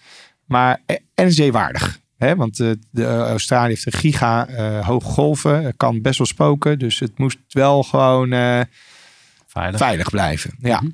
Maar, 0.47 0.81
en 1.15 1.33
zeewaardig. 1.33 2.01
Want 2.19 2.57
de, 2.57 3.07
Australië 3.07 3.69
heeft 3.69 3.87
een 3.87 3.93
giga 3.93 4.49
hoge 4.83 5.07
golven. 5.07 5.77
Kan 5.77 6.03
best 6.03 6.19
wel 6.19 6.27
spoken. 6.27 6.79
Dus 6.79 6.99
het 6.99 7.19
moest 7.19 7.39
wel 7.49 7.83
gewoon 7.83 8.29
Veilig. 9.47 9.81
veilig 9.81 10.11
blijven. 10.11 10.55
Ja. 10.59 10.81
Mhm. 10.81 10.91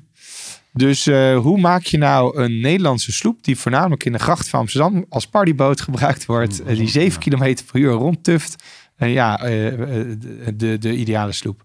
Dus 0.73 1.05
hoe 1.35 1.59
maak 1.59 1.83
je 1.83 1.97
nou 1.97 2.41
een 2.41 2.59
Nederlandse 2.59 3.11
sloep 3.11 3.43
die 3.43 3.57
voornamelijk 3.57 4.05
in 4.05 4.11
de 4.11 4.19
gracht 4.19 4.49
van 4.49 4.59
Amsterdam 4.59 5.05
als 5.09 5.27
partyboot 5.27 5.81
gebruikt 5.81 6.25
wordt, 6.25 6.59
Mm, 6.63 6.67
die 6.67 6.83
ja. 6.83 6.89
7 6.89 7.19
kilometer 7.19 7.65
per 7.65 7.79
uur 7.79 7.91
rondtuft? 7.91 8.63
En 9.01 9.09
ja, 9.09 9.39
eh, 9.39 9.67
eh, 9.67 9.77
de, 10.19 10.55
de, 10.55 10.77
de 10.77 10.95
ideale 10.95 11.31
sloep. 11.31 11.63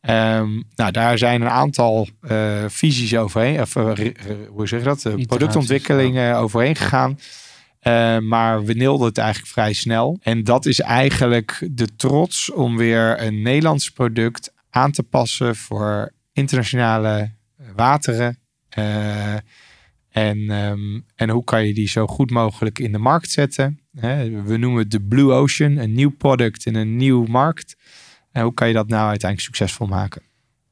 Ehm, 0.00 0.60
nou, 0.74 0.90
daar 0.90 1.18
zijn 1.18 1.40
een 1.40 1.48
aantal 1.48 2.08
eh, 2.20 2.64
visies 2.68 3.16
overheen, 3.16 3.60
of 3.60 3.74
hoe 4.48 4.68
zeg 4.68 4.78
je 4.78 4.84
dat? 4.84 4.98
Iteraties, 4.98 5.26
productontwikkelingen 5.26 6.36
overheen 6.36 6.76
gegaan. 6.76 7.18
Maar 8.28 8.64
we 8.64 8.72
nilden 8.72 9.06
het 9.06 9.18
eigenlijk 9.18 9.52
vrij 9.52 9.72
snel. 9.72 10.18
En 10.22 10.44
dat 10.44 10.66
is 10.66 10.80
eigenlijk 10.80 11.68
de 11.70 11.96
trots 11.96 12.50
om 12.50 12.76
weer 12.76 13.22
een 13.22 13.42
Nederlands 13.42 13.90
product 13.90 14.52
aan 14.70 14.90
te 14.90 15.02
passen 15.02 15.56
voor 15.56 16.12
internationale 16.32 17.30
wateren. 17.74 18.38
En, 20.10 20.50
ehm, 20.50 21.00
en 21.14 21.30
hoe 21.30 21.44
kan 21.44 21.66
je 21.66 21.74
die 21.74 21.88
zo 21.88 22.06
goed 22.06 22.30
mogelijk 22.30 22.78
in 22.78 22.92
de 22.92 22.98
markt 22.98 23.30
zetten? 23.30 23.81
Hè, 23.96 24.42
we 24.42 24.56
noemen 24.56 24.82
het 24.82 24.90
de 24.90 25.00
Blue 25.00 25.32
Ocean, 25.32 25.76
een 25.76 25.92
nieuw 25.92 26.10
product 26.10 26.66
in 26.66 26.74
een 26.74 26.96
nieuw 26.96 27.24
markt. 27.24 27.76
En 28.32 28.42
hoe 28.42 28.54
kan 28.54 28.68
je 28.68 28.74
dat 28.74 28.88
nou 28.88 29.08
uiteindelijk 29.08 29.56
succesvol 29.56 29.86
maken? 29.86 30.22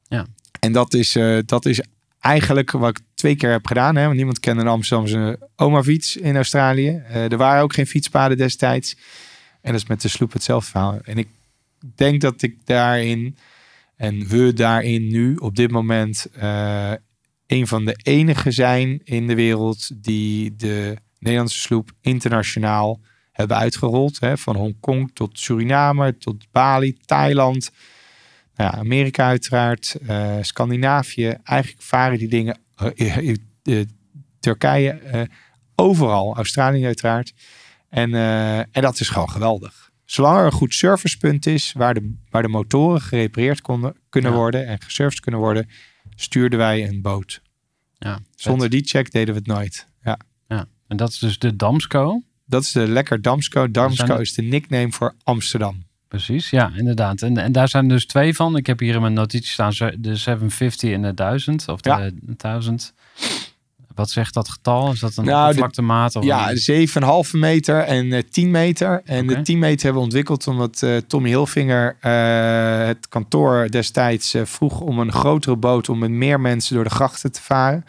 Ja. 0.07 0.25
En 0.59 0.71
dat 0.71 0.93
is, 0.93 1.15
eh, 1.15 1.37
dat 1.45 1.65
is 1.65 1.81
eigenlijk 2.19 2.71
wat 2.71 2.89
ik 2.89 2.99
twee 3.13 3.35
keer 3.35 3.51
heb 3.51 3.67
gedaan. 3.67 3.95
Hè? 3.95 4.03
Want 4.03 4.15
niemand 4.15 4.39
kende 4.39 4.61
een 4.61 4.67
Amsterdamse 4.67 5.49
oma-fiets 5.55 6.17
in 6.17 6.35
Australië. 6.35 7.03
Eh, 7.07 7.31
er 7.31 7.37
waren 7.37 7.63
ook 7.63 7.73
geen 7.73 7.87
fietspaden 7.87 8.37
destijds. 8.37 8.97
En 9.61 9.71
dat 9.71 9.81
is 9.81 9.87
met 9.87 10.01
de 10.01 10.07
sloep 10.07 10.33
hetzelfde 10.33 10.71
verhaal. 10.71 10.99
En 11.03 11.17
ik 11.17 11.27
denk 11.95 12.21
dat 12.21 12.41
ik 12.41 12.55
daarin 12.65 13.37
en 13.95 14.27
we 14.27 14.53
daarin 14.53 15.07
nu 15.07 15.35
op 15.35 15.55
dit 15.55 15.71
moment 15.71 16.27
eh, 16.33 16.91
een 17.47 17.67
van 17.67 17.85
de 17.85 17.99
enigen 18.03 18.53
zijn 18.53 19.01
in 19.03 19.27
de 19.27 19.35
wereld 19.35 20.03
die 20.03 20.55
de 20.55 20.95
Nederlandse 21.19 21.59
sloep 21.59 21.91
internationaal 22.01 22.99
hebben 23.31 23.57
uitgerold. 23.57 24.19
Hè? 24.19 24.37
Van 24.37 24.55
Hongkong 24.55 25.11
tot 25.13 25.39
Suriname, 25.39 26.17
tot 26.17 26.51
Bali, 26.51 26.97
Thailand, 27.05 27.71
nou 28.55 28.71
ja, 28.71 28.79
Amerika 28.79 29.27
uiteraard, 29.27 29.95
eh, 30.07 30.37
Scandinavië. 30.41 31.27
Eigenlijk 31.43 31.81
varen 31.83 32.17
die 32.17 32.27
dingen, 32.27 32.57
eh, 32.95 33.81
Turkije, 34.39 35.27
overal, 35.75 36.35
Australië 36.35 36.85
uiteraard. 36.85 37.33
En, 37.89 38.13
en 38.71 38.81
dat 38.81 38.99
is 38.99 39.09
gewoon 39.09 39.29
geweldig. 39.29 39.91
Zolang 40.05 40.37
er 40.37 40.45
een 40.45 40.51
goed 40.51 40.73
servicepunt 40.73 41.45
is 41.45 41.73
waar 41.73 41.93
de, 41.93 42.13
waar 42.29 42.41
de 42.41 42.47
motoren 42.47 43.01
gerepareerd 43.01 43.61
konden, 43.61 43.95
kunnen 44.09 44.31
Ja. 44.31 44.37
worden 44.37 44.67
en 44.67 44.81
geserviced 44.81 45.23
kunnen 45.23 45.39
worden, 45.41 45.69
stuurden 46.15 46.59
wij 46.59 46.87
een 46.87 47.01
boot. 47.01 47.41
Ja, 47.93 48.19
Zonder 48.35 48.69
die 48.69 48.83
check 48.83 49.11
deden 49.11 49.33
we 49.33 49.39
het 49.39 49.47
nooit. 49.49 49.87
Ja. 50.03 50.19
Ja. 50.47 50.65
En 50.87 50.97
dat 50.97 51.09
is 51.09 51.17
dus 51.19 51.39
de 51.39 51.55
Damsco. 51.55 52.23
Dat 52.51 52.63
is 52.63 52.71
de 52.71 52.87
lekker 52.87 53.21
Damsco. 53.21 53.71
Damsco 53.71 54.15
is 54.17 54.33
de 54.33 54.41
nickname 54.41 54.91
voor 54.91 55.13
Amsterdam. 55.23 55.83
Precies, 56.07 56.49
ja, 56.49 56.71
inderdaad. 56.75 57.21
En, 57.21 57.37
en 57.37 57.51
daar 57.51 57.67
zijn 57.69 57.87
dus 57.87 58.05
twee 58.05 58.35
van. 58.35 58.55
Ik 58.57 58.65
heb 58.67 58.79
hier 58.79 58.95
in 58.95 59.01
mijn 59.01 59.13
notities 59.13 59.51
staan 59.51 59.71
de 59.97 60.15
750 60.15 60.91
en 60.91 61.01
de 61.01 61.13
1000. 61.13 61.67
Of 61.67 61.81
de 61.81 61.89
Ja. 61.89 62.09
1000. 62.37 62.93
Wat 63.95 64.09
zegt 64.09 64.33
dat 64.33 64.49
getal? 64.49 64.91
Is 64.91 64.99
dat 64.99 65.15
een 65.17 65.25
Nou, 65.25 65.53
vlaktemaat? 65.55 66.15
Of 66.15 66.23
Ja, 66.23 66.51
een- 66.51 66.57
7,5 67.27 67.33
meter 67.33 67.79
en 67.79 68.13
eh, 68.13 68.21
10 68.31 68.51
meter. 68.51 69.01
En 69.05 69.27
de 69.27 69.41
10 69.41 69.59
meter 69.59 69.81
hebben 69.83 69.99
we 70.01 70.07
ontwikkeld 70.07 70.47
omdat 70.47 70.81
eh, 70.83 70.97
Tommy 70.97 71.29
Hilfinger 71.29 71.95
eh, 71.99 72.85
het 72.87 73.07
kantoor 73.09 73.67
destijds 73.69 74.33
eh, 74.33 74.41
vroeg 74.45 74.79
om 74.79 74.99
een 74.99 75.11
grotere 75.11 75.55
boot 75.55 75.89
om 75.89 75.99
met 75.99 76.09
meer 76.09 76.39
mensen 76.39 76.75
door 76.75 76.83
de 76.83 76.89
grachten 76.89 77.31
te 77.31 77.41
varen. 77.41 77.85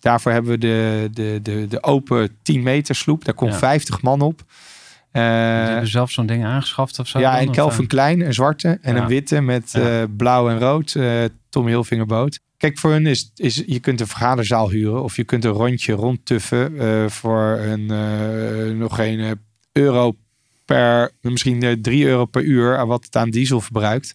Dus 0.00 0.10
daarvoor 0.10 0.32
hebben 0.32 0.50
we 0.50 0.58
de, 0.58 1.08
de, 1.12 1.38
de, 1.42 1.66
de 1.68 1.82
open 1.82 2.36
10 2.42 2.62
meter 2.62 2.94
sloep. 2.94 3.24
Daar 3.24 3.34
komt 3.34 3.52
Ja. 3.52 3.58
50 3.58 4.02
man 4.02 4.20
op. 4.20 4.42
Die 5.12 5.22
hebben 5.22 5.88
zelf 5.88 6.10
zo'n 6.10 6.26
ding 6.26 6.44
aangeschaft 6.44 6.98
of 6.98 7.08
zo? 7.08 7.18
ja, 7.18 7.38
en 7.38 7.50
Kelvin 7.50 7.82
eh, 7.82 7.88
Klein, 7.88 8.20
een 8.20 8.34
zwarte 8.34 8.78
en 8.82 8.94
Ja. 8.94 9.00
een 9.02 9.08
witte 9.08 9.40
met 9.40 9.72
Ja. 9.72 10.00
eh, 10.00 10.06
blauw 10.16 10.48
en 10.48 10.58
rood. 10.58 10.94
eh 10.94 11.24
Tommy 11.48 11.70
Hilfinger 11.70 12.06
boot. 12.06 12.38
Kijk, 12.56 12.78
voor 12.78 12.90
hun 12.90 13.06
is, 13.06 13.30
is 13.34 13.62
je 13.66 13.80
kunt 13.80 14.00
een 14.00 14.06
vergaderzaal 14.06 14.70
huren 14.70 15.02
of 15.02 15.16
je 15.16 15.24
kunt 15.24 15.44
een 15.44 15.50
rondje 15.50 15.92
rondtuffen 15.92 17.10
voor 17.10 17.58
een 17.58 17.86
nog 18.78 18.94
geen 18.94 19.38
euro 19.72 20.16
per, 20.64 21.10
misschien 21.20 21.62
eh, 21.62 21.72
3 21.72 22.06
euro 22.06 22.24
per 22.24 22.42
uur 22.42 22.76
aan 22.78 22.88
wat 22.88 23.04
het 23.04 23.16
aan 23.16 23.30
diesel 23.30 23.60
verbruikt. 23.60 24.14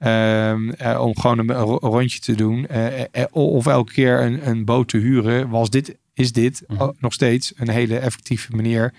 Ehm, 0.00 0.68
eh, 0.70 1.00
om 1.00 1.18
gewoon 1.18 1.38
een, 1.38 1.48
een 1.48 1.56
ro- 1.56 1.78
rondje 1.80 2.18
te 2.20 2.34
doen. 2.34 2.66
Eh, 2.66 3.00
eh, 3.00 3.24
of 3.30 3.66
elke 3.66 3.92
keer 3.92 4.20
een, 4.22 4.48
een 4.48 4.64
boot 4.64 4.88
te 4.88 4.96
huren. 4.98 5.48
Was 5.48 5.70
dit, 5.70 5.96
is 6.14 6.32
dit 6.32 6.62
Mhm. 6.68 6.82
oh, 6.82 6.88
nog 6.98 7.12
steeds 7.12 7.52
een 7.56 7.68
hele 7.68 7.98
effectieve 7.98 8.56
manier 8.56 8.92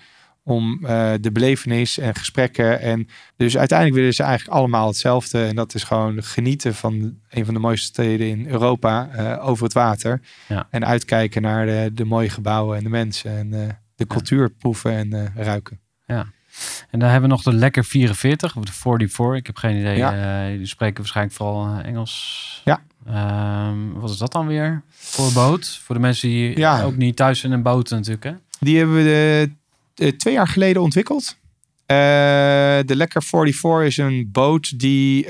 om 0.44 0.78
de 1.20 1.30
belevenis 1.32 1.98
en 1.98 2.14
gesprekken. 2.14 2.80
En 2.80 3.08
dus 3.36 3.56
uiteindelijk 3.58 3.98
willen 3.98 4.14
ze 4.14 4.22
eigenlijk 4.22 4.56
allemaal 4.58 4.86
hetzelfde. 4.86 5.44
En 5.44 5.54
dat 5.54 5.74
is 5.74 5.84
gewoon 5.84 6.22
genieten 6.22 6.74
van 6.74 7.16
een 7.30 7.44
van 7.44 7.54
de 7.54 7.60
mooiste 7.60 7.86
steden 7.86 8.26
in 8.28 8.46
Europa 8.48 9.10
over 9.40 9.64
het 9.64 9.72
water. 9.72 10.20
Ja. 10.48 10.66
En 10.70 10.86
uitkijken 10.86 11.42
naar 11.42 11.66
de, 11.66 11.90
de 11.94 12.04
mooie 12.04 12.28
gebouwen 12.30 12.76
en 12.76 12.82
de 12.82 12.88
mensen. 12.90 13.30
En 13.38 13.50
de 13.96 14.06
cultuur 14.06 14.50
proeven 14.50 14.92
en 15.12 15.32
ruiken. 15.36 15.80
En 16.90 16.98
dan 16.98 17.08
hebben 17.08 17.28
we 17.28 17.34
nog 17.34 17.42
de 17.44 17.52
Lekker 17.52 17.84
44, 17.84 18.56
of 18.56 18.64
de 18.64 18.72
44. 18.72 19.36
Ik 19.38 19.46
heb 19.46 19.56
geen 19.56 19.76
idee. 19.76 19.96
Ja. 19.96 20.48
eh, 20.50 20.56
die 20.56 20.66
spreken 20.66 20.96
waarschijnlijk 20.96 21.36
vooral 21.36 21.66
eh, 21.66 21.86
Engels. 21.86 22.60
Ja. 22.64 22.82
Ehm, 23.06 23.90
wat 23.94 24.10
is 24.10 24.16
dat 24.16 24.32
dan 24.32 24.46
weer? 24.46 24.82
Voor 24.90 25.26
een 25.26 25.32
boot? 25.32 25.78
Voor 25.84 25.94
de 25.94 26.00
mensen 26.00 26.28
die 26.28 26.58
Ja. 26.58 26.82
ook 26.82 26.96
niet 26.96 27.16
thuis 27.16 27.44
in 27.44 27.52
een 27.52 27.62
boot 27.62 27.90
natuurlijk, 27.90 28.24
hè? 28.24 28.32
Die 28.58 28.78
hebben 28.78 28.96
we 28.96 29.50
eh, 29.94 30.08
twee 30.08 30.34
jaar 30.34 30.48
geleden 30.48 30.82
ontwikkeld. 30.82 31.36
Eh, 31.86 31.96
de 32.86 32.96
Lekker 32.96 33.22
44 33.22 33.86
is 33.86 33.96
een 33.96 34.28
boot 34.32 34.78
die, 34.78 35.26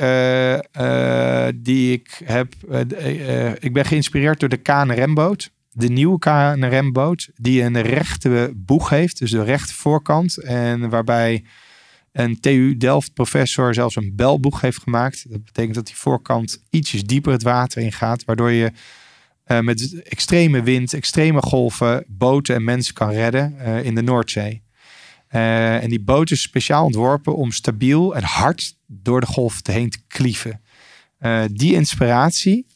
die 1.54 1.92
ik 1.92 2.20
heb. 2.24 2.54
ik 3.60 3.72
ben 3.72 3.84
geïnspireerd 3.84 4.40
door 4.40 4.48
de 4.48 4.56
KNRM-boot. 4.56 5.50
De 5.72 5.88
nieuwe 5.88 6.18
KNRM-boot. 6.18 7.28
Die 7.34 7.62
een 7.62 7.80
rechte 7.80 8.52
boeg 8.56 8.88
heeft. 8.88 9.18
Dus 9.18 9.30
de 9.30 9.44
rechte 9.44 9.74
voorkant. 9.74 10.36
En 10.36 10.88
waarbij 10.88 11.44
een 12.12 12.40
TU 12.40 12.76
Delft 12.76 13.14
professor 13.14 13.74
zelfs 13.74 13.96
een 13.96 14.12
belboeg 14.16 14.60
heeft 14.60 14.82
gemaakt. 14.82 15.30
Dat 15.30 15.44
betekent 15.44 15.74
dat 15.74 15.86
die 15.86 15.96
voorkant 15.96 16.62
ietsjes 16.70 17.04
dieper 17.04 17.32
het 17.32 17.42
water 17.42 17.82
ingaat. 17.82 18.24
Waardoor 18.24 18.50
je 18.50 18.72
eh, 19.44 19.60
met 19.60 20.02
extreme 20.02 20.62
wind, 20.62 20.92
extreme 20.92 21.40
golven, 21.42 22.04
boten 22.08 22.54
en 22.54 22.64
mensen 22.64 22.94
kan 22.94 23.10
redden 23.10 23.58
eh, 23.58 23.84
in 23.84 23.94
de 23.94 24.02
Noordzee. 24.02 24.62
Eh, 25.28 25.82
en 25.82 25.88
die 25.88 26.02
boot 26.02 26.30
is 26.30 26.42
speciaal 26.42 26.84
ontworpen 26.84 27.36
om 27.36 27.52
stabiel 27.52 28.16
en 28.16 28.22
hard 28.22 28.76
door 28.86 29.20
de 29.20 29.26
golf 29.26 29.60
heen 29.62 29.90
te 29.90 29.98
klieven. 30.08 30.60
Die 31.52 31.74
inspiratie 31.74 32.66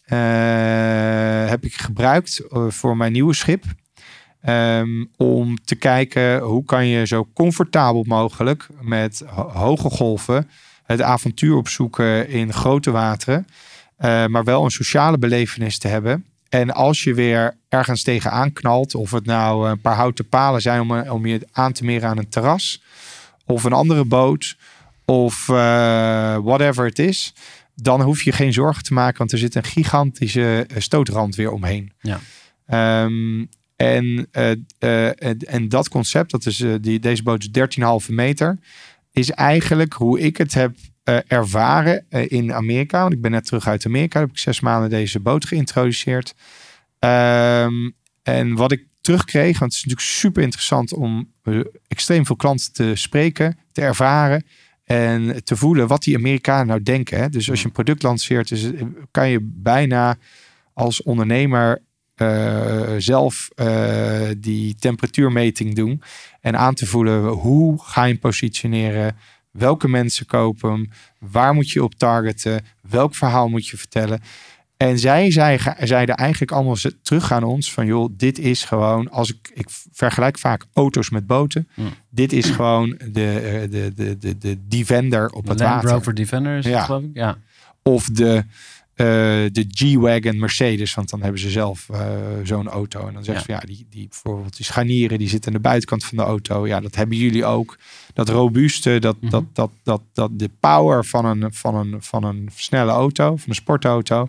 heb 1.49 1.65
ik 1.65 1.75
gebruikt 1.75 2.39
eh, 2.39 2.67
voor 2.69 2.97
mijn 2.97 3.13
nieuwe 3.13 3.35
schip. 3.35 3.65
Ehm, 4.43 5.05
om 5.17 5.65
te 5.65 5.75
kijken 5.75 6.39
hoe 6.41 6.65
kan 6.65 6.87
je 6.87 7.07
zo 7.07 7.29
comfortabel 7.35 8.05
mogelijk 8.07 8.67
met 8.81 9.23
ho- 9.27 9.49
hoge 9.51 9.91
golven 9.91 10.51
het 10.85 11.03
avontuur 11.03 11.57
opzoeken 11.57 12.29
in 12.29 12.53
grote 12.53 12.91
wateren. 12.91 13.47
eh, 13.97 14.27
maar 14.27 14.45
wel 14.45 14.65
een 14.65 14.71
sociale 14.71 15.19
belevenis 15.19 15.79
te 15.79 15.89
hebben. 15.89 16.25
En 16.49 16.71
als 16.75 17.05
je 17.05 17.15
weer 17.15 17.57
ergens 17.69 18.03
tegenaan 18.03 18.53
knalt, 18.53 18.95
of 18.95 19.11
het 19.11 19.27
nou 19.27 19.69
een 19.71 19.81
paar 19.81 19.95
houten 19.97 20.29
palen 20.29 20.61
zijn 20.61 20.81
om, 20.81 20.99
om 21.09 21.27
je 21.27 21.47
aan 21.53 21.73
te 21.73 21.85
meren 21.85 22.09
aan 22.09 22.19
een 22.19 22.29
terras, 22.29 22.83
of 23.47 23.65
een 23.65 23.73
andere 23.73 24.05
boot, 24.05 24.57
of 25.05 25.49
eh, 25.49 25.55
whatever 26.43 26.85
het 26.87 26.99
is, 26.99 27.35
dan 27.79 28.03
hoef 28.03 28.23
je 28.23 28.33
geen 28.33 28.53
zorgen 28.53 28.83
te 28.83 28.93
maken, 28.95 29.19
want 29.19 29.33
er 29.33 29.39
zit 29.39 29.55
een 29.55 29.65
gigantische 29.65 30.67
eh, 30.69 30.81
stootrand 30.81 31.35
weer 31.35 31.51
omheen. 31.51 31.93
Ja. 32.01 32.21
Ehm, 32.67 33.45
en, 33.77 34.29
eh, 34.31 34.51
eh, 34.79 35.07
en, 35.07 35.39
en 35.39 35.69
dat 35.69 35.89
concept, 35.89 36.31
dat 36.31 36.47
is, 36.47 36.65
die, 36.81 36.99
deze 36.99 37.23
boot 37.23 37.43
is 37.43 37.51
13,5 37.51 38.09
meter, 38.09 38.59
is 39.13 39.31
eigenlijk 39.31 39.93
hoe 39.93 40.21
ik 40.21 40.37
het 40.37 40.55
heb 40.55 40.77
ervaren 41.27 42.07
in 42.09 42.53
Amerika. 42.53 43.01
Want 43.01 43.13
ik 43.13 43.21
ben 43.21 43.31
net 43.31 43.47
terug 43.47 43.67
uit 43.67 43.87
Amerika. 43.87 44.21
Heb 44.21 44.31
ik 44.31 44.39
zes 44.39 44.61
maanden 44.61 44.91
deze 44.91 45.21
boot 45.21 45.45
geïntroduceerd. 45.45 46.35
Ehm, 46.99 47.91
en 48.23 48.55
wat 48.55 48.73
ik 48.73 48.87
terugkreeg, 49.01 49.59
want 49.59 49.73
het 49.73 49.85
is 49.85 49.85
natuurlijk 49.85 50.19
super 50.19 50.43
interessant 50.43 50.93
om 50.93 51.33
extreem 51.89 52.27
veel 52.27 52.37
klanten 52.37 52.73
te 52.73 52.93
spreken, 52.95 53.59
te 53.73 53.81
ervaren 53.81 54.45
en 54.87 55.45
te 55.45 55.57
voelen 55.57 55.87
wat 55.87 56.03
die 56.03 56.17
Amerikanen 56.17 56.67
nou 56.67 56.83
denken. 56.83 57.19
Hè? 57.19 57.29
Dus 57.29 57.51
als 57.51 57.61
je 57.61 57.67
een 57.67 57.73
product 57.73 58.03
lanceert, 58.03 58.51
is, 58.51 58.63
het- 58.63 58.83
kan 59.11 59.29
je 59.29 59.39
bijna 59.43 60.17
als 60.75 61.03
ondernemer 61.03 61.83
eh, 62.15 62.93
zelf 62.99 63.49
eh, 63.55 64.29
die 64.39 64.75
temperatuurmeting 64.75 65.75
doen. 65.75 66.03
En 66.41 66.57
aan 66.59 66.75
te 66.75 66.87
voelen 66.87 67.25
hoe 67.27 67.83
ga 67.83 68.05
je 68.05 68.11
hem 68.13 68.21
positioneren. 68.21 69.17
Welke 69.51 69.89
mensen 69.89 70.27
kopen 70.27 70.71
hem? 70.73 70.91
Waar 71.19 71.55
moet 71.55 71.71
je 71.71 71.85
op 71.85 71.95
targeten? 71.95 72.65
Welk 72.91 73.15
verhaal 73.15 73.49
moet 73.49 73.67
je 73.67 73.77
vertellen? 73.77 74.21
En 74.77 74.99
zij, 74.99 75.31
zeiden 75.81 76.15
eigenlijk 76.15 76.53
allemaal 76.53 76.77
ze- 76.77 77.01
terug 77.03 77.33
aan 77.33 77.43
ons 77.43 77.73
van 77.73 77.87
joh, 77.87 78.09
dit 78.17 78.39
is 78.39 78.65
gewoon, 78.65 79.11
als 79.11 79.31
ik, 79.31 79.51
ik 79.55 79.67
vergelijk 79.93 80.39
vaak 80.39 80.65
auto's 80.73 81.11
met 81.11 81.27
boten. 81.27 81.69
Hmm. 81.75 81.89
Dit 82.11 82.33
is 82.33 82.51
gewoon 82.51 82.99
de, 83.13 83.39
eh, 83.41 83.71
de, 83.71 83.93
de, 83.95 84.19
de, 84.19 84.39
de 84.39 84.59
Defender 84.69 85.29
op 85.31 85.45
De 85.45 85.51
het 85.51 85.61
Land 85.61 85.73
water. 85.73 85.91
Rover 85.91 86.15
Defender 86.15 86.57
is 86.59 86.65
het, 86.65 86.73
Ja. 86.75 86.83
geloof 86.85 87.03
ik. 87.03 87.11
Ja. 87.13 87.39
Of 87.83 88.05
de, 88.09 88.45
eh, 88.95 89.07
de 89.53 89.65
G-Wagon 89.69 90.39
Mercedes, 90.39 90.95
want 90.95 91.11
dan 91.11 91.23
hebben 91.23 91.41
ze 91.41 91.51
zelf 91.51 91.89
eh, 91.89 92.11
zo'n 92.43 92.69
auto. 92.69 93.07
En 93.07 93.15
dan 93.15 93.25
zeggen 93.25 93.45
ze 93.45 93.53
van 93.53 93.61
ja, 93.61 93.75
die, 93.75 93.87
die 93.91 94.09
bijvoorbeeld 94.09 94.57
die 94.57 94.67
scharnieren, 94.67 95.19
die 95.19 95.29
zitten 95.29 95.51
aan 95.51 95.57
de 95.63 95.69
buitenkant 95.69 96.05
van 96.05 96.17
de 96.19 96.25
auto. 96.25 96.67
Ja, 96.67 96.81
dat 96.81 96.95
hebben 96.95 97.17
jullie 97.17 97.45
ook. 97.45 97.79
Dat 98.15 98.29
robuuste, 98.29 98.99
dat, 98.99 99.17
Mhm. 99.21 99.31
dat, 99.31 99.45
dat, 99.53 99.71
dat, 99.83 100.03
dat 100.13 100.39
de 100.39 100.51
power 100.61 101.05
van 101.05 101.25
een, 101.25 101.53
van, 101.53 101.75
een, 101.75 102.03
van 102.03 102.25
een 102.25 102.49
snelle 102.55 102.91
auto, 102.93 103.37
van 103.37 103.49
een 103.49 103.55
sportauto. 103.55 104.29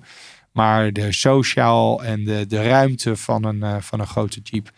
Maar 0.58 0.94
de 0.94 1.12
sociaal 1.12 2.04
en 2.04 2.24
de, 2.24 2.46
de 2.48 2.64
ruimte 2.64 3.16
van 3.18 3.44
een, 3.44 3.64
eh, 3.64 3.76
van 3.80 4.00
een 4.00 4.08
grote 4.08 4.40
Jeep. 4.44 4.72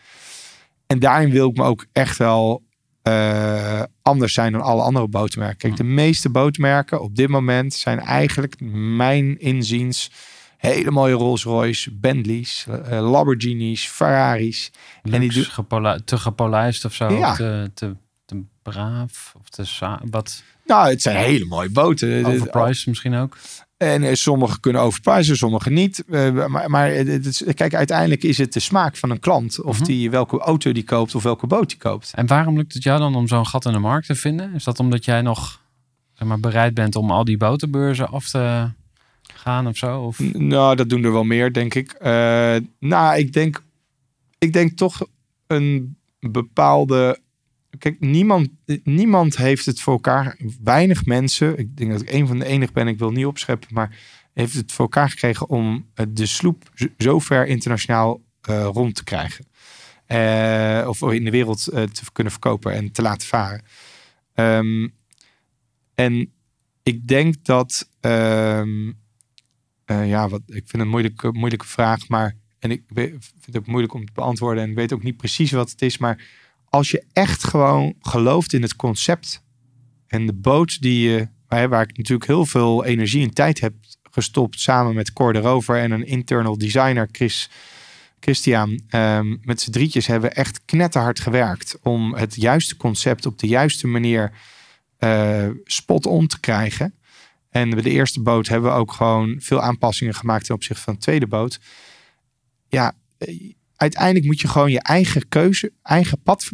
En 0.86 0.98
daarin 0.98 1.30
wil 1.30 1.48
ik 1.48 1.56
me 1.56 1.64
ook 1.64 1.86
echt 1.92 2.16
wel 2.18 2.62
eh, 3.02 3.82
anders 4.02 4.32
zijn 4.32 4.52
dan 4.52 4.60
alle 4.60 4.82
andere 4.82 5.08
bootmerken. 5.08 5.56
Kijk, 5.56 5.76
de 5.76 5.84
meeste 5.84 6.30
bootmerken 6.30 7.00
op 7.00 7.16
dit 7.16 7.28
moment 7.28 7.74
zijn 7.74 8.00
eigenlijk, 8.00 8.54
mijn 8.96 9.38
inziens, 9.38 10.10
hele 10.56 10.90
mooie 10.90 11.14
Rolls 11.14 11.44
Royce, 11.44 11.94
Bentleys, 11.94 12.66
eh, 12.84 13.10
Lamborghinis, 13.10 13.86
Ferraris. 13.86 14.70
En 15.02 15.20
die 15.20 15.32
doen- 15.32 16.02
te 16.04 16.18
gepolijst 16.18 16.84
of 16.84 16.94
zo. 16.94 17.12
Ja. 17.12 17.34
Te, 17.34 17.70
te, 17.74 17.96
te 18.24 18.42
braaf. 18.62 19.34
Of 19.40 19.48
te 19.48 19.64
sa- 19.64 20.00
wat 20.10 20.42
Nou, 20.64 20.88
het 20.90 21.02
zijn 21.02 21.16
hele 21.16 21.44
mooie 21.44 21.70
boten. 21.70 22.24
overpriced 22.24 22.86
misschien 22.86 23.14
ook. 23.14 23.36
En 23.80 24.02
eh, 24.02 24.14
sommige 24.14 24.60
kunnen 24.60 24.82
overprijzen, 24.82 25.36
sommige 25.36 25.70
niet. 25.70 26.04
Eh, 26.08 26.46
maar 26.46 26.70
maar 26.70 26.90
het, 26.90 27.06
het 27.08 27.26
is- 27.26 27.42
kijk, 27.54 27.74
uiteindelijk 27.74 28.22
is 28.22 28.38
het 28.38 28.52
de 28.52 28.60
smaak 28.60 28.96
van 28.96 29.10
een 29.10 29.18
klant. 29.20 29.62
Of 29.62 29.76
Mhm. 29.76 29.84
die 29.86 30.10
welke 30.10 30.38
auto 30.38 30.72
die 30.72 30.82
koopt 30.84 31.14
of 31.14 31.22
welke 31.22 31.46
boot 31.46 31.68
die 31.68 31.78
koopt. 31.78 32.12
En 32.14 32.26
waarom 32.26 32.56
lukt 32.56 32.74
het 32.74 32.82
jou 32.82 32.98
dan 32.98 33.14
om 33.14 33.28
zo'n 33.28 33.46
gat 33.46 33.64
in 33.64 33.72
de 33.72 33.78
markt 33.78 34.06
te 34.06 34.14
vinden? 34.14 34.54
Is 34.54 34.64
dat 34.64 34.78
omdat 34.80 35.04
jij 35.04 35.22
nog 35.22 35.60
zeg 36.14 36.28
maar, 36.28 36.40
bereid 36.40 36.74
bent 36.74 36.96
om 36.96 37.10
al 37.10 37.24
die 37.24 37.36
botenbeurzen 37.36 38.08
af 38.08 38.28
te 38.28 38.70
gaan 39.34 39.66
of 39.66 39.76
zo? 39.76 40.00
Of? 40.00 40.18
Nou, 40.32 40.76
dat 40.76 40.88
doen 40.88 41.04
er 41.04 41.12
wel 41.12 41.24
meer, 41.24 41.52
denk 41.52 41.74
ik. 41.74 41.92
Eh, 41.92 42.56
nou, 42.78 43.16
ik 43.18 43.32
denk, 43.32 43.62
ik 44.38 44.52
denk 44.52 44.76
toch 44.76 45.06
een 45.46 45.96
bepaalde. 46.20 47.18
Kijk, 47.78 48.00
niemand, 48.00 48.48
niemand 48.84 49.36
heeft 49.36 49.66
het 49.66 49.80
voor 49.80 49.92
elkaar. 49.92 50.36
Weinig 50.62 51.04
mensen. 51.04 51.58
Ik 51.58 51.76
denk 51.76 51.90
dat 51.90 52.00
ik 52.00 52.12
een 52.12 52.26
van 52.26 52.38
de 52.38 52.44
enige 52.44 52.72
ben. 52.72 52.88
Ik 52.88 52.98
wil 52.98 53.10
niet 53.10 53.26
opscheppen, 53.26 53.68
maar 53.72 53.98
heeft 54.32 54.54
het 54.54 54.72
voor 54.72 54.84
elkaar 54.84 55.10
gekregen 55.10 55.48
om 55.48 55.86
eh, 55.94 56.06
de 56.08 56.26
sloep 56.26 56.70
zo 56.98 57.18
ver 57.18 57.46
internationaal 57.46 58.20
eh, 58.40 58.68
rond 58.72 58.94
te 58.94 59.04
krijgen. 59.04 59.46
Eh, 60.06 60.88
of 60.88 61.02
in 61.12 61.24
de 61.24 61.30
wereld 61.30 61.64
te 61.64 62.12
kunnen 62.12 62.32
verkopen 62.32 62.72
en 62.72 62.92
te 62.92 63.02
laten 63.02 63.28
varen. 63.28 63.62
Ehm, 64.34 64.88
en 65.94 66.32
ik 66.82 67.08
denk 67.08 67.44
dat. 67.44 67.88
ehm, 68.00 68.92
eh, 69.84 70.08
ja, 70.08 70.28
wat, 70.28 70.40
ik 70.46 70.52
vind 70.52 70.72
het 70.72 70.80
een 70.80 70.88
moeilijke, 70.88 71.32
moeilijke 71.32 71.66
vraag, 71.66 72.08
maar. 72.08 72.36
En 72.58 72.70
ik 72.70 72.82
vind 72.94 73.34
het 73.44 73.56
ook 73.56 73.66
moeilijk 73.66 73.94
om 73.94 74.04
te 74.06 74.12
beantwoorden. 74.12 74.62
En 74.62 74.70
ik 74.70 74.76
weet 74.76 74.92
ook 74.92 75.02
niet 75.02 75.16
precies 75.16 75.50
wat 75.50 75.70
het 75.70 75.82
is. 75.82 75.98
Maar 75.98 76.24
als 76.70 76.90
je 76.90 77.04
echt 77.12 77.44
gewoon 77.44 77.94
gelooft 78.00 78.52
in 78.52 78.62
het 78.62 78.76
concept. 78.76 79.42
En 80.06 80.26
de 80.26 80.34
boot 80.34 80.80
die 80.80 81.10
je. 81.10 81.28
Waar, 81.48 81.82
ik 81.82 81.96
natuurlijk 81.96 82.26
heel 82.26 82.46
veel 82.46 82.84
energie 82.84 83.22
en 83.22 83.34
tijd 83.34 83.60
heb 83.60 83.74
gestopt. 84.10 84.60
Samen 84.60 84.94
met 84.94 85.12
Cor 85.12 85.32
de 85.32 85.38
Rover 85.38 85.76
en 85.76 85.90
een 85.90 86.06
internal 86.06 86.58
designer, 86.58 87.08
Chris. 87.12 87.50
Christian, 88.20 88.80
ehm, 88.88 89.36
met 89.42 89.60
z'n 89.60 89.70
drietjes 89.70 90.06
hebben 90.06 90.34
echt 90.34 90.64
knetterhard 90.64 91.20
gewerkt 91.20 91.78
om 91.82 92.14
het 92.14 92.34
juiste 92.34 92.76
concept 92.76 93.26
op 93.26 93.38
de 93.38 93.46
juiste 93.46 93.86
manier 93.86 94.32
eh, 94.98 95.48
spot 95.64 96.06
on 96.06 96.26
te 96.26 96.40
krijgen. 96.40 96.94
En 97.50 97.70
bij 97.70 97.82
de 97.82 97.90
eerste 97.90 98.22
boot 98.22 98.48
hebben 98.48 98.70
we 98.70 98.76
ook 98.76 98.92
gewoon 98.92 99.36
veel 99.38 99.60
aanpassingen 99.60 100.14
gemaakt 100.14 100.44
ten 100.44 100.54
opzichte 100.54 100.82
van 100.82 100.94
de 100.94 101.00
tweede 101.00 101.26
boot. 101.26 101.60
Ja, 102.68 102.92
eh, 103.18 103.52
uiteindelijk 103.80 104.24
moet 104.26 104.40
je 104.40 104.48
gewoon 104.48 104.70
je 104.70 104.80
eigen 104.82 105.28
keuze, 105.28 105.72
eigen 105.82 106.22
pad 106.22 106.50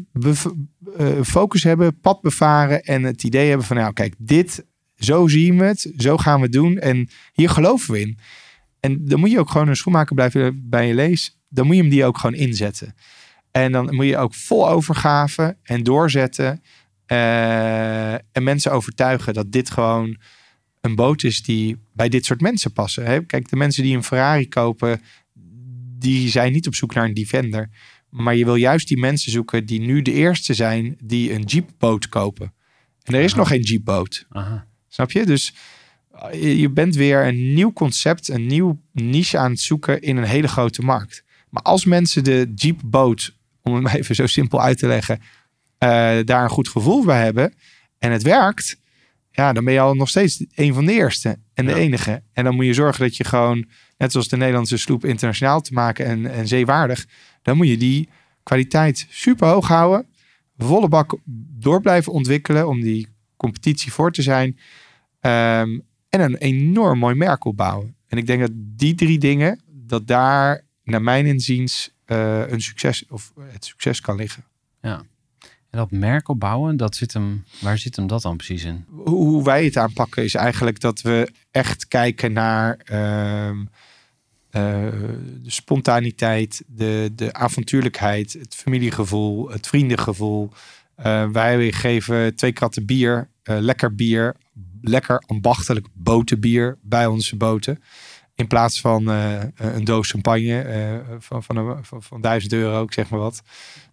eh, 0.97 1.23
focus 1.23 1.63
hebben, 1.63 2.01
pad 2.01 2.21
bevaren 2.21 2.83
en 2.83 3.03
het 3.03 3.23
idee 3.23 3.49
hebben 3.49 3.67
van 3.67 3.77
nou 3.77 3.93
kijk, 3.93 4.15
dit, 4.19 4.65
zo 4.97 5.29
zien 5.29 5.59
we 5.59 5.65
het, 5.65 5.93
zo 5.97 6.17
gaan 6.17 6.37
we 6.37 6.43
het 6.43 6.53
doen 6.53 6.79
en 6.79 7.09
hier 7.33 7.49
geloven 7.49 7.93
we 7.93 8.01
in. 8.01 8.19
En 8.81 9.05
dan 9.05 9.21
moet 9.21 9.31
je 9.31 9.39
ook 9.39 9.51
gewoon 9.51 9.69
een 9.69 9.77
schoenmaker 9.77 10.15
blijven 10.15 10.69
bij 10.69 10.87
je 10.87 10.95
lees. 10.95 11.39
Dan 11.49 11.67
moet 11.67 11.77
je 11.77 11.81
hem 11.81 11.91
die 11.91 12.05
ook 12.05 12.19
gewoon 12.19 12.35
inzetten. 12.35 12.95
En 13.51 13.73
dan 13.73 13.95
moet 13.95 14.07
je 14.07 14.17
ook 14.17 14.35
vol 14.35 14.69
overgave 14.69 15.57
en 15.63 15.83
doorzetten. 15.83 16.63
eh, 17.07 18.13
en 18.13 18.43
mensen 18.43 18.73
overtuigen 18.73 19.35
dat 19.35 19.53
dit 19.53 19.71
gewoon 19.71 20.17
een 20.81 20.95
boot 20.95 21.23
is 21.23 21.43
die 21.43 21.77
bij 21.93 22.09
dit 22.09 22.25
soort 22.25 22.41
mensen 22.41 22.73
passen. 22.73 23.05
Hè? 23.05 23.25
Kijk, 23.25 23.49
de 23.49 23.57
mensen 23.57 23.83
die 23.83 23.97
een 23.97 24.05
Ferrari 24.05 24.49
kopen, 24.49 25.01
die 25.99 26.29
zijn 26.29 26.53
niet 26.53 26.67
op 26.67 26.75
zoek 26.75 26.95
naar 26.95 27.05
een 27.05 27.15
Defender. 27.15 27.71
Maar 28.11 28.37
je 28.37 28.45
wil 28.45 28.55
juist 28.55 28.89
die 28.89 28.99
mensen 28.99 29.31
zoeken 29.33 29.67
die 29.67 29.81
nu 29.81 30.03
de 30.03 30.13
eerste 30.13 30.55
zijn 30.55 30.97
die 31.03 31.33
een 31.33 31.43
Jeep-boot 31.43 32.09
kopen. 32.09 32.53
En 33.03 33.15
er 33.15 33.21
is 33.21 33.31
Aha. 33.31 33.39
nog 33.39 33.49
geen 33.49 33.61
Jeep-boot. 33.61 34.27
Aha. 34.29 34.67
Snap 34.89 35.11
je? 35.11 35.27
Dus 35.27 35.55
eh, 36.31 36.59
je 36.61 36.71
bent 36.71 36.95
weer 36.95 37.27
een 37.27 37.55
nieuw 37.55 37.73
concept, 37.73 38.29
een 38.29 38.47
nieuw 38.47 38.81
niche 38.93 39.39
aan 39.39 39.51
het 39.51 39.61
zoeken 39.61 40.01
in 40.03 40.17
een 40.17 40.25
hele 40.25 40.49
grote 40.49 40.83
markt. 40.83 41.25
Maar 41.51 41.63
als 41.63 41.85
mensen 41.85 42.25
de 42.25 42.53
Jeep 42.55 42.81
boot, 42.85 43.37
om 43.63 43.75
het 43.75 43.83
maar 43.85 43.95
even 43.95 44.15
zo 44.15 44.27
simpel 44.27 44.61
uit 44.61 44.79
te 44.79 44.87
leggen, 44.87 45.21
eh, 45.79 45.89
daar 46.25 46.43
een 46.43 46.51
goed 46.51 46.69
gevoel 46.69 47.05
bij 47.05 47.23
hebben 47.25 47.55
en 47.99 48.13
het 48.13 48.23
werkt, 48.23 48.81
ja, 49.31 49.53
dan 49.53 49.65
ben 49.65 49.73
je 49.73 49.81
al 49.81 49.95
nog 49.95 50.09
steeds 50.09 50.45
een 50.55 50.75
van 50.75 50.87
de 50.87 50.93
eerste 50.93 51.39
en 51.55 51.65
de 51.67 51.71
Ja. 51.73 51.77
enige. 51.79 52.23
En 52.33 52.45
dan 52.45 52.55
moet 52.55 52.65
je 52.65 52.75
zorgen 52.75 53.01
dat 53.03 53.17
je 53.17 53.25
gewoon, 53.25 53.69
net 53.97 54.13
zoals 54.13 54.29
de 54.29 54.37
Nederlandse 54.37 54.77
sloep, 54.77 55.05
internationaal 55.05 55.61
te 55.61 55.73
maken 55.73 56.07
en, 56.07 56.27
en 56.27 56.49
zeewaardig, 56.49 57.07
dan 57.43 57.57
moet 57.57 57.69
je 57.69 57.77
die 57.77 58.09
kwaliteit 58.43 59.07
super 59.09 59.49
hoog 59.49 59.69
houden, 59.69 60.07
volle 60.57 60.89
bak 60.89 61.19
door 61.59 61.81
blijven 61.81 62.13
ontwikkelen 62.13 62.69
om 62.69 62.81
die 62.81 63.09
competitie 63.37 63.93
voor 63.93 64.13
te 64.13 64.23
zijn. 64.23 64.59
Ehm, 65.21 65.79
en 66.09 66.21
een 66.21 66.37
enorm 66.37 66.99
mooi 66.99 67.15
merk 67.15 67.45
opbouwen. 67.45 67.97
En 68.07 68.19
ik 68.19 68.27
denk 68.27 68.41
dat 68.41 68.51
die 68.55 68.95
drie 68.95 69.19
dingen, 69.19 69.61
dat 69.67 70.07
daar 70.07 70.65
naar 70.85 71.03
mijn 71.03 71.27
inziens 71.27 71.95
eh, 72.05 72.49
een 72.49 72.61
succes 72.61 73.05
of 73.09 73.33
het 73.41 73.65
succes 73.65 74.01
kan 74.01 74.17
liggen. 74.17 74.45
En 75.71 75.79
dat 75.79 75.91
merk 75.91 76.29
opbouwen, 76.29 76.77
dat 76.77 76.97
zit 76.97 77.13
hem, 77.13 77.45
waar 77.61 77.79
zit 77.79 77.97
hem 77.97 78.07
dat 78.07 78.23
dan 78.23 78.37
precies 78.37 78.65
in? 78.65 78.85
Hoe, 79.05 79.45
wij 79.45 79.65
het 79.65 79.77
aanpakken 79.77 80.25
is 80.25 80.35
eigenlijk 80.35 80.81
dat 80.81 81.01
we 81.01 81.33
echt 81.51 81.89
kijken 81.89 82.33
naar 82.33 82.77
ehm, 82.85 83.61
eh, 83.61 83.67
de 85.43 85.51
spontaniteit, 85.51 86.63
de, 86.67 87.13
de 87.15 87.33
avontuurlijkheid, 87.33 88.33
het 88.33 88.55
familiegevoel, 88.55 89.51
het 89.51 89.67
vriendengevoel. 89.67 90.51
Eh, 90.95 91.29
wij 91.31 91.73
geven 91.73 92.35
twee 92.35 92.53
kratten 92.53 92.87
bier, 92.87 93.29
eh, 93.43 93.57
lekker 93.59 93.95
bier, 93.95 94.37
lekker 94.81 95.23
ambachtelijk 95.27 95.87
botenbier 95.93 96.79
bij 96.83 97.07
onze 97.07 97.37
boten. 97.37 97.81
In 98.37 98.47
plaats 98.47 98.81
van 98.81 99.11
eh, 99.11 99.43
een 99.57 99.85
doos 99.85 100.11
champagne 100.11 100.61
eh, 100.61 101.17
van, 101.19 101.43
van, 101.43 101.57
een, 101.57 101.85
van, 101.85 102.03
van 102.03 102.21
1000 102.21 102.53
euro, 102.53 102.83
ik 102.83 102.93
zeg 102.93 103.11
maar 103.11 103.21
wat. 103.21 103.43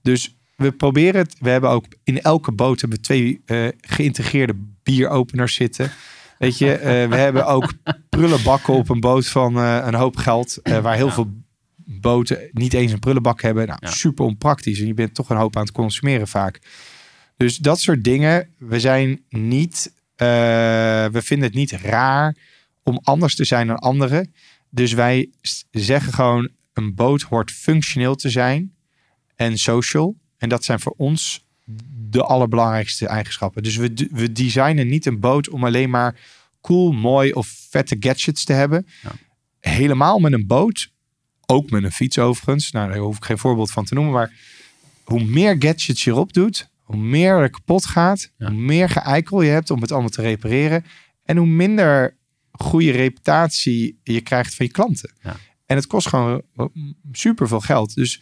Dus 0.02 0.36
we 0.56 0.72
proberen 0.72 1.22
het. 1.22 1.36
We 1.40 1.50
hebben 1.50 1.70
ook 1.70 1.86
in 2.04 2.22
elke 2.22 2.52
boot 2.52 2.82
hebben 2.82 2.98
we 2.98 3.04
twee 3.04 3.42
eh, 3.46 3.68
geïntegreerde 3.82 4.56
bieropeners 4.84 5.54
zitten. 5.54 5.92
Weet 6.38 6.58
je, 6.58 6.74
eh, 6.74 7.10
we 7.10 7.16
hebben 7.16 7.46
ook 7.46 7.74
prullenbakken 8.10 8.74
op 8.74 8.90
een 8.90 9.00
boot 9.00 9.28
van 9.28 9.58
eh, 9.58 9.82
een 9.86 9.94
hoop 9.94 10.16
geld. 10.16 10.58
eh, 10.62 10.80
waar 10.80 10.96
heel 10.96 11.08
Ja. 11.08 11.14
veel 11.14 11.34
boten 11.86 12.50
niet 12.52 12.74
eens 12.74 12.92
een 12.92 13.00
prullenbak 13.00 13.42
hebben. 13.42 13.68
Nou, 13.68 13.80
Ja. 13.82 13.92
super 13.92 14.26
onpraktisch. 14.26 14.80
En 14.80 14.88
je 14.88 14.94
bent 14.94 15.14
toch 15.16 15.30
een 15.30 15.38
hoop 15.38 15.56
aan 15.56 15.62
het 15.64 15.72
consumeren 15.72 16.28
vaak. 16.28 16.62
Dus 17.38 17.58
dat 17.58 17.80
soort 17.80 18.04
dingen. 18.04 18.50
We 18.58 18.80
zijn 18.80 19.22
niet. 19.30 19.94
we 20.18 21.20
vinden 21.24 21.48
het 21.48 21.58
niet 21.58 21.72
raar 21.72 22.36
om 22.84 23.00
anders 23.04 23.36
te 23.36 23.46
zijn 23.46 23.68
dan 23.68 23.78
anderen. 23.78 24.34
Dus 24.70 24.94
wij 24.94 25.30
zeggen 25.72 26.14
gewoon: 26.14 26.50
een 26.74 26.96
boot 26.96 27.22
hoort 27.22 27.52
functioneel 27.52 28.16
te 28.16 28.30
zijn 28.30 28.74
en 29.36 29.58
social. 29.58 30.16
En 30.38 30.50
dat 30.50 30.64
zijn 30.64 30.80
voor 30.80 30.94
ons 30.98 31.46
de 32.10 32.24
allerbelangrijkste 32.24 33.08
eigenschappen. 33.08 33.64
Dus 33.64 33.76
we, 33.76 34.08
we 34.12 34.32
designen 34.32 34.88
niet 34.88 35.06
een 35.06 35.20
boot 35.20 35.50
om 35.50 35.64
alleen 35.66 35.90
maar 35.90 36.20
cool, 36.62 36.92
mooi 36.92 37.32
of 37.32 37.48
vette 37.70 37.96
gadgets 38.00 38.44
te 38.44 38.54
hebben. 38.54 38.88
Ja. 39.02 39.12
Helemaal 39.60 40.20
met 40.20 40.34
een 40.34 40.48
boot 40.48 40.92
ook 41.46 41.70
met 41.70 41.84
een 41.84 41.92
fiets 41.92 42.20
overigens. 42.20 42.72
Nou, 42.72 42.90
daar 42.90 42.98
hoef 42.98 43.18
ik 43.18 43.26
geen 43.26 43.38
voorbeeld 43.38 43.72
van 43.72 43.86
te 43.86 43.94
noemen. 43.94 44.14
Maar 44.14 44.34
hoe 45.04 45.24
meer 45.24 45.56
gadgets 45.60 46.04
je 46.04 46.12
erop 46.12 46.34
doet, 46.34 46.70
hoe 46.82 46.98
meer 46.98 47.36
er 47.36 47.50
kapot 47.50 47.86
gaat, 47.86 48.32
Ja. 48.38 48.48
hoe 48.48 48.58
meer 48.60 48.90
geëikel 48.90 49.42
je 49.42 49.50
hebt 49.52 49.70
om 49.70 49.82
het 49.82 49.92
allemaal 49.92 50.10
te 50.10 50.22
repareren. 50.22 50.86
En 51.24 51.38
hoe 51.38 51.48
minder 51.48 52.18
goede 52.52 52.92
reputatie 52.92 54.00
je 54.04 54.22
krijgt 54.22 54.56
van 54.56 54.66
je 54.66 54.72
klanten. 54.72 55.14
Ja. 55.22 55.36
En 55.66 55.76
het 55.76 55.88
kost 55.88 56.08
gewoon 56.08 56.42
super 57.12 57.48
veel 57.48 57.60
geld. 57.60 57.96
Dus 57.96 58.22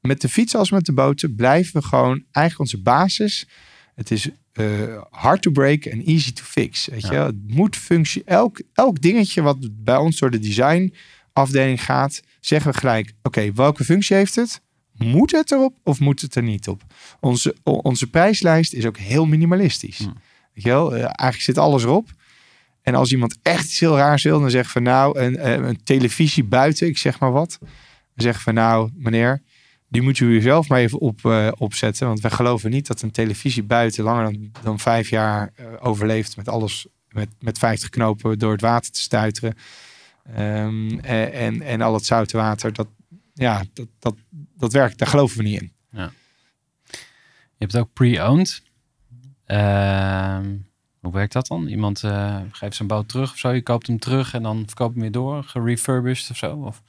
met 0.00 0.20
de 0.20 0.28
fiets 0.28 0.54
als 0.54 0.70
met 0.70 0.86
de 0.86 0.92
boten 0.92 1.34
blijven 1.34 1.80
we 1.80 1.86
gewoon 1.86 2.24
eigenlijk 2.30 2.58
onze 2.58 2.82
basis. 2.82 3.48
Het 3.94 4.10
is 4.10 4.28
eh, 4.52 5.02
hard 5.10 5.42
to 5.42 5.50
break 5.50 5.84
en 5.84 6.04
easy 6.04 6.32
to 6.32 6.42
fix. 6.44 6.86
Weet 6.86 7.06
je? 7.06 7.12
Ja. 7.12 7.26
Het 7.26 7.46
moet 7.46 7.76
functie. 7.76 8.22
Elk, 8.24 8.62
elk 8.74 9.00
dingetje 9.00 9.42
wat 9.42 9.56
bij 9.70 9.96
ons 9.96 10.18
door 10.18 10.30
de 10.30 10.38
designafdeling 10.38 11.84
gaat, 11.84 12.22
zeggen 12.40 12.72
we 12.72 12.78
gelijk: 12.78 13.12
oké, 13.22 13.52
welke 13.52 13.84
functie 13.84 14.16
heeft 14.16 14.34
het? 14.34 14.60
Moet 14.96 15.30
het 15.30 15.50
erop 15.52 15.74
of 15.84 16.00
moet 16.00 16.20
het 16.20 16.34
er 16.34 16.42
niet 16.42 16.68
op? 16.68 16.82
Onze, 17.20 17.56
onze 17.62 18.06
prijslijst 18.06 18.72
is 18.72 18.86
ook 18.86 18.98
heel 18.98 19.26
minimalistisch. 19.26 19.98
Hmm. 19.98 20.14
Weet 20.54 20.64
je 20.64 20.70
wel? 20.70 20.94
Eh, 20.94 21.02
eigenlijk 21.02 21.40
zit 21.40 21.58
alles 21.58 21.82
erop. 21.82 22.08
En 22.82 22.94
als 22.94 23.12
iemand 23.12 23.38
echt 23.42 23.64
iets 23.64 23.80
heel 23.80 23.96
raars 23.96 24.22
wil, 24.22 24.40
dan 24.40 24.50
zegt 24.50 24.70
van 24.70 24.82
nou, 24.82 25.18
een, 25.18 25.36
eh, 25.36 25.52
een 25.52 25.82
televisie 25.84 26.44
buiten, 26.44 26.86
ik 26.86 26.98
zeg 26.98 27.18
maar 27.18 27.32
wat. 27.32 27.58
Dan 27.60 27.68
zeg 28.14 28.42
van 28.42 28.54
nou, 28.54 28.90
meneer, 28.94 29.42
die 29.90 30.02
moet 30.02 30.18
u 30.18 30.40
zelf 30.40 30.68
maar 30.68 30.78
even 30.78 30.98
op, 30.98 31.24
eh, 31.24 31.48
opzetten. 31.58 32.06
Want 32.06 32.20
wij 32.20 32.30
geloven 32.30 32.70
niet 32.70 32.86
dat 32.86 33.02
een 33.02 33.10
televisie 33.10 33.62
buiten 33.62 34.04
langer 34.04 34.24
dan, 34.24 34.50
dan 34.62 34.78
vijf 34.78 35.10
jaar 35.10 35.52
eh, 35.54 35.66
overleeft 35.80 36.36
met 36.36 36.48
alles 36.48 36.86
met, 37.08 37.28
met 37.40 37.58
50 37.58 37.88
knopen 37.88 38.38
door 38.38 38.52
het 38.52 38.60
water 38.60 38.92
te 38.92 39.00
stuiteren. 39.00 39.54
Ehm, 40.24 40.98
en, 40.98 41.32
en, 41.32 41.62
en 41.62 41.80
al 41.80 41.94
het 41.94 42.04
zoute 42.04 42.36
water, 42.36 42.72
dat, 42.72 42.88
ja, 43.34 43.64
dat, 43.72 43.86
dat, 43.98 44.14
dat 44.56 44.72
werkt, 44.72 44.98
daar 44.98 45.08
geloven 45.08 45.36
we 45.36 45.42
niet 45.42 45.60
in. 45.60 45.72
Je 47.60 47.66
hebt 47.66 47.76
ook 47.76 47.92
pre-owned. 47.92 48.62
Ehm, 49.44 50.56
hoe 51.00 51.12
werkt 51.12 51.32
dat 51.32 51.46
dan? 51.46 51.66
Iemand 51.66 52.02
eh, 52.02 52.40
geeft 52.52 52.76
zijn 52.76 52.88
boot 52.88 53.08
terug 53.08 53.32
of 53.32 53.38
zo. 53.38 53.50
Je 53.50 53.62
koopt 53.62 53.86
hem 53.86 53.98
terug 53.98 54.34
en 54.34 54.42
dan 54.42 54.62
verkoopt 54.66 54.92
hem 54.92 55.02
weer 55.02 55.10
door. 55.10 55.44
Gerefurbished 55.44 56.30
of 56.30 56.36
zo. 56.36 56.56
Of, 56.56 56.82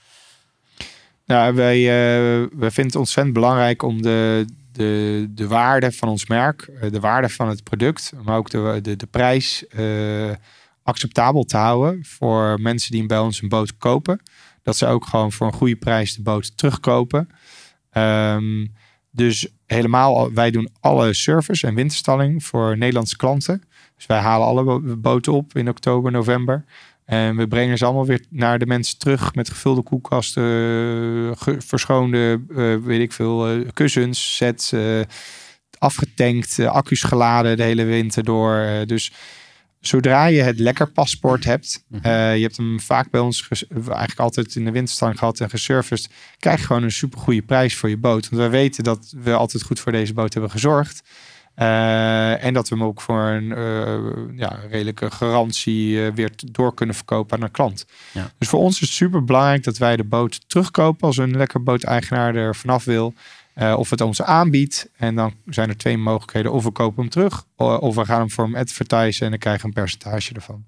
Nou, 1.32 1.56
wij, 1.56 1.78
eh, 1.78 2.48
wij 2.58 2.72
vinden 2.72 2.86
het 2.86 2.96
ontzettend 2.96 3.34
belangrijk 3.36 3.84
om 3.84 4.02
de, 4.02 4.46
de, 4.72 5.26
de 5.30 5.48
waarde 5.48 5.92
van 5.92 6.10
ons 6.10 6.26
merk, 6.26 6.62
eh, 6.62 6.92
de 6.92 7.00
waarde 7.00 7.30
van 7.30 7.50
het 7.50 7.64
product, 7.64 8.12
maar 8.24 8.38
ook 8.38 8.50
de, 8.50 8.80
de, 8.82 8.96
de 8.96 9.06
prijs 9.06 9.68
eh, 9.68 10.30
acceptabel 10.84 11.44
te 11.44 11.58
houden 11.58 12.06
voor 12.06 12.62
mensen 12.62 12.92
die 12.92 13.06
bij 13.06 13.20
ons 13.20 13.42
een 13.42 13.50
boot 13.50 13.78
kopen. 13.78 14.22
Dat 14.64 14.78
ze 14.78 14.86
ook 14.86 15.06
gewoon 15.06 15.32
voor 15.32 15.48
een 15.48 15.54
goede 15.54 15.76
prijs 15.76 16.16
de 16.16 16.22
boot 16.22 16.58
terugkopen. 16.58 17.30
Ehm, 17.92 18.66
dus 19.12 19.48
helemaal, 19.66 20.18
al- 20.18 20.34
wij 20.34 20.52
doen 20.52 20.70
alle 20.80 21.14
service 21.14 21.68
en 21.68 21.76
winterstalling 21.76 22.44
voor 22.44 22.78
Nederlandse 22.78 23.18
klanten. 23.18 23.64
Dus 23.96 24.06
wij 24.06 24.20
halen 24.20 24.48
alle 24.48 24.64
bo- 24.64 24.96
boten 24.98 25.34
op 25.34 25.56
in 25.56 25.70
oktober, 25.70 26.12
november. 26.12 26.66
En 27.12 27.36
we 27.36 27.48
brengen 27.48 27.78
ze 27.78 27.86
allemaal 27.86 28.06
weer 28.06 28.26
naar 28.30 28.60
de 28.60 28.66
mensen 28.66 28.98
terug 28.98 29.36
met 29.36 29.50
gevulde 29.50 29.84
koelkasten, 29.84 30.44
ge- 31.38 31.62
verschoonde, 31.62 32.42
eh, 32.56 32.76
weet 32.86 33.02
ik 33.02 33.12
veel, 33.12 33.48
eh, 33.50 33.68
kussens, 33.74 34.36
sets, 34.36 34.72
eh, 34.72 35.00
afgetankt, 35.78 36.60
accu's 36.60 37.02
geladen 37.04 37.58
de 37.58 37.64
hele 37.64 37.84
winter 37.84 38.24
door. 38.24 38.68
Dus 38.86 39.12
zodra 39.80 40.26
je 40.26 40.42
het 40.42 40.60
lekker 40.60 40.92
paspoort 40.92 41.44
hebt, 41.44 41.84
Mhm. 41.88 42.08
je 42.10 42.42
hebt 42.42 42.58
hem 42.58 42.80
vaak 42.80 43.10
bij 43.10 43.22
ons 43.22 43.48
eigenlijk 43.70 44.20
altijd 44.20 44.56
in 44.56 44.66
de 44.66 44.72
winterstand 44.72 45.18
gehad 45.18 45.40
en 45.40 45.50
gesurfaced, 45.50 46.10
krijg 46.40 46.60
je 46.60 46.66
gewoon 46.66 46.84
een 46.84 46.92
super 46.92 47.20
goede 47.20 47.42
prijs 47.42 47.76
voor 47.76 47.90
je 47.90 47.98
boot. 47.98 48.30
Want 48.30 48.42
wij 48.42 48.50
weten 48.52 48.84
dat 48.84 49.14
we 49.24 49.34
altijd 49.34 49.64
goed 49.64 49.80
voor 49.80 49.92
deze 49.92 50.14
boot 50.14 50.34
hebben 50.34 50.52
gezorgd. 50.52 51.02
Eh, 51.62 52.44
en 52.44 52.54
dat 52.54 52.70
we 52.70 52.76
hem 52.76 52.84
ook 52.84 53.02
voor 53.02 53.22
een 53.22 53.52
eh, 53.56 54.38
ja, 54.38 54.60
redelijke 54.70 55.12
garantie 55.12 56.06
eh, 56.06 56.14
weer 56.14 56.32
door 56.36 56.74
kunnen 56.74 56.96
verkopen 56.96 57.38
aan 57.38 57.44
een 57.44 57.52
klant. 57.52 57.86
Ja. 58.12 58.32
Dus 58.38 58.48
voor 58.48 58.60
ons 58.60 58.74
is 58.74 58.80
het 58.80 58.90
super 58.90 59.24
belangrijk 59.24 59.64
dat 59.64 59.78
wij 59.78 59.96
de 59.96 60.04
boot 60.04 60.50
terugkopen 60.50 61.08
als 61.08 61.18
een 61.18 61.38
lekker 61.38 61.64
booteigenaar 61.64 62.36
er 62.36 62.56
vanaf 62.56 62.84
wil. 62.84 63.14
Of 63.76 63.90
het 63.90 64.02
ons 64.02 64.22
aanbiedt. 64.22 64.90
En 64.98 65.16
dan 65.16 65.34
zijn 65.46 65.70
er 65.70 65.78
twee 65.78 65.98
mogelijkheden. 65.98 66.52
Of 66.52 66.64
we 66.64 66.72
kopen 66.72 67.02
hem 67.02 67.12
terug. 67.12 67.44
Of 67.56 67.96
we 67.96 68.06
gaan 68.06 68.20
hem 68.20 68.32
voor 68.32 68.44
hem 68.44 68.56
advertisen. 68.56 69.26
En 69.26 69.32
dan 69.32 69.40
krijgen 69.40 69.62
we 69.62 69.68
een 69.68 69.84
percentage 69.84 70.34
ervan. 70.34 70.66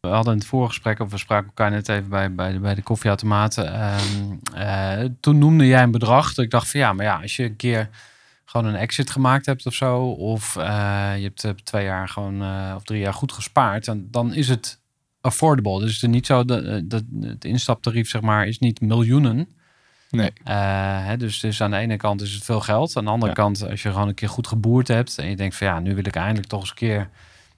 we 0.00 0.08
hadden 0.08 0.32
in 0.32 0.38
het 0.38 0.48
vorige 0.48 0.72
gesprek, 0.72 1.00
of 1.00 1.10
we 1.10 1.18
spraken 1.18 1.46
elkaar 1.46 1.70
net 1.70 1.88
even 1.88 2.08
bij, 2.08 2.34
bij, 2.34 2.52
de, 2.52 2.58
bij 2.58 2.74
de 2.74 2.82
koffieautomaten. 2.82 3.74
Ehm, 3.74 4.34
eh, 4.54 5.08
toen 5.20 5.38
noemde 5.38 5.66
jij 5.66 5.82
een 5.82 5.90
bedrag. 5.90 6.34
Dat 6.34 6.44
ik 6.44 6.50
dacht 6.50 6.70
van 6.70 6.80
ja, 6.80 6.92
maar 6.92 7.04
ja, 7.04 7.20
als 7.20 7.36
je 7.36 7.44
een 7.44 7.56
keer 7.56 7.88
gewoon 8.52 8.66
een 8.66 8.80
exit 8.80 9.10
gemaakt 9.10 9.46
hebt 9.46 9.66
of 9.66 9.74
zo. 9.74 10.04
Of 10.10 10.56
eh, 10.56 10.64
je 11.16 11.22
hebt 11.22 11.44
eh, 11.44 11.50
twee 11.50 11.84
jaar 11.84 12.08
gewoon 12.08 12.42
eh, 12.42 12.72
of 12.76 12.82
drie 12.84 13.00
jaar 13.00 13.14
goed 13.14 13.32
gespaard. 13.32 13.84
Dan, 13.84 14.04
dan 14.10 14.34
is 14.34 14.48
het 14.48 14.80
affordable. 15.20 15.80
Dus 15.80 15.94
het 15.94 16.02
is 16.02 16.08
niet 16.08 16.26
zo 16.26 16.44
dat, 16.44 16.90
dat 16.90 17.02
het 17.20 17.44
instaptarief 17.44 18.08
zeg 18.08 18.20
maar 18.20 18.46
is 18.46 18.58
niet 18.58 18.80
miljoenen. 18.80 19.48
Nee. 20.10 20.30
Hè, 20.44 21.16
dus, 21.16 21.40
dus 21.40 21.60
aan 21.62 21.70
de 21.70 21.76
ene 21.76 21.96
kant 21.96 22.20
is 22.20 22.32
het 22.32 22.44
veel 22.44 22.60
geld. 22.60 22.96
Aan 22.96 23.04
de 23.04 23.10
andere 23.10 23.28
Ja. 23.30 23.36
kant, 23.36 23.68
als 23.68 23.82
je 23.82 23.90
gewoon 23.90 24.08
een 24.08 24.14
keer 24.14 24.28
goed 24.28 24.46
geboerd 24.46 24.88
hebt. 24.88 25.18
En 25.18 25.28
je 25.28 25.36
denkt 25.36 25.56
van 25.56 25.66
ja, 25.66 25.78
nu 25.80 25.94
wil 25.94 26.06
ik 26.06 26.16
eindelijk 26.16 26.46
toch 26.48 26.60
eens 26.60 26.70
een 26.70 26.76
keer 26.76 27.08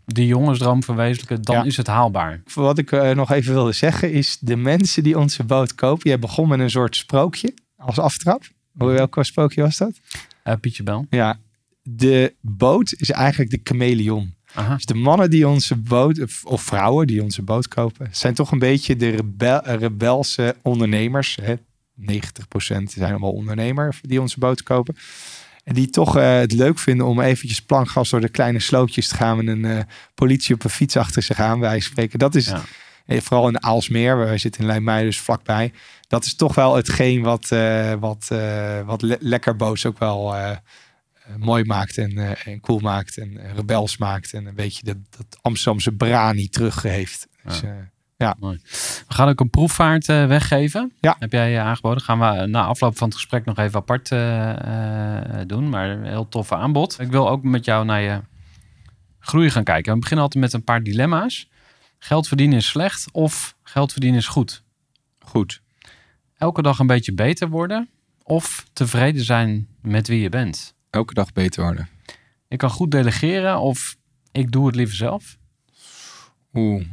die 0.07 0.27
jongensdroom 0.27 0.83
verwezenlijken. 0.83 1.43
Dan 1.43 1.57
Ja. 1.57 1.65
is 1.65 1.77
het 1.77 1.87
haalbaar. 1.87 2.43
Wat 2.55 2.79
ik 2.79 2.91
nog 3.15 3.31
even 3.31 3.53
wilde 3.53 3.73
zeggen 3.73 4.13
is. 4.13 4.39
De 4.41 4.57
mensen 4.57 5.03
die 5.03 5.19
onze 5.19 5.45
boot 5.45 5.75
kopen. 5.75 6.09
Jij 6.09 6.19
begon 6.19 6.49
met 6.49 6.61
een 6.61 6.71
soort 6.71 6.97
sprookje. 6.97 7.55
Als 7.77 7.99
aftrap. 7.99 8.43
Hoe- 8.79 8.93
Welk 8.93 9.17
sprookje 9.21 9.63
was 9.63 9.77
dat? 9.77 10.01
Eh 10.45 10.55
Pietje 10.61 10.83
Bel. 10.83 11.07
Ja. 11.11 11.39
De 11.83 12.35
boot 12.41 12.95
is 12.97 13.11
eigenlijk 13.11 13.51
de 13.51 13.61
chameleon. 13.65 14.35
Aha. 14.55 14.75
Dus 14.75 14.85
de 14.85 14.95
mannen 14.95 15.31
die 15.31 15.49
onze 15.49 15.77
boot, 15.77 16.43
of- 16.45 16.63
vrouwen 16.63 17.07
die 17.07 17.23
onze 17.23 17.43
boot 17.43 17.69
kopen, 17.69 18.09
zijn 18.11 18.35
toch 18.35 18.53
een 18.53 18.59
beetje 18.59 18.97
de 18.97 19.11
rebel, 19.11 19.61
rebelse 19.65 20.57
ondernemers. 20.63 21.39
Hè? 21.43 21.55
90% 21.95 22.93
zijn 22.93 23.11
allemaal 23.11 23.33
ondernemer 23.33 23.99
die 24.03 24.21
onze 24.21 24.39
boot 24.39 24.63
kopen. 24.63 24.97
En 25.65 25.75
die 25.75 25.91
toch 25.91 26.17
eh, 26.17 26.39
het 26.39 26.53
leuk 26.53 26.79
vinden 26.79 27.07
om 27.07 27.21
eventjes 27.21 27.63
plankgas 27.63 28.11
door 28.11 28.21
de 28.21 28.29
kleine 28.29 28.61
slootjes 28.61 29.09
te 29.09 29.15
gaan 29.15 29.37
met 29.37 29.47
een 29.47 29.65
eh, 29.65 29.79
politie 30.15 30.55
op 30.55 30.65
een 30.65 30.71
fiets 30.71 30.97
achter 30.97 31.23
zich 31.23 31.39
aan. 31.41 31.61
Wij 31.61 31.81
spreken. 31.81 32.19
Dat 32.19 32.35
is 32.35 32.47
Ja. 32.47 32.63
Eh, 33.07 33.21
vooral 33.21 33.49
in 33.49 33.63
Aalsmeer, 33.63 34.17
waar 34.17 34.27
wij 34.27 34.39
zitten 34.39 34.61
in 34.61 34.67
Leimuiden, 34.67 35.07
dus 35.07 35.21
vlakbij. 35.21 35.73
Dat 36.09 36.25
is 36.25 36.35
toch 36.37 36.55
wel 36.55 36.75
hetgeen 36.77 37.23
wat, 37.23 37.51
eh, 37.51 37.93
wat, 37.93 38.29
eh, 38.33 38.81
wat 38.81 39.03
le- 39.03 39.17
lekker 39.21 39.57
boos 39.57 39.87
ook 39.87 39.99
wel 39.99 40.35
mooi 41.39 41.65
maakt 41.65 41.99
en, 41.99 42.37
en 42.45 42.61
cool 42.61 42.79
maakt 42.79 43.19
en 43.19 43.41
rebels 43.55 43.97
maakt. 43.97 44.33
En 44.33 44.47
een 44.47 44.55
beetje 44.55 44.85
dat, 44.85 44.97
dat 45.17 45.39
Amsterdamse 45.43 45.93
brani 45.93 46.49
terug 46.49 46.83
heeft. 46.83 47.29
Dus, 47.45 47.63
eh, 47.63 47.71
We 49.09 49.15
gaan 49.15 49.29
ook 49.29 49.41
een 49.41 49.51
proefvaart 49.51 50.07
weggeven. 50.07 50.93
Ja. 51.01 51.17
Heb 51.19 51.33
jij 51.33 51.57
eh, 51.57 51.65
aangeboden. 51.65 52.03
Gaan 52.03 52.19
we 52.19 52.47
na 52.47 52.65
afloop 52.65 52.97
van 52.97 53.07
het 53.09 53.17
gesprek 53.17 53.45
nog 53.45 53.59
even 53.59 53.79
apart 53.79 54.09
doen. 55.49 55.69
Maar 55.69 55.91
een 55.91 56.05
heel 56.05 56.29
toffe 56.29 56.55
aanbod. 56.55 57.01
Ik 57.01 57.11
wil 57.11 57.29
ook 57.31 57.43
met 57.43 57.65
jou 57.65 57.85
naar 57.85 58.01
je 58.01 58.21
groei 59.19 59.51
gaan 59.51 59.65
kijken. 59.65 59.93
We 59.95 59.99
beginnen 59.99 60.25
altijd 60.25 60.45
met 60.45 60.53
een 60.53 60.65
paar 60.65 60.83
dilemma's. 60.83 61.49
Geld 62.05 62.29
verdienen 62.29 62.59
is 62.59 62.67
slecht 62.67 63.11
of 63.13 63.57
geld 63.63 63.93
verdienen 63.93 64.19
is 64.19 64.27
goed. 64.27 64.63
goed. 65.19 65.63
Elke 66.37 66.63
dag 66.63 66.79
een 66.79 66.87
beetje 66.87 67.13
beter 67.13 67.49
worden 67.49 67.89
of 68.23 68.67
tevreden 68.73 69.25
zijn 69.25 69.69
met 69.81 70.09
wie 70.09 70.21
je 70.21 70.29
bent. 70.29 70.75
Elke 70.91 71.15
dag 71.15 71.33
beter 71.33 71.63
worden. 71.63 71.89
Ik 72.49 72.59
kan 72.59 72.71
goed 72.71 72.91
delegeren 72.91 73.61
of 73.61 73.97
ik 74.33 74.53
doe 74.53 74.67
het 74.67 74.75
liever 74.75 74.97
zelf. 74.97 75.39
Oeh. 76.53 76.85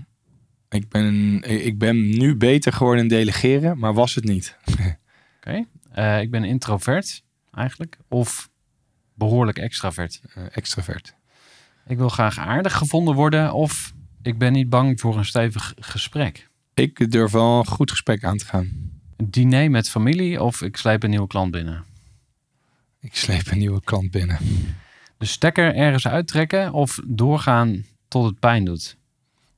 Ik 0.70 0.89
ben, 0.89 1.41
ik 1.66 1.78
ben 1.78 2.18
nu 2.18 2.36
beter 2.36 2.74
geworden 2.74 3.03
in 3.03 3.09
delegeren, 3.09 3.80
maar 3.80 3.93
was 3.93 4.16
het 4.16 4.24
niet. 4.24 4.57
Oké. 5.38 5.66
Eh, 5.91 6.22
ik 6.22 6.32
ben 6.32 6.43
introvert 6.43 7.24
eigenlijk 7.53 7.97
of 8.07 8.49
behoorlijk 9.14 9.57
extravert. 9.57 10.22
Eh, 10.34 10.43
extravert. 10.51 11.16
Ik 11.88 11.97
wil 11.97 12.09
graag 12.09 12.38
aardig 12.38 12.78
gevonden 12.78 13.16
worden 13.16 13.53
of 13.53 13.93
ik 14.22 14.38
ben 14.38 14.53
niet 14.53 14.69
bang 14.69 14.99
voor 14.99 15.17
een 15.17 15.26
stevig 15.26 15.74
gesprek. 15.80 16.49
Ik 16.74 17.11
durf 17.11 17.32
wel 17.32 17.59
een 17.59 17.65
goed 17.65 17.91
gesprek 17.91 18.24
aan 18.24 18.38
te 18.38 18.45
gaan. 18.45 18.91
Een 19.17 19.32
diner 19.32 19.72
met 19.72 19.89
familie 19.89 20.43
of 20.43 20.61
ik 20.61 20.78
sleep 20.78 21.03
een 21.03 21.09
nieuwe 21.09 21.28
klant 21.28 21.51
binnen. 21.51 21.84
Ik 22.99 23.15
sleep 23.15 23.51
een 23.51 23.57
nieuwe 23.57 23.82
klant 23.84 24.11
binnen. 24.11 24.38
De 25.17 25.26
stekker 25.26 25.76
ergens 25.76 26.07
uittrekken 26.07 26.74
of 26.74 26.99
doorgaan 27.05 27.86
tot 28.07 28.26
het 28.26 28.39
pijn 28.39 28.65
doet. 28.65 28.97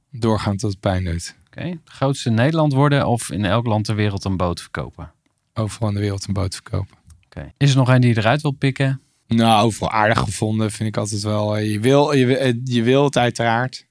Doorgaan 0.09 0.57
tot 0.57 0.72
het 0.72 0.80
pijn 0.80 1.03
doet. 1.03 1.36
Oké. 1.45 1.70
De 1.70 1.91
grootste 1.91 2.30
in 2.30 2.36
Nederland 2.36 2.74
worden 2.74 3.07
of 3.07 3.32
in 3.32 3.45
elk 3.45 3.66
land 3.66 3.86
ter 3.86 3.95
wereld 3.95 4.26
een 4.26 4.38
boot 4.38 4.61
verkopen. 4.61 5.11
Overal 5.53 5.88
in 5.88 5.93
de 5.93 5.99
wereld 5.99 6.28
een 6.28 6.34
boot 6.34 6.53
verkopen. 6.53 6.97
Oké. 7.26 7.51
Is 7.57 7.72
er 7.72 7.78
nog 7.78 7.89
een 7.89 8.01
die 8.01 8.14
je 8.14 8.18
eruit 8.18 8.41
wil 8.41 8.51
pikken? 8.51 9.01
Nou, 9.28 9.66
overal 9.66 9.91
aardig 9.91 10.20
gevonden 10.20 10.72
vind 10.72 10.89
ik 10.89 10.97
altijd 10.97 11.22
wel. 11.22 11.57
Je 11.57 11.80
wil, 11.80 12.14
je, 12.14 12.61
je 12.64 12.84
wil 12.84 13.03
het 13.03 13.18
uiteraard. 13.18 13.86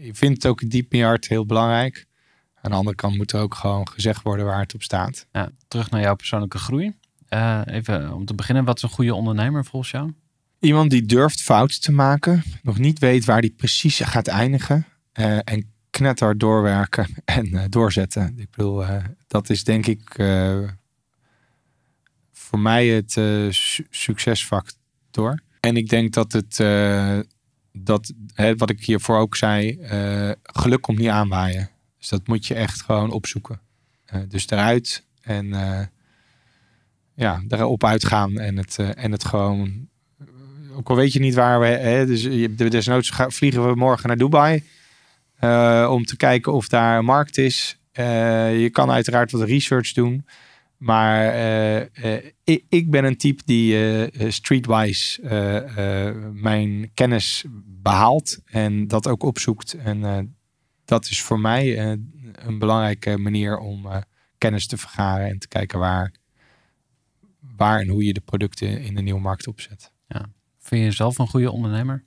Je 0.00 0.14
vindt 0.14 0.42
het 0.42 0.46
ook 0.46 0.70
diep 0.70 0.92
in 0.92 0.98
je 0.98 1.04
hart 1.04 1.28
heel 1.28 1.46
belangrijk. 1.46 2.06
Aan 2.54 2.70
de 2.70 2.76
andere 2.76 2.96
kant 2.96 3.16
moet 3.16 3.32
er 3.32 3.40
ook 3.40 3.54
gewoon 3.54 3.88
gezegd 3.88 4.22
worden 4.22 4.46
waar 4.46 4.60
het 4.60 4.74
op 4.74 4.82
staat. 4.82 5.26
Ja, 5.32 5.50
terug 5.68 5.90
naar 5.90 6.00
jouw 6.00 6.14
persoonlijke 6.14 6.58
groei. 6.58 6.92
Uh, 7.30 7.60
even 7.64 8.12
om 8.12 8.24
te 8.24 8.34
beginnen, 8.34 8.64
wat 8.64 8.76
is 8.76 8.82
een 8.82 8.88
goede 8.88 9.14
ondernemer 9.14 9.64
volgens 9.64 9.90
jou? 9.90 10.12
Iemand 10.60 10.90
die 10.90 11.06
durft 11.06 11.42
fouten 11.42 11.80
te 11.80 11.92
maken, 11.92 12.42
nog 12.62 12.78
niet 12.78 12.98
weet 12.98 13.24
waar 13.24 13.40
die 13.40 13.54
precies 13.56 14.00
gaat 14.00 14.26
eindigen. 14.26 14.86
Uh, 15.14 15.38
en 15.44 15.72
knetter 15.90 16.38
doorwerken 16.38 17.06
en 17.24 17.46
uh, 17.46 17.64
doorzetten. 17.68 18.38
Ik 18.38 18.50
bedoel, 18.50 18.84
dat 19.26 19.50
is 19.50 19.64
denk 19.64 19.86
ik 19.86 20.14
voor 22.32 22.58
mij 22.58 22.86
het 22.86 23.12
su 23.54 23.86
succesfactor. 23.90 25.40
En 25.60 25.76
ik 25.76 25.88
denk 25.88 26.12
dat 26.12 26.32
het, 26.32 26.56
dat, 27.84 28.12
hè, 28.34 28.56
wat 28.56 28.70
ik 28.70 28.84
hiervoor 28.84 29.18
ook 29.18 29.36
zei, 29.36 29.78
geluk 30.42 30.80
komt 30.80 30.98
niet 30.98 31.08
aanwaaien. 31.08 31.70
Dus 31.98 32.08
dat 32.08 32.26
moet 32.26 32.46
je 32.46 32.54
echt 32.54 32.82
gewoon 32.82 33.10
opzoeken. 33.10 33.60
dus 34.28 34.50
eruit 34.50 35.04
en 35.20 35.54
ja, 37.18 37.42
daarop 37.46 37.84
uitgaan 37.84 38.38
en 38.38 38.56
het, 38.56 38.76
uh, 38.80 38.90
en 38.94 39.12
het 39.12 39.24
gewoon. 39.24 39.88
Ook 40.76 40.88
al 40.88 40.96
weet 40.96 41.12
je 41.12 41.20
niet 41.20 41.34
waar 41.34 41.60
we. 41.60 41.66
Hè, 41.66 42.06
dus 42.06 42.22
desnoods 42.56 43.10
vliegen 43.28 43.68
we 43.68 43.74
morgen 43.74 44.08
naar 44.08 44.16
Dubai. 44.16 44.62
Uh, 45.40 45.88
om 45.90 46.04
te 46.04 46.16
kijken 46.16 46.52
of 46.52 46.68
daar 46.68 46.98
een 46.98 47.04
markt 47.04 47.38
is. 47.38 47.78
Uh, 47.92 48.60
je 48.60 48.70
kan 48.70 48.90
uiteraard 48.90 49.30
wat 49.30 49.42
research 49.42 49.92
doen. 49.92 50.26
Maar 50.78 51.34
ik, 52.44 52.64
ik, 52.68 52.90
ben 52.90 53.04
een 53.04 53.16
type 53.16 53.42
die 53.44 54.30
streetwise 54.30 55.22
mijn 56.32 56.90
kennis 56.94 57.44
behaalt. 57.64 58.38
En 58.44 58.88
dat 58.88 59.06
ook 59.06 59.22
opzoekt. 59.22 59.74
En 59.74 60.36
dat 60.84 61.04
is 61.04 61.22
voor 61.22 61.40
mij 61.40 61.78
een 62.32 62.58
belangrijke 62.58 63.18
manier 63.18 63.58
om 63.58 63.86
kennis 64.38 64.66
te 64.66 64.76
vergaren. 64.76 65.28
En 65.28 65.38
te 65.38 65.48
kijken 65.48 65.78
waar 65.78 66.12
waar 67.58 67.80
en 67.80 67.88
hoe 67.88 68.04
je 68.04 68.12
de 68.12 68.20
producten 68.20 68.80
in 68.80 68.94
de 68.94 69.02
nieuwe 69.02 69.20
markt 69.20 69.46
opzet. 69.46 69.92
Ja. 70.06 70.30
Vind 70.58 70.80
je 70.80 70.86
jezelf 70.86 71.18
een 71.18 71.28
goede 71.28 71.50
ondernemer? 71.50 72.04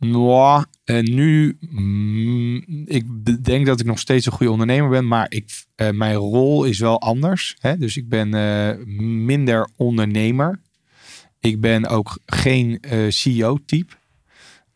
Nou, 0.00 0.64
en 0.84 1.14
nu, 1.14 1.56
mm, 1.60 2.64
ik 2.86 3.04
denk 3.44 3.66
dat 3.66 3.80
ik 3.80 3.86
nog 3.86 3.98
steeds 3.98 4.26
een 4.26 4.32
goede 4.32 4.52
ondernemer 4.52 4.88
ben, 4.90 5.06
maar 5.06 5.26
ik, 5.28 5.64
uh, 5.76 5.90
mijn 5.90 6.14
rol 6.14 6.64
is 6.64 6.78
wel 6.78 7.00
anders. 7.00 7.56
Hè? 7.58 7.76
Dus 7.76 7.96
ik 7.96 8.08
ben 8.08 8.34
uh, 8.34 8.86
minder 9.26 9.68
ondernemer. 9.76 10.60
Ik 11.40 11.60
ben 11.60 11.86
ook 11.86 12.18
geen 12.26 12.80
eh, 12.80 12.98
CEO-type. 13.08 13.94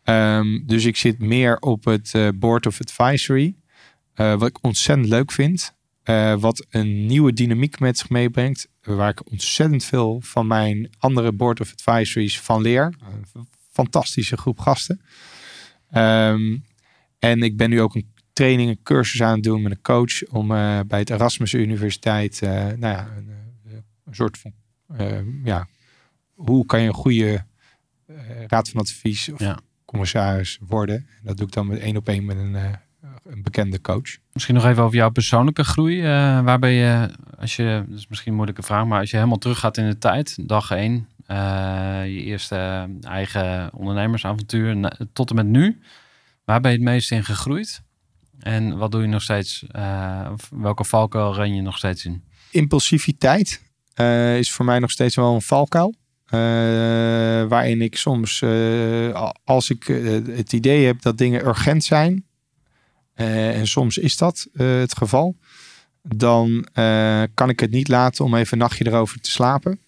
Ehm, 0.03 0.67
dus 0.67 0.85
ik 0.85 0.97
zit 0.97 1.19
meer 1.19 1.59
op 1.59 1.85
het 1.85 2.13
Board 2.35 2.67
of 2.67 2.81
Advisory. 2.81 3.55
wat 4.15 4.47
ik 4.47 4.59
ontzettend 4.63 5.09
leuk 5.09 5.33
vind. 5.33 5.75
wat 6.39 6.67
een 6.71 7.07
nieuwe 7.07 7.33
dynamiek 7.33 7.81
met 7.81 7.99
zich 7.99 8.09
meebrengt 8.09 8.69
waar 8.83 9.11
ik 9.11 9.31
ontzettend 9.31 9.85
veel 9.85 10.21
van 10.21 10.47
mijn 10.47 10.91
andere 10.99 11.33
board 11.33 11.61
of 11.61 11.73
advisories 11.73 12.41
van 12.41 12.63
leer. 12.63 12.95
Fantastische 13.75 14.37
groep 14.37 14.59
gasten. 14.59 15.01
Ehm, 15.91 16.57
en 17.19 17.43
ik 17.43 17.57
ben 17.57 17.71
nu 17.71 17.81
ook 17.81 17.95
een 17.95 18.13
training, 18.33 18.71
een 18.71 18.83
cursus 18.83 19.23
aan 19.23 19.35
het 19.35 19.43
doen 19.43 19.63
met 19.63 19.73
een 19.73 19.83
coach 19.83 20.27
om 20.31 20.51
uh, 20.51 20.81
bij 20.87 20.99
het 20.99 21.11
Erasmus 21.11 21.55
Universiteit, 21.55 22.41
uh, 22.45 22.51
nou 22.51 22.79
ja, 22.81 23.09
een, 23.17 23.29
eh, 23.67 23.73
een 24.05 24.15
soort 24.15 24.39
van, 24.39 24.53
uh, 25.01 25.19
ja, 25.45 25.67
hoe 26.35 26.67
kan 26.67 26.81
je 26.81 26.87
een 26.89 26.95
goede 26.95 27.45
raad 28.47 28.69
van 28.69 28.81
advies 28.81 29.33
of 29.33 29.41
ja. 29.41 29.59
commissaris 29.85 30.59
worden? 30.61 30.97
En 30.97 31.23
dat 31.23 31.37
doe 31.37 31.47
ik 31.47 31.53
dan 31.53 31.67
met 31.67 31.79
één 31.79 31.97
op 31.97 32.09
één 32.09 32.25
met 32.25 32.37
een 32.37 32.83
een 33.25 33.43
bekende 33.43 33.81
coach. 33.81 34.17
Misschien 34.33 34.55
nog 34.55 34.65
even 34.65 34.83
over 34.83 34.97
jouw 34.97 35.11
persoonlijke 35.11 35.65
groei. 35.65 36.03
Waar 36.43 36.59
ben 36.59 36.71
je, 36.71 37.11
als 37.39 37.57
je, 37.57 37.85
dat 37.89 37.99
is 37.99 38.07
misschien 38.07 38.31
een 38.31 38.37
moeilijke 38.37 38.63
vraag, 38.63 38.87
maar 38.87 39.01
als 39.01 39.11
je 39.11 39.17
helemaal 39.17 39.39
terug 39.39 39.59
gaat 39.59 39.77
in 39.77 39.89
de 39.89 39.99
tijd, 39.99 40.49
dag 40.49 40.71
één, 40.71 41.09
je 42.07 42.23
eerste 42.25 42.89
eigen 43.01 43.75
ondernemersavontuur 43.75 44.91
tot 45.13 45.31
en 45.31 45.37
met 45.37 45.47
nu, 45.47 45.81
waar 46.45 46.61
ben 46.61 46.71
je 46.71 46.77
het 46.77 46.87
meest 46.87 47.11
in 47.11 47.25
gegroeid? 47.25 47.83
En 48.39 48.77
wat 48.77 48.91
doe 48.91 49.03
je 49.03 49.09
nog 49.09 49.23
steeds? 49.23 49.65
Uh, 49.77 50.31
welke 50.51 50.85
valkuil 50.85 51.35
ren 51.35 51.55
je 51.55 51.63
nog 51.63 51.77
steeds 51.77 52.05
in? 52.05 52.25
Impulsiviteit 52.51 53.63
is 54.39 54.53
voor 54.53 54.65
mij 54.65 54.79
nog 54.79 54.91
steeds 54.91 55.15
wel 55.17 55.35
een 55.35 55.43
valkuil. 55.43 55.95
waarin 57.49 57.83
ik 57.83 57.97
soms, 57.97 58.45
als 59.45 59.71
ik 59.71 59.85
het 60.27 60.53
idee 60.53 60.87
heb 60.87 61.03
dat 61.03 61.19
dingen 61.19 61.47
urgent 61.47 61.85
zijn, 61.85 62.25
en 63.15 63.67
soms 63.67 63.99
is 63.99 64.17
dat 64.17 64.49
het 64.53 64.97
geval. 64.97 65.37
Dan 66.03 66.67
kan 67.35 67.49
ik 67.49 67.61
het 67.61 67.71
niet 67.71 67.89
laten 67.89 68.25
om 68.25 68.35
even 68.35 68.53
een 68.53 68.59
nachtje 68.59 68.87
erover 68.87 69.21
te 69.21 69.31
slapen. 69.31 69.79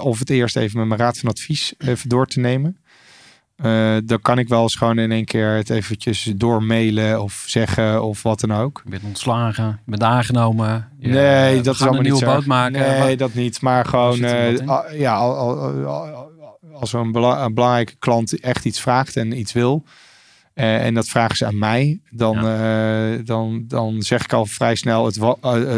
Of 0.00 0.18
het 0.18 0.30
eerst 0.30 0.56
even 0.56 0.78
met 0.78 0.88
mijn 0.88 1.00
raad 1.00 1.18
van 1.18 1.28
advies 1.28 1.74
even 1.78 2.08
door 2.08 2.26
te 2.26 2.40
nemen. 2.40 2.76
dan 4.04 4.20
kan 4.22 4.38
ik 4.38 4.48
wel 4.48 4.62
eens 4.62 4.74
gewoon 4.74 4.98
in 4.98 5.12
één 5.12 5.24
keer 5.24 5.48
het 5.48 5.70
eventjes 5.70 6.32
doormailen 6.36 7.22
of 7.22 7.44
zeggen 7.46 8.02
of 8.02 8.22
wat 8.22 8.40
dan 8.40 8.52
ook. 8.52 8.80
Je 8.84 8.90
bent 8.90 9.02
ontslagen, 9.02 9.80
je 9.84 9.90
bent 9.90 10.02
aangenomen. 10.02 10.88
Je, 10.98 11.08
nee, 11.08 11.60
dat 11.60 11.74
is 11.74 11.80
allemaal 11.80 11.98
een 11.98 12.04
nieuwe 12.04 12.24
boot 12.24 12.46
maken. 12.46 12.80
Nee, 12.80 13.16
dat 13.16 13.34
niet. 13.34 13.60
Maar 13.60 13.84
gewoon, 13.84 14.16
ja, 14.92 15.14
als 16.72 16.92
een, 16.92 17.14
een 17.14 17.54
belangrijke 17.54 17.96
klant 17.98 18.40
echt 18.40 18.64
iets 18.64 18.80
vraagt 18.80 19.16
en 19.16 19.38
iets 19.38 19.52
wil, 19.52 19.84
en 20.54 20.94
dat 20.94 21.08
vragen 21.08 21.36
ze 21.36 21.46
aan 21.46 21.58
mij. 21.58 22.00
Dan, 22.10 22.44
ja. 22.44 23.16
dan, 23.16 23.64
dan 23.68 24.02
zeg 24.02 24.24
ik 24.24 24.32
al 24.32 24.46
vrij 24.46 24.74
snel 24.74 25.04
het, 25.06 25.18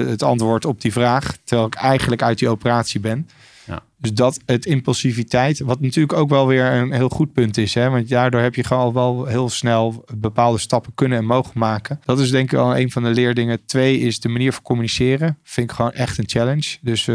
het 0.09 0.23
antwoord 0.23 0.65
op 0.65 0.81
die 0.81 0.93
vraag. 0.93 1.37
Terwijl 1.45 1.69
ik 1.69 1.75
eigenlijk 1.75 2.23
uit 2.23 2.39
die 2.39 2.49
operatie 2.49 3.01
ben. 3.01 3.29
Ja. 3.67 3.83
Dus 3.99 4.13
dat, 4.13 4.41
het 4.47 4.67
impulsiviteit. 4.67 5.59
Wat 5.59 5.81
natuurlijk 5.81 6.13
ook 6.13 6.29
wel 6.29 6.47
weer 6.47 6.65
een 6.65 6.93
heel 6.93 7.09
goed 7.09 7.33
punt 7.33 7.57
is. 7.57 7.75
Hè? 7.75 7.91
Want 7.91 8.09
daardoor 8.09 8.41
heb 8.41 8.55
je 8.55 8.65
gewoon 8.65 8.93
wel 8.93 9.25
heel 9.25 9.49
snel 9.49 10.05
bepaalde 10.17 10.59
stappen 10.59 10.95
kunnen 10.95 11.19
en 11.19 11.25
mogen 11.25 11.59
maken. 11.59 12.01
Dat 12.05 12.21
is 12.21 12.31
denk 12.31 12.45
ik 12.45 12.51
wel 12.59 12.79
een 12.79 12.91
van 12.91 13.03
de 13.03 13.11
leerdingen. 13.11 13.65
Twee 13.65 13.99
is 13.99 14.21
de 14.21 14.29
manier 14.29 14.53
van 14.53 14.63
communiceren. 14.63 15.39
Vind 15.43 15.71
ik 15.71 15.77
gewoon 15.77 15.93
echt 15.93 16.19
een 16.19 16.29
challenge. 16.29 16.77
Dus 16.81 17.09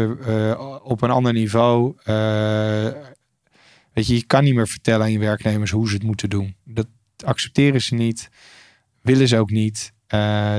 op 0.82 1.02
een 1.02 1.10
ander 1.10 1.32
niveau. 1.32 1.94
weet 3.92 4.06
je, 4.06 4.14
je 4.14 4.26
kan 4.26 4.44
niet 4.44 4.54
meer 4.54 4.68
vertellen 4.68 5.02
aan 5.02 5.12
je 5.12 5.18
werknemers 5.18 5.70
hoe 5.70 5.88
ze 5.88 5.94
het 5.94 6.02
moeten 6.02 6.30
doen. 6.30 6.56
Dat, 6.64 6.86
accepteren 7.24 7.82
ze 7.82 7.94
niet, 7.94 8.28
willen 9.02 9.28
ze 9.28 9.38
ook 9.38 9.50
niet. 9.50 9.92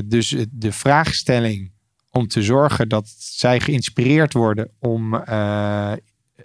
Dus 0.05 0.35
de 0.49 0.71
vraagstelling 0.71 1.71
om 2.12 2.28
te 2.28 2.43
zorgen 2.43 2.89
dat 2.89 3.07
zij 3.18 3.60
geïnspireerd 3.60 4.34
worden 4.34 4.72
om 4.80 5.14
uh, 5.14 5.93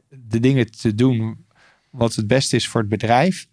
de 0.09 0.41
dingen 0.41 0.71
te 0.71 0.95
doen 0.95 1.47
wat 1.91 2.15
het 2.15 2.27
beste 2.27 2.57
is 2.57 2.69
voor 2.69 2.81
het 2.81 2.91
bedrijf. 2.91 3.47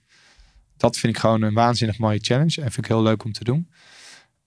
Dat 0.77 0.97
vind 0.97 1.15
ik 1.15 1.19
gewoon 1.19 1.41
een 1.41 1.53
waanzinnig 1.53 1.97
mooie 1.97 2.19
challenge 2.21 2.61
en 2.61 2.71
vind 2.71 2.85
ik 2.85 2.91
heel 2.91 3.01
leuk 3.01 3.23
om 3.23 3.31
te 3.31 3.43
doen. 3.43 3.69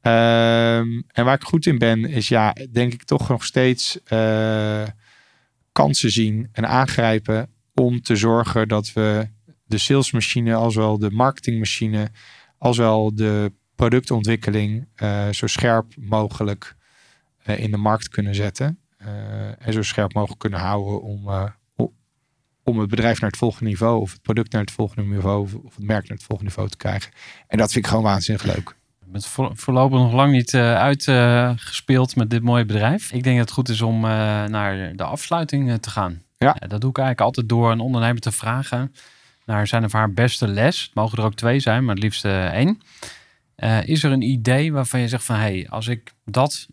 Um, 0.06 1.04
en 1.06 1.24
waar 1.24 1.34
ik 1.34 1.44
goed 1.44 1.66
in 1.66 1.78
ben, 1.78 2.04
is 2.04 2.28
ja, 2.28 2.56
denk 2.70 2.92
ik 2.92 3.04
toch 3.04 3.28
nog 3.28 3.44
steeds 3.44 3.98
uh, 4.12 4.82
kansen 5.72 6.10
zien 6.10 6.48
en 6.52 6.68
aangrijpen 6.68 7.50
om 7.74 8.02
te 8.02 8.16
zorgen 8.16 8.68
dat 8.68 8.92
we 8.92 9.28
de 9.64 9.78
salesmachine, 9.78 10.54
als 10.54 10.74
wel 10.74 10.98
de 10.98 11.10
marketingmachine, 11.10 12.10
als 12.58 12.76
wel 12.76 13.14
de 13.14 13.52
productontwikkeling 13.74 14.88
uh, 15.02 15.28
zo 15.28 15.46
scherp 15.46 15.94
mogelijk 15.96 16.76
in 17.44 17.70
de 17.70 17.76
markt 17.76 18.08
kunnen 18.08 18.34
zetten. 18.34 18.78
Uh, 19.02 19.66
en 19.66 19.72
zo 19.72 19.82
scherp 19.82 20.14
mogelijk 20.14 20.40
kunnen 20.40 20.60
houden 20.60 21.02
om, 21.02 21.28
om 22.62 22.78
het 22.78 22.90
bedrijf 22.90 23.20
naar 23.20 23.30
het 23.30 23.38
volgende 23.38 23.70
niveau, 23.70 24.00
of 24.00 24.12
het 24.12 24.22
product 24.22 24.52
naar 24.52 24.60
het 24.60 24.70
volgende 24.70 25.14
niveau, 25.14 25.42
of, 25.42 25.74
het 25.74 25.84
merk 25.84 26.08
naar 26.08 26.16
het 26.16 26.26
volgende 26.26 26.50
niveau 26.50 26.70
te 26.70 26.76
krijgen. 26.76 27.12
En 27.46 27.58
dat 27.58 27.72
vind 27.72 27.84
ik 27.84 27.90
gewoon 27.90 28.04
waanzinnig 28.04 28.44
leuk. 28.44 28.76
Met 29.04 29.26
voorlopig 29.52 29.98
nog 29.98 30.12
lang 30.12 30.32
niet 30.32 30.54
uitgespeeld 30.54 32.16
met 32.16 32.30
dit 32.30 32.42
mooie 32.42 32.64
bedrijf. 32.64 33.12
Ik 33.12 33.22
denk 33.22 33.36
dat 33.36 33.44
het 33.44 33.54
goed 33.54 33.68
is 33.68 33.80
om 33.80 34.00
naar 34.00 34.96
de 34.96 35.02
afsluiting 35.02 35.80
te 35.80 35.90
gaan. 35.90 36.22
Ja. 36.38 36.52
dat 36.52 36.80
doe 36.80 36.90
ik 36.90 36.98
eigenlijk 36.98 37.20
altijd 37.20 37.48
door 37.48 37.70
een 37.70 37.80
ondernemer 37.80 38.20
te 38.20 38.32
vragen 38.32 38.94
naar 39.44 39.66
zijn 39.66 39.84
of 39.84 39.92
haar 39.92 40.12
beste 40.12 40.48
les. 40.48 40.82
Het 40.82 40.94
mogen 40.94 41.18
er 41.18 41.24
ook 41.24 41.34
twee 41.34 41.60
zijn, 41.60 41.84
maar 41.84 41.94
het 41.94 42.04
liefst 42.04 42.24
één. 42.24 42.80
Is 43.84 44.02
er 44.02 44.12
een 44.12 44.22
idee 44.22 44.72
waarvan 44.72 45.00
je 45.00 45.08
zegt 45.08 45.24
van... 45.24 45.36
hé, 45.36 45.42
hey, 45.42 45.66
als 45.68 45.88
ik 45.88 46.12
dat 46.24 46.66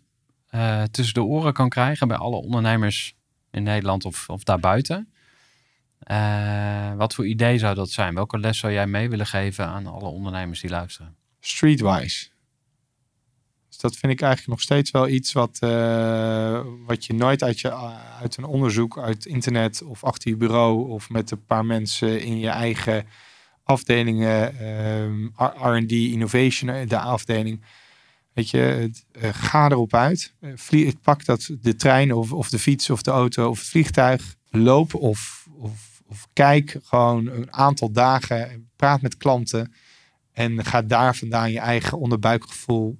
uh, 0.54 0.82
tussen 0.82 1.14
de 1.14 1.22
oren 1.22 1.52
kan 1.52 1.68
krijgen... 1.68 2.08
bij 2.08 2.16
alle 2.16 2.36
ondernemers 2.36 3.14
in 3.50 3.62
Nederland 3.62 4.04
of, 4.04 4.28
of 4.28 4.44
daarbuiten... 4.44 5.06
Uh, 6.10 6.94
wat 6.94 7.14
voor 7.14 7.26
idee 7.26 7.58
zou 7.58 7.74
dat 7.74 7.90
zijn? 7.90 8.14
Welke 8.14 8.38
les 8.38 8.58
zou 8.58 8.72
jij 8.72 8.86
mee 8.86 9.08
willen 9.08 9.26
geven 9.26 9.66
aan 9.66 9.86
alle 9.86 10.08
ondernemers 10.08 10.60
die 10.60 10.70
luisteren? 10.70 11.16
Streetwise 11.40 12.32
dat 13.82 13.96
vind 13.96 14.12
ik 14.12 14.20
eigenlijk 14.20 14.50
nog 14.50 14.60
steeds 14.60 14.90
wel 14.90 15.08
iets 15.08 15.32
wat, 15.32 15.58
uh, 15.64 16.60
wat 16.86 17.04
je 17.04 17.14
nooit 17.14 17.42
uit, 17.42 17.60
je, 17.60 17.72
uit 18.20 18.36
een 18.36 18.44
onderzoek, 18.44 18.98
uit 18.98 19.26
internet 19.26 19.82
of 19.82 20.04
achter 20.04 20.30
je 20.30 20.36
bureau 20.36 20.90
of 20.90 21.10
met 21.10 21.30
een 21.30 21.44
paar 21.44 21.64
mensen 21.64 22.20
in 22.20 22.38
je 22.38 22.48
eigen 22.48 23.06
afdelingen, 23.64 24.58
ehm, 24.58 25.26
RD, 25.76 25.92
innovation, 25.92 26.70
eh, 26.70 26.88
de 26.88 26.98
afdeling. 26.98 27.64
Weet 28.32 28.50
je, 28.50 28.90
eh, 29.12 29.30
ga 29.32 29.70
erop 29.70 29.94
uit. 29.94 30.34
Eh, 30.40 30.50
vlie- 30.54 30.96
pak 31.02 31.24
dat 31.24 31.50
de 31.60 31.76
trein 31.76 32.12
of, 32.12 32.32
of 32.32 32.48
de 32.48 32.58
fiets 32.58 32.90
of 32.90 33.02
de 33.02 33.10
auto 33.10 33.48
of 33.48 33.58
het 33.58 33.68
vliegtuig. 33.68 34.36
Loop 34.50 34.94
of, 34.94 35.48
of, 35.58 36.02
of 36.06 36.28
kijk 36.32 36.78
gewoon 36.82 37.26
een 37.26 37.52
aantal 37.52 37.92
dagen. 37.92 38.70
Praat 38.76 39.02
met 39.02 39.16
klanten. 39.16 39.72
En 40.32 40.64
ga 40.64 40.82
daar 40.82 41.16
vandaan 41.16 41.52
je 41.52 41.58
eigen 41.58 41.98
onderbuikgevoel 41.98 42.98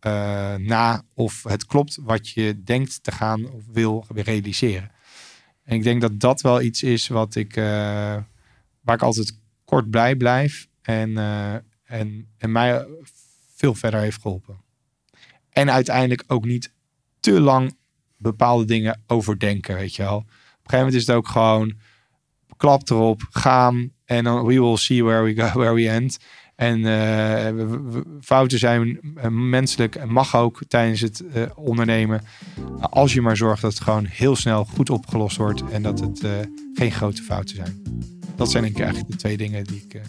eh, 0.00 0.54
na 0.54 1.02
of 1.14 1.42
het 1.42 1.66
klopt 1.66 1.98
wat 2.02 2.28
je 2.28 2.62
denkt 2.62 3.02
te 3.02 3.12
gaan 3.12 3.50
of 3.50 3.62
wil 3.72 4.06
realiseren. 4.14 4.90
En 5.62 5.76
ik 5.76 5.82
denk 5.82 6.00
dat 6.00 6.20
dat 6.20 6.40
wel 6.40 6.60
iets 6.60 6.82
is 6.82 7.08
wat 7.08 7.34
ik, 7.34 7.54
waar 7.54 8.94
ik 8.94 9.02
altijd 9.02 9.38
kort 9.64 9.90
blij 9.90 10.16
blijf 10.16 10.68
en, 10.82 11.16
en, 11.84 12.28
en 12.38 12.52
mij 12.52 12.86
veel 13.54 13.74
verder 13.74 14.00
heeft 14.00 14.20
geholpen. 14.20 14.60
En 15.50 15.70
uiteindelijk 15.70 16.24
ook 16.26 16.44
niet 16.44 16.72
te 17.20 17.40
lang 17.40 17.76
bepaalde 18.16 18.64
dingen 18.64 19.02
overdenken, 19.06 19.74
weet 19.74 19.94
je 19.94 20.02
wel. 20.02 20.16
Op 20.16 20.22
een 20.22 20.30
gegeven 20.54 20.78
moment 20.78 20.94
is 20.94 21.06
het 21.06 21.16
ook 21.16 21.28
gewoon 21.28 21.74
klap 22.56 22.90
erop, 22.90 23.26
gaan 23.30 23.92
en 24.04 24.24
dan 24.24 24.46
we 24.46 24.60
will 24.60 24.76
see 24.76 25.04
where 25.04 25.22
we 25.22 25.42
go, 25.42 25.58
where 25.60 25.74
we 25.74 25.88
end. 25.88 26.18
En 26.58 26.84
eh, 26.84 27.64
fouten 28.20 28.58
zijn 28.58 29.00
eh, 29.16 29.30
menselijk 29.30 29.94
en 29.94 30.12
mag 30.12 30.36
ook 30.36 30.60
tijdens 30.68 31.00
het 31.00 31.24
eh, 31.26 31.42
ondernemen. 31.54 32.22
Als 32.80 33.12
je 33.12 33.20
maar 33.20 33.36
zorgt 33.36 33.62
dat 33.62 33.72
het 33.72 33.82
gewoon 33.82 34.04
heel 34.04 34.36
snel 34.36 34.64
goed 34.64 34.90
opgelost 34.90 35.36
wordt 35.36 35.62
en 35.70 35.82
dat 35.82 36.00
het 36.00 36.26
geen 36.74 36.92
grote 36.92 37.22
fouten 37.22 37.56
zijn. 37.56 37.82
Dat 38.36 38.50
zijn 38.50 38.74
eigenlijk 38.74 39.10
de 39.10 39.16
twee 39.16 39.36
dingen 39.36 39.64
die 39.64 39.86
ik 39.88 40.00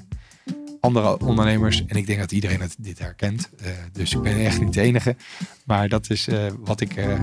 andere 0.80 1.20
ondernemers, 1.20 1.86
en 1.86 1.98
ik 1.98 2.08
denk 2.08 2.20
dat 2.20 2.32
iedereen 2.32 2.62
het, 2.62 2.76
dit 2.80 3.00
herkent, 3.00 3.50
eh, 3.58 3.72
dus 3.92 4.14
ik 4.14 4.22
ben 4.22 4.46
echt 4.46 4.62
niet 4.62 4.74
de 4.74 4.82
enige, 4.82 5.16
maar 5.66 5.90
dat 5.90 6.10
is 6.10 6.28
eh, 6.28 6.52
wat, 6.60 6.82
ik, 6.82 6.96
eh, 6.96 7.22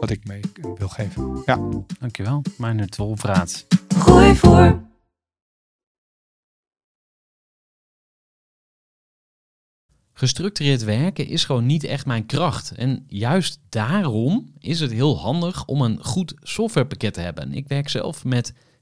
wat 0.00 0.10
ik 0.10 0.26
mee 0.26 0.40
wil 0.78 0.88
geven. 0.88 1.42
Ja. 1.46 1.58
Dankjewel. 1.98 2.42
Mijn 2.56 2.88
tolvraat. 2.88 3.66
Gooi 3.88 4.34
voor. 4.34 4.90
Gestructureerd 10.12 10.84
werken 10.84 11.26
is 11.26 11.44
gewoon 11.44 11.66
niet 11.66 11.84
echt 11.84 12.06
mijn 12.06 12.26
kracht. 12.26 12.70
En 12.70 13.04
juist 13.06 13.58
daarom 13.68 14.52
is 14.58 14.80
het 14.80 14.92
heel 14.92 15.18
handig 15.18 15.64
om 15.64 15.82
een 15.82 16.04
goed 16.04 16.34
softwarepakket 16.40 17.14
te 17.14 17.20
hebben. 17.20 17.52
Ik 17.52 17.68
werk 17.68 17.88
zelf 17.88 18.24
met 18.24 18.52